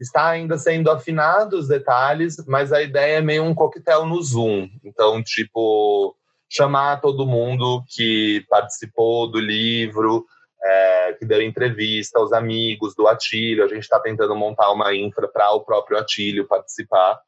está 0.00 0.28
ainda 0.28 0.56
sendo 0.56 0.90
afinado 0.90 1.58
os 1.58 1.68
detalhes, 1.68 2.36
mas 2.46 2.72
a 2.72 2.82
ideia 2.82 3.18
é 3.18 3.20
meio 3.20 3.44
um 3.44 3.54
coquetel 3.54 4.06
no 4.06 4.20
Zoom. 4.22 4.68
Então, 4.82 5.22
tipo, 5.22 6.16
chamar 6.48 7.00
todo 7.00 7.26
mundo 7.26 7.84
que 7.88 8.44
participou 8.48 9.30
do 9.30 9.38
livro, 9.38 10.24
é, 10.62 11.12
que 11.18 11.24
deu 11.24 11.42
entrevista, 11.42 12.20
os 12.20 12.32
amigos 12.32 12.94
do 12.94 13.06
Atílio. 13.06 13.64
A 13.64 13.68
gente 13.68 13.82
está 13.82 14.00
tentando 14.00 14.34
montar 14.34 14.70
uma 14.72 14.94
infra 14.94 15.28
para 15.28 15.52
o 15.52 15.60
próprio 15.60 15.98
Atílio 15.98 16.48
participar 16.48 17.20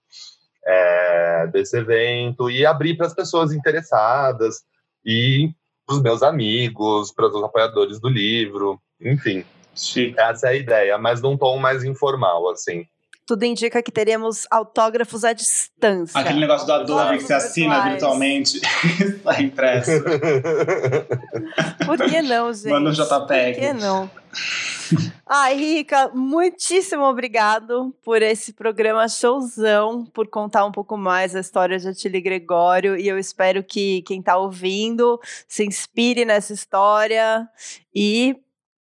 é, 0.64 1.47
desse 1.53 1.77
evento 1.77 2.51
e 2.51 2.64
abrir 2.64 2.97
para 2.97 3.07
as 3.07 3.14
pessoas 3.14 3.53
interessadas 3.53 4.62
e 5.05 5.51
para 5.87 5.97
os 5.97 6.03
meus 6.03 6.23
amigos, 6.23 7.12
para 7.12 7.27
os 7.27 7.43
apoiadores 7.43 8.01
do 8.01 8.09
livro, 8.09 8.81
enfim. 9.01 9.45
Chique. 9.75 10.18
Essa 10.18 10.49
é 10.49 10.51
a 10.51 10.55
ideia, 10.55 10.99
mas 10.99 11.20
num 11.23 11.37
tom 11.37 11.59
mais 11.59 11.83
informal, 11.85 12.51
assim. 12.51 12.87
tudo 13.27 13.45
indica 13.45 13.83
que 13.83 13.91
teremos 13.93 14.47
autógrafos 14.51 15.25
à 15.25 15.33
distância. 15.33 16.20
Aquele 16.20 16.41
negócio 16.41 16.66
do 16.66 16.73
Adobe 16.73 17.18
que 17.18 17.25
você 17.25 17.35
assina 17.35 17.75
virtuais. 17.75 17.93
virtualmente 17.93 18.61
está 19.01 19.41
impresso. 19.41 19.91
Por 21.87 21.99
que 21.99 22.23
não, 22.23 22.53
gente? 22.53 22.68
Manda 22.68 22.91
um 22.91 22.93
JPEG. 22.93 23.55
Por 23.55 23.61
que 23.61 23.73
não? 23.73 24.11
Ai, 25.27 25.55
Rica, 25.57 26.11
muitíssimo 26.14 27.05
obrigado 27.05 27.95
por 28.05 28.20
esse 28.20 28.53
programa 28.53 29.09
showzão, 29.09 30.05
por 30.05 30.29
contar 30.29 30.66
um 30.66 30.73
pouco 30.73 30.97
mais 30.99 31.35
a 31.35 31.41
história 31.41 31.79
de 31.79 31.89
Atílio 31.89 32.23
Gregório. 32.23 32.99
E 32.99 33.09
eu 33.09 33.18
espero 33.18 33.62
que 33.62 34.03
quem 34.03 34.20
está 34.20 34.37
ouvindo 34.37 35.18
se 35.49 35.64
inspire 35.64 36.27
nessa 36.27 36.53
história 36.53 37.49
e 37.95 38.37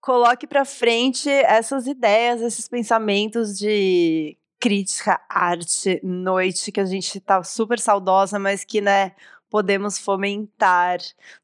coloque 0.10 0.48
para 0.48 0.66
frente 0.66 1.30
essas 1.30 1.86
ideias, 1.86 2.42
esses 2.42 2.68
pensamentos 2.68 3.56
de 3.56 4.36
crítica, 4.60 5.22
arte, 5.30 6.02
noite, 6.04 6.72
que 6.72 6.80
a 6.80 6.86
gente 6.86 7.20
tá 7.20 7.44
super 7.44 7.80
saudosa, 7.80 8.40
mas 8.40 8.64
que, 8.64 8.82
né, 8.82 9.12
podemos 9.52 10.00
fomentar 10.00 10.98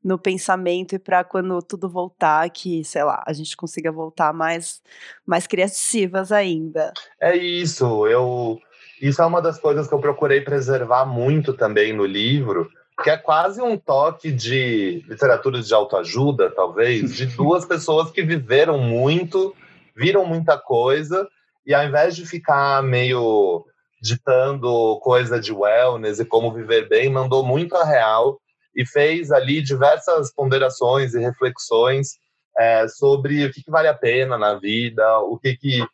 no 0.03 0.18
pensamento 0.18 0.95
e 0.95 0.99
para 0.99 1.24
quando 1.24 1.61
tudo 1.61 1.88
voltar, 1.88 2.49
que, 2.49 2.84
sei 2.84 3.03
lá, 3.03 3.24
a 3.28 3.34
gente 3.34 3.55
consiga 3.55 3.91
voltar 3.91 4.34
mais, 4.34 4.82
mais 5.28 5.45
criativas 5.45 6.32
ainda. 6.32 6.91
É 7.22 7.38
isso, 7.38 8.07
eu. 8.07 8.57
Isso 8.99 9.22
é 9.22 9.26
uma 9.28 9.43
das 9.43 9.59
coisas 9.59 9.88
que 9.88 9.93
eu 9.93 9.99
procurei 9.99 10.41
preservar 10.41 11.05
muito 11.05 11.53
também 11.53 11.93
no 11.93 12.03
livro, 12.03 12.68
que 13.04 13.10
é 13.10 13.18
quase 13.18 13.62
um 13.62 13.78
toque 13.78 14.32
de 14.32 15.04
literatura 15.08 15.62
de 15.62 15.74
autoajuda, 15.74 16.50
talvez, 16.50 17.16
de 17.16 17.26
duas 17.36 17.66
pessoas 17.66 18.12
que 18.12 18.24
viveram 18.24 18.80
muito, 18.80 19.56
viram 19.96 20.26
muita 20.26 20.58
coisa, 20.58 21.28
e 21.66 21.74
ao 21.74 21.84
invés 21.84 22.16
de 22.16 22.26
ficar 22.26 22.82
meio 22.84 23.66
ditando 24.02 25.00
coisa 25.02 25.39
de 25.39 25.52
wellness 25.52 26.20
e 26.20 26.26
como 26.26 26.54
viver 26.54 26.88
bem, 26.88 27.10
mandou 27.10 27.43
muito 27.43 27.76
a 27.76 27.84
real 27.84 28.39
e 28.76 28.86
fez 28.86 29.32
ali 29.32 29.62
diversas 29.62 30.34
ponderações 30.34 31.14
e 31.14 31.20
reflexões 31.20 32.10
é, 32.58 32.88
sobre 32.88 33.46
o 33.46 33.52
que, 33.52 33.64
que, 33.64 33.72
vale 33.72 33.88
a 33.88 33.93
pena 33.93 34.38
na 34.38 34.56
vida, 34.56 35.20
o 35.22 35.38
que, 35.39 35.56
que 35.56 35.86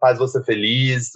faz 0.00 0.18
você 0.18 0.42
feliz. 0.42 1.10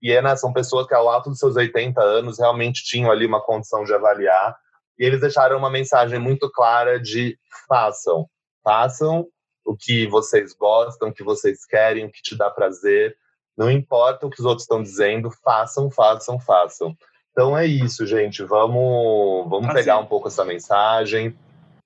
E 0.00 0.12
é, 0.12 0.22
né, 0.22 0.36
são 0.36 0.52
pessoas 0.52 0.86
que, 0.86 0.94
ao 0.94 1.08
alto 1.08 1.30
dos 1.30 1.38
seus 1.38 1.56
80 1.56 2.00
anos, 2.00 2.38
realmente 2.38 2.84
tinham 2.84 3.10
ali 3.10 3.26
uma 3.26 3.40
condição 3.40 3.84
de 3.84 3.92
avaliar. 3.92 4.54
E 4.98 5.04
eles 5.04 5.20
deixaram 5.20 5.58
uma 5.58 5.70
mensagem 5.70 6.18
muito 6.18 6.50
clara 6.50 7.00
de 7.00 7.38
façam, 7.68 8.26
façam 8.62 9.26
o 9.64 9.76
que 9.76 10.06
vocês 10.06 10.54
gostam, 10.54 11.08
o 11.08 11.12
que 11.12 11.24
vocês 11.24 11.66
querem, 11.66 12.06
o 12.06 12.10
que 12.10 12.22
te 12.22 12.36
dá 12.36 12.50
prazer. 12.50 13.16
Não 13.56 13.70
importa 13.70 14.26
o 14.26 14.30
que 14.30 14.40
os 14.40 14.46
outros 14.46 14.62
estão 14.62 14.82
dizendo, 14.82 15.30
façam, 15.42 15.90
façam, 15.90 16.38
façam. 16.38 16.96
Então 17.32 17.56
é 17.56 17.66
isso, 17.66 18.06
gente. 18.06 18.42
Vamos, 18.44 19.48
vamos 19.50 19.72
pegar 19.72 19.98
um 19.98 20.06
pouco 20.06 20.28
essa 20.28 20.44
mensagem. 20.44 21.36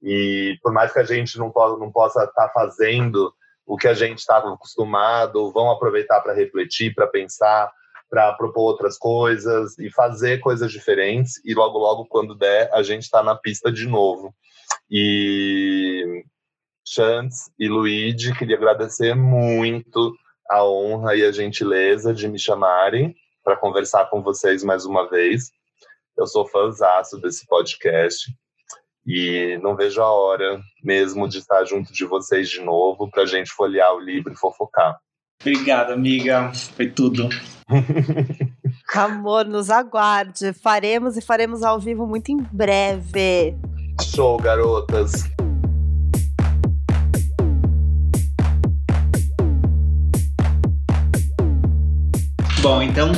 E 0.02 0.58
por 0.62 0.72
mais 0.72 0.92
que 0.92 0.98
a 0.98 1.04
gente 1.04 1.38
não, 1.38 1.50
po 1.50 1.76
não 1.76 1.90
possa 1.90 2.24
estar 2.24 2.48
tá 2.48 2.52
fazendo 2.52 3.32
o 3.66 3.76
que 3.76 3.86
a 3.86 3.94
gente 3.94 4.18
estava 4.18 4.52
acostumado, 4.52 5.52
vão 5.52 5.70
aproveitar 5.70 6.20
para 6.20 6.34
refletir, 6.34 6.94
para 6.94 7.06
pensar, 7.06 7.70
para 8.10 8.32
propor 8.32 8.62
outras 8.62 8.98
coisas 8.98 9.78
e 9.78 9.90
fazer 9.90 10.40
coisas 10.40 10.72
diferentes. 10.72 11.40
E 11.44 11.54
logo, 11.54 11.78
logo, 11.78 12.04
quando 12.06 12.34
der, 12.34 12.68
a 12.74 12.82
gente 12.82 13.04
está 13.04 13.22
na 13.22 13.36
pista 13.36 13.70
de 13.70 13.86
novo. 13.86 14.34
E 14.90 16.24
Chantz 16.84 17.50
e 17.56 17.68
Luigi, 17.68 18.36
queria 18.36 18.56
agradecer 18.56 19.14
muito 19.14 20.12
a 20.50 20.64
honra 20.64 21.14
e 21.14 21.24
a 21.24 21.30
gentileza 21.30 22.12
de 22.12 22.26
me 22.26 22.38
chamarem 22.38 23.14
para 23.44 23.56
conversar 23.56 24.10
com 24.10 24.20
vocês 24.20 24.64
mais 24.64 24.84
uma 24.84 25.08
vez. 25.08 25.52
Eu 26.18 26.26
sou 26.26 26.46
fãzaço 26.48 27.16
desse 27.18 27.46
podcast 27.46 28.28
e 29.06 29.56
não 29.62 29.76
vejo 29.76 30.02
a 30.02 30.10
hora 30.10 30.60
mesmo 30.82 31.28
de 31.28 31.38
estar 31.38 31.64
junto 31.64 31.92
de 31.92 32.04
vocês 32.04 32.50
de 32.50 32.60
novo 32.60 33.08
para 33.08 33.22
a 33.22 33.26
gente 33.26 33.52
folhear 33.52 33.94
o 33.94 34.00
livro 34.00 34.32
e 34.32 34.36
fofocar. 34.36 34.98
Obrigada, 35.40 35.94
amiga. 35.94 36.52
Foi 36.76 36.88
tudo. 36.90 37.28
Amor, 38.94 39.46
nos 39.46 39.70
aguarde. 39.70 40.52
Faremos 40.52 41.16
e 41.16 41.22
faremos 41.22 41.62
ao 41.62 41.80
vivo 41.80 42.06
muito 42.06 42.30
em 42.30 42.36
breve. 42.52 43.56
Show, 44.02 44.36
garotas. 44.36 45.30
Bom, 52.60 52.82
então 52.82 53.12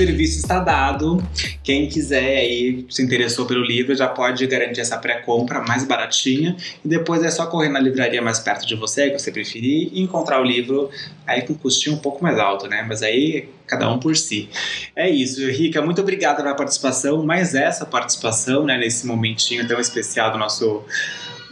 serviço 0.00 0.38
está 0.38 0.58
dado. 0.60 1.22
Quem 1.62 1.86
quiser 1.86 2.38
aí, 2.38 2.86
se 2.88 3.02
interessou 3.02 3.44
pelo 3.44 3.62
livro, 3.62 3.94
já 3.94 4.08
pode 4.08 4.46
garantir 4.46 4.80
essa 4.80 4.96
pré-compra 4.96 5.60
mais 5.60 5.84
baratinha. 5.84 6.56
E 6.82 6.88
depois 6.88 7.22
é 7.22 7.30
só 7.30 7.46
correr 7.46 7.68
na 7.68 7.78
livraria 7.78 8.22
mais 8.22 8.38
perto 8.38 8.66
de 8.66 8.74
você, 8.74 9.10
que 9.10 9.18
você 9.18 9.30
preferir, 9.30 9.90
e 9.92 10.00
encontrar 10.00 10.40
o 10.40 10.44
livro 10.44 10.90
aí 11.26 11.42
com 11.42 11.52
um 11.52 11.56
custinho 11.56 11.96
um 11.96 11.98
pouco 11.98 12.22
mais 12.22 12.38
alto, 12.38 12.66
né? 12.66 12.82
Mas 12.88 13.02
aí 13.02 13.50
cada 13.66 13.90
um 13.92 13.98
por 13.98 14.16
si. 14.16 14.48
É 14.96 15.08
isso, 15.08 15.46
Rica, 15.48 15.82
muito 15.82 16.00
obrigada 16.00 16.42
pela 16.42 16.54
participação, 16.54 17.22
mais 17.22 17.54
essa 17.54 17.84
participação, 17.84 18.64
né, 18.64 18.76
nesse 18.76 19.06
momentinho 19.06 19.68
tão 19.68 19.78
especial 19.78 20.32
do 20.32 20.38
nosso 20.38 20.82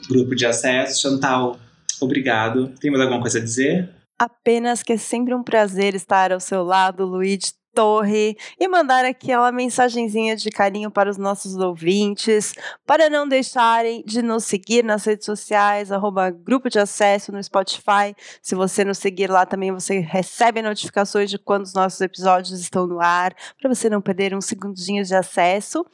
grupo 0.09 0.35
de 0.35 0.45
acesso. 0.45 1.03
Chantal, 1.03 1.59
obrigado. 2.01 2.73
Tem 2.81 2.91
mais 2.91 3.03
alguma 3.03 3.21
coisa 3.21 3.39
a 3.39 3.43
dizer? 3.43 3.91
Apenas 4.19 4.83
que 4.83 4.95
é 4.95 4.97
sempre 4.97 5.33
um 5.33 5.45
prazer 5.45 5.95
estar 5.95 6.33
ao 6.33 6.41
seu 6.41 6.65
lado, 6.65 7.05
Luiz 7.05 7.53
Torre, 7.79 8.37
e 8.59 8.67
mandar 8.67 9.05
aquela 9.05 9.53
mensagenzinha 9.53 10.35
de 10.35 10.51
carinho 10.51 10.91
para 10.91 11.09
os 11.09 11.17
nossos 11.17 11.55
ouvintes, 11.55 12.53
para 12.85 13.09
não 13.09 13.29
deixarem 13.29 14.03
de 14.05 14.21
nos 14.21 14.47
seguir 14.47 14.83
nas 14.83 15.05
redes 15.05 15.25
sociais, 15.25 15.93
arroba 15.93 16.29
grupo 16.29 16.69
de 16.69 16.81
acesso 16.81 17.31
no 17.31 17.41
Spotify. 17.41 18.17
Se 18.43 18.57
você 18.57 18.85
nos 18.85 18.99
seguir 18.99 19.31
lá 19.31 19.47
também, 19.47 19.71
você 19.71 20.01
recebe 20.01 20.61
notificações 20.61 21.31
de 21.31 21.39
quando 21.39 21.67
os 21.67 21.73
nossos 21.73 22.01
episódios 22.01 22.59
estão 22.59 22.85
no 22.85 23.01
ar, 23.01 23.33
para 23.61 23.73
você 23.73 23.89
não 23.89 24.01
perder 24.01 24.35
um 24.35 24.41
segundinho 24.41 25.05
de 25.05 25.15
acesso 25.15 25.87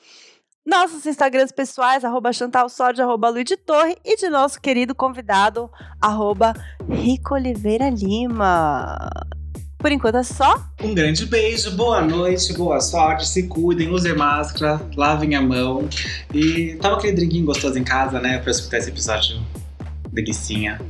nossos 0.67 1.05
Instagrams 1.05 1.53
pessoais, 1.53 2.07
arroba 2.07 2.33
chantalsord, 2.33 3.03
arroba 3.03 3.29
Luiz 3.29 3.45
de 3.45 3.55
Torre, 3.55 3.99
e 4.03 4.17
de 4.17 4.31
nosso 4.31 4.59
querido 4.59 4.95
convidado, 4.95 5.71
arroba 6.01 6.55
Rico 6.89 7.35
Oliveira 7.35 7.91
Lima. 7.91 8.97
Por 9.85 9.93
enquanto 9.93 10.17
é 10.17 10.23
só. 10.23 10.67
Um 10.83 10.95
grande 10.95 11.27
beijo, 11.27 11.71
boa 11.73 12.01
noite, 12.01 12.55
boa 12.55 12.81
sorte, 12.81 13.29
se 13.29 13.43
cuidem, 13.43 13.91
usem 13.91 14.17
máscara, 14.17 14.81
lavem 14.97 15.35
a 15.35 15.43
mão 15.43 15.87
e 16.33 16.77
tava 16.77 16.97
aquele 16.97 17.13
drinquinho 17.13 17.45
gostoso 17.45 17.79
em 17.79 17.85
casa, 17.85 18.19
né, 18.19 18.39
pra 18.39 18.51
escutar 18.51 18.79
esse 18.79 18.89
episódio 18.89 19.43
delicinha. 20.11 20.81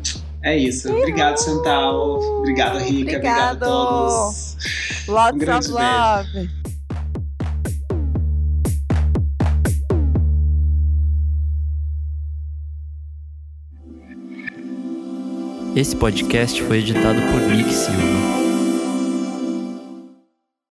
É 0.44 0.56
isso. 0.56 0.88
Uhum. 0.88 0.98
Obrigado, 0.98 1.42
Chantal. 1.42 2.20
Obrigado, 2.38 2.78
Rica. 2.78 3.16
Obrigado, 3.16 3.56
Obrigado 3.56 3.64
a 3.64 3.66
todos. 3.66 4.56
Lots 5.08 5.42
um 5.42 5.58
of 5.58 5.68
love. 5.72 6.32
Beijo. 6.32 6.64
Esse 15.74 15.96
podcast 15.96 16.62
foi 16.62 16.78
editado 16.78 17.20
por 17.32 17.40
Nick 17.40 17.74
Silva. 17.74 18.43